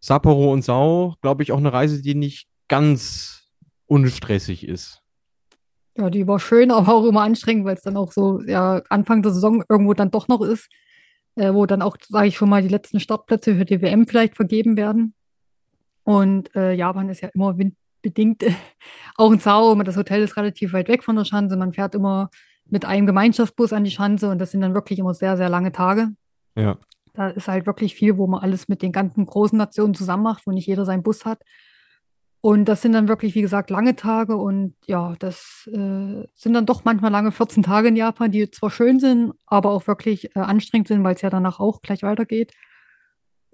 Sapporo 0.00 0.52
und 0.52 0.62
Sau, 0.62 1.14
glaube 1.22 1.42
ich, 1.42 1.52
auch 1.52 1.58
eine 1.58 1.72
Reise, 1.72 2.02
die 2.02 2.14
nicht 2.14 2.48
ganz 2.68 3.48
unstressig 3.86 4.68
ist. 4.68 5.00
Ja, 5.96 6.10
die 6.10 6.26
war 6.26 6.38
schön, 6.38 6.70
aber 6.70 6.92
auch 6.92 7.06
immer 7.06 7.22
anstrengend, 7.22 7.64
weil 7.64 7.76
es 7.76 7.82
dann 7.82 7.96
auch 7.96 8.12
so 8.12 8.42
ja, 8.42 8.82
Anfang 8.90 9.22
der 9.22 9.32
Saison 9.32 9.64
irgendwo 9.70 9.94
dann 9.94 10.10
doch 10.10 10.28
noch 10.28 10.42
ist, 10.42 10.68
äh, 11.36 11.54
wo 11.54 11.64
dann 11.64 11.80
auch, 11.80 11.96
sage 12.06 12.28
ich 12.28 12.36
schon 12.36 12.50
mal, 12.50 12.60
die 12.60 12.68
letzten 12.68 13.00
Startplätze 13.00 13.54
für 13.54 13.64
die 13.64 13.80
WM 13.80 14.06
vielleicht 14.06 14.36
vergeben 14.36 14.76
werden. 14.76 15.14
Und 16.02 16.54
äh, 16.54 16.74
Japan 16.74 17.08
ist 17.08 17.22
ja 17.22 17.30
immer 17.32 17.56
windbedingt 18.04 18.44
auch 19.16 19.32
ein 19.32 19.38
Sau. 19.38 19.74
Das 19.82 19.96
Hotel 19.96 20.22
ist 20.22 20.36
relativ 20.36 20.72
weit 20.72 20.88
weg 20.88 21.02
von 21.02 21.16
der 21.16 21.24
Schanze. 21.24 21.56
Man 21.56 21.72
fährt 21.72 21.94
immer 21.94 22.30
mit 22.66 22.84
einem 22.84 23.06
Gemeinschaftsbus 23.06 23.72
an 23.72 23.84
die 23.84 23.90
Schanze 23.90 24.30
und 24.30 24.38
das 24.38 24.50
sind 24.50 24.60
dann 24.60 24.74
wirklich 24.74 24.98
immer 24.98 25.14
sehr, 25.14 25.36
sehr 25.36 25.48
lange 25.48 25.72
Tage. 25.72 26.08
Ja. 26.56 26.78
Da 27.12 27.28
ist 27.28 27.48
halt 27.48 27.66
wirklich 27.66 27.94
viel, 27.94 28.16
wo 28.16 28.26
man 28.26 28.42
alles 28.42 28.68
mit 28.68 28.82
den 28.82 28.92
ganzen 28.92 29.26
großen 29.26 29.56
Nationen 29.56 29.94
zusammen 29.94 30.22
macht, 30.22 30.46
wo 30.46 30.50
nicht 30.50 30.66
jeder 30.66 30.84
seinen 30.84 31.02
Bus 31.02 31.24
hat. 31.24 31.42
Und 32.40 32.66
das 32.66 32.82
sind 32.82 32.92
dann 32.92 33.08
wirklich, 33.08 33.34
wie 33.34 33.40
gesagt, 33.40 33.70
lange 33.70 33.96
Tage 33.96 34.36
und 34.36 34.74
ja, 34.86 35.14
das 35.18 35.66
äh, 35.72 36.26
sind 36.34 36.52
dann 36.52 36.66
doch 36.66 36.84
manchmal 36.84 37.10
lange 37.10 37.32
14 37.32 37.62
Tage 37.62 37.88
in 37.88 37.96
Japan, 37.96 38.32
die 38.32 38.50
zwar 38.50 38.70
schön 38.70 39.00
sind, 39.00 39.32
aber 39.46 39.70
auch 39.70 39.86
wirklich 39.86 40.36
äh, 40.36 40.40
anstrengend 40.40 40.88
sind, 40.88 41.04
weil 41.04 41.14
es 41.14 41.22
ja 41.22 41.30
danach 41.30 41.58
auch 41.58 41.80
gleich 41.80 42.02
weitergeht. 42.02 42.52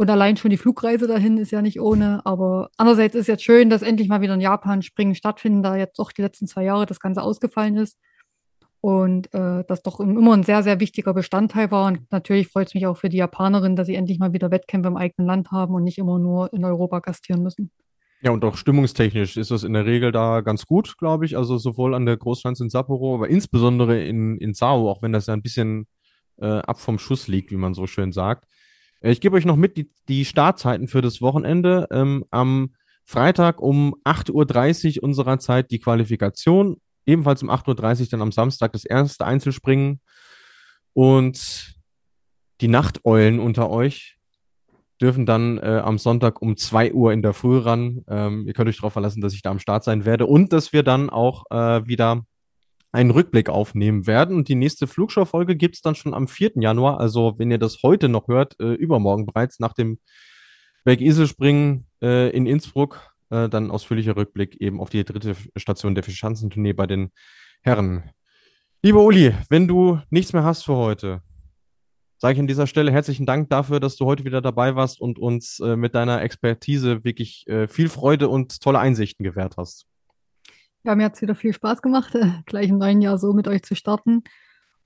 Und 0.01 0.09
allein 0.09 0.38
schon 0.38 0.51
die 0.51 0.57
Flugreise 0.57 1.07
dahin 1.07 1.36
ist 1.36 1.51
ja 1.51 1.61
nicht 1.61 1.78
ohne. 1.78 2.24
Aber 2.24 2.70
andererseits 2.78 3.14
ist 3.14 3.26
jetzt 3.26 3.44
schön, 3.44 3.68
dass 3.68 3.82
endlich 3.82 4.09
mal 4.09 4.22
wieder 4.22 4.32
in 4.32 4.40
Japan 4.40 4.80
Springen 4.80 5.14
stattfinden, 5.14 5.62
da 5.62 5.76
jetzt 5.76 5.98
doch 5.98 6.11
die 6.11 6.22
letzten 6.22 6.46
zwei 6.46 6.64
Jahre 6.64 6.86
das 6.86 7.01
Ganze 7.01 7.20
ausgefallen 7.20 7.76
ist. 7.76 7.98
Und 8.80 9.26
äh, 9.34 9.62
das 9.68 9.82
doch 9.82 10.01
immer 10.01 10.32
ein 10.32 10.42
sehr, 10.42 10.62
sehr 10.62 10.80
wichtiger 10.80 11.12
Bestandteil 11.12 11.70
war. 11.70 11.86
Und 11.86 12.11
natürlich 12.11 12.48
freut 12.48 12.68
es 12.68 12.74
mich 12.74 12.86
auch 12.86 12.96
für 12.96 13.11
die 13.11 13.18
Japanerin, 13.18 13.76
dass 13.76 13.88
sie 13.88 13.94
endlich 13.94 14.18
mal 14.18 14.32
wieder 14.32 14.51
Wettkämpfe 14.51 14.88
im 14.88 14.96
eigenen 14.96 15.26
Land 15.26 15.51
haben 15.51 15.74
und 15.74 15.84
nicht 15.84 15.98
immer 15.98 16.18
nur 16.18 16.51
in 16.55 16.64
Europa 16.64 17.01
gastieren 17.01 17.42
müssen. 17.42 17.70
Ja, 18.22 18.30
und 18.30 18.42
auch 18.42 18.57
stimmungstechnisch 18.57 19.36
ist 19.36 19.51
das 19.51 19.64
in 19.64 19.74
der 19.74 19.84
Regel 19.84 20.12
da 20.12 20.40
ganz 20.40 20.64
gut, 20.64 20.96
glaube 20.96 21.26
ich. 21.26 21.36
Also 21.36 21.59
sowohl 21.59 21.94
an 21.94 22.07
der 22.07 22.16
Großschanze 22.16 22.64
in 22.64 22.70
Sapporo, 22.70 23.16
aber 23.16 23.28
insbesondere 23.28 24.03
in, 24.03 24.38
in 24.38 24.55
Sao, 24.55 24.88
auch 24.88 25.03
wenn 25.03 25.12
das 25.12 25.26
ja 25.26 25.34
ein 25.34 25.42
bisschen 25.42 25.86
äh, 26.38 26.46
ab 26.46 26.80
vom 26.80 26.98
Schuss 26.98 27.28
liegt, 27.28 27.51
wie 27.51 27.57
man 27.57 27.74
so 27.74 27.86
schön 27.86 28.12
sagt. 28.12 28.46
Äh, 29.01 29.12
ich 29.12 29.20
gebe 29.20 29.36
euch 29.36 29.44
noch 29.44 29.57
mit 29.57 29.76
die, 29.76 29.90
die 30.09 30.24
Startzeiten 30.24 30.88
für 30.88 31.03
das 31.03 31.20
Wochenende. 31.20 31.88
Ähm, 31.90 32.24
am 32.30 32.74
Freitag 33.05 33.61
um 33.61 33.94
8.30 34.05 34.98
Uhr 34.98 35.05
unserer 35.05 35.38
Zeit 35.38 35.70
die 35.70 35.80
Qualifikation 35.80 36.76
ebenfalls 37.07 37.42
um 37.42 37.51
8.30 37.51 38.01
Uhr 38.03 38.07
dann 38.11 38.22
am 38.22 38.32
Samstag 38.32 38.72
das 38.72 38.84
erste 38.84 39.26
Einzelspringen. 39.26 40.01
Und 40.92 41.74
die 42.61 42.68
Nachteulen 42.68 43.40
unter 43.40 43.70
euch 43.70 44.18
dürfen 45.01 45.24
dann 45.24 45.59
äh, 45.59 45.80
am 45.82 45.98
Sonntag 45.98 46.42
um 46.42 46.57
2 46.57 46.92
Uhr 46.92 47.12
in 47.12 47.22
der 47.22 47.32
Früh 47.32 47.59
ran. 47.59 48.05
Ähm, 48.07 48.46
ihr 48.46 48.53
könnt 48.53 48.68
euch 48.68 48.76
darauf 48.76 48.92
verlassen, 48.92 49.22
dass 49.22 49.32
ich 49.32 49.42
da 49.42 49.51
am 49.51 49.59
Start 49.59 49.82
sein 49.82 50.05
werde 50.05 50.26
und 50.26 50.53
dass 50.53 50.72
wir 50.72 50.82
dann 50.82 51.09
auch 51.09 51.44
äh, 51.51 51.86
wieder 51.86 52.24
einen 52.93 53.11
Rückblick 53.11 53.49
aufnehmen 53.49 54.07
werden. 54.07 54.36
Und 54.36 54.49
die 54.49 54.55
nächste 54.55 54.86
Flugschau-Folge 54.86 55.57
gibt 55.57 55.76
es 55.76 55.82
dann 55.82 55.95
schon 55.95 56.14
am 56.14 56.28
4. 56.28 56.53
Januar. 56.57 57.01
Also, 57.01 57.38
wenn 57.38 57.51
ihr 57.51 57.59
das 57.59 57.82
heute 57.82 58.09
noch 58.09 58.28
hört, 58.28 58.59
äh, 58.61 58.72
übermorgen 58.72 59.26
bereits 59.26 59.61
nach 59.61 59.74
dem 59.74 59.99
Bergiselspringen 60.84 61.86
äh, 62.03 62.30
in 62.30 62.47
Innsbruck, 62.47 63.14
äh, 63.30 63.49
dann 63.49 63.70
ausführlicher 63.70 64.16
Rückblick 64.16 64.57
eben 64.61 64.80
auf 64.80 64.91
die 64.91 65.05
dritte 65.05 65.36
Station 65.57 65.95
der 65.95 66.05
Fischanzentournee 66.05 66.72
bei 66.72 66.86
den 66.86 67.11
Herren. 67.62 68.11
Lieber 68.82 69.03
Uli, 69.03 69.34
wenn 69.51 69.68
du 69.68 70.01
nichts 70.11 70.32
mehr 70.32 70.43
hast 70.43 70.64
für 70.64 70.74
heute, 70.74 71.22
sage 72.16 72.34
ich 72.34 72.41
an 72.41 72.47
dieser 72.47 72.66
Stelle 72.66 72.93
herzlichen 72.93 73.26
Dank 73.26 73.51
dafür, 73.51 73.78
dass 73.78 73.97
du 73.97 74.07
heute 74.07 74.24
wieder 74.24 74.41
dabei 74.41 74.74
warst 74.74 75.01
und 75.01 75.18
uns 75.18 75.61
äh, 75.61 75.76
mit 75.76 75.95
deiner 75.95 76.22
Expertise 76.22 77.05
wirklich 77.05 77.47
äh, 77.47 77.68
viel 77.68 77.88
Freude 77.88 78.28
und 78.28 78.61
tolle 78.61 78.78
Einsichten 78.78 79.22
gewährt 79.22 79.57
hast. 79.57 79.89
Ja, 80.82 80.94
mir 80.94 81.04
hat 81.04 81.14
es 81.14 81.22
wieder 81.22 81.34
viel 81.34 81.52
Spaß 81.52 81.82
gemacht, 81.82 82.16
gleich 82.46 82.68
im 82.68 82.78
neuen 82.78 83.02
Jahr 83.02 83.18
so 83.18 83.32
mit 83.32 83.48
euch 83.48 83.62
zu 83.62 83.74
starten. 83.74 84.22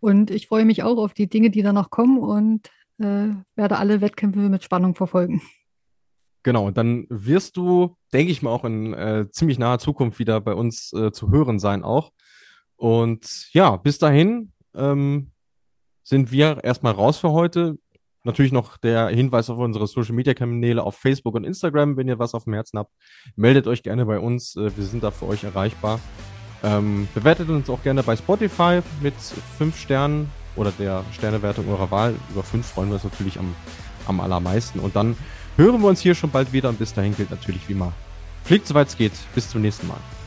Und 0.01 0.31
ich 0.31 0.49
freue 0.49 0.65
mich 0.65 0.83
auch 0.83 0.99
auf 0.99 1.15
die 1.15 1.29
Dinge, 1.29 1.51
die 1.51 1.63
danach 1.63 1.91
kommen 1.91 2.19
und 2.19 2.69
äh, 2.99 3.29
werde 3.55 3.79
alle 3.79 4.01
Wettkämpfe 4.01 4.41
mit 4.41 4.65
Spannung 4.65 4.95
verfolgen. 4.95 5.41
Genau, 6.43 6.71
dann 6.71 7.07
wirst 7.09 7.57
du, 7.57 7.97
denke 8.13 8.31
ich 8.31 8.43
mal, 8.43 8.51
auch 8.51 8.65
in 8.65 8.93
äh, 8.93 9.27
ziemlich 9.31 9.59
naher 9.59 9.79
Zukunft 9.79 10.19
wieder 10.19 10.41
bei 10.43 10.55
uns 10.55 10.93
äh, 10.93 11.11
zu 11.11 11.31
hören 11.31 11.59
sein 11.59 11.83
auch. 11.83 12.13
Und 12.77 13.49
ja, 13.53 13.77
bis 13.77 13.99
dahin 13.99 14.53
ähm, 14.75 15.31
sind 16.03 16.33
wir 16.33 16.63
erstmal 16.63 16.93
raus 16.93 17.17
für 17.17 17.31
heute. 17.33 17.79
Natürlich 18.25 18.53
noch 18.53 18.79
der 18.79 19.09
Hinweis 19.09 19.51
auf 19.51 19.59
unsere 19.59 19.87
Social 19.87 20.15
Media 20.15 20.33
Kanäle 20.33 20.83
auf 20.83 20.97
Facebook 20.97 21.35
und 21.35 21.45
Instagram. 21.45 21.97
Wenn 21.99 22.09
ihr 22.09 22.19
was 22.19 22.35
auf 22.35 22.45
dem 22.45 22.55
Herzen 22.55 22.79
habt, 22.79 22.91
meldet 23.37 23.67
euch 23.67 23.83
gerne 23.83 24.07
bei 24.07 24.19
uns. 24.19 24.57
Äh, 24.57 24.75
wir 24.77 24.85
sind 24.85 25.05
da 25.05 25.11
für 25.11 25.27
euch 25.27 25.45
erreichbar. 25.45 26.01
Ähm, 26.63 27.07
bewertet 27.15 27.51
uns 27.51 27.69
auch 27.69 27.83
gerne 27.83 28.03
bei 28.03 28.17
Spotify 28.17 28.81
mit 29.03 29.15
fünf 29.59 29.79
Sternen 29.79 30.31
oder 30.57 30.73
der 30.79 31.05
Sternewertung 31.13 31.69
eurer 31.69 31.91
Wahl. 31.91 32.15
Über 32.31 32.43
fünf 32.43 32.67
freuen 32.67 32.89
wir 32.89 32.95
uns 32.95 33.05
natürlich 33.05 33.39
am, 33.39 33.55
am 34.07 34.21
allermeisten. 34.21 34.81
Und 34.81 34.97
dann 34.97 35.17
hören 35.57 35.83
wir 35.83 35.89
uns 35.89 36.01
hier 36.01 36.15
schon 36.15 36.31
bald 36.31 36.53
wieder 36.55 36.71
und 36.71 36.79
bis 36.79 36.95
dahin 36.95 37.15
gilt 37.15 37.31
natürlich 37.31 37.69
wie 37.69 37.75
immer. 37.75 37.93
Fliegt 38.45 38.67
soweit 38.67 38.89
es 38.89 38.97
geht. 38.97 39.13
Bis 39.35 39.51
zum 39.51 39.61
nächsten 39.61 39.87
Mal. 39.87 40.24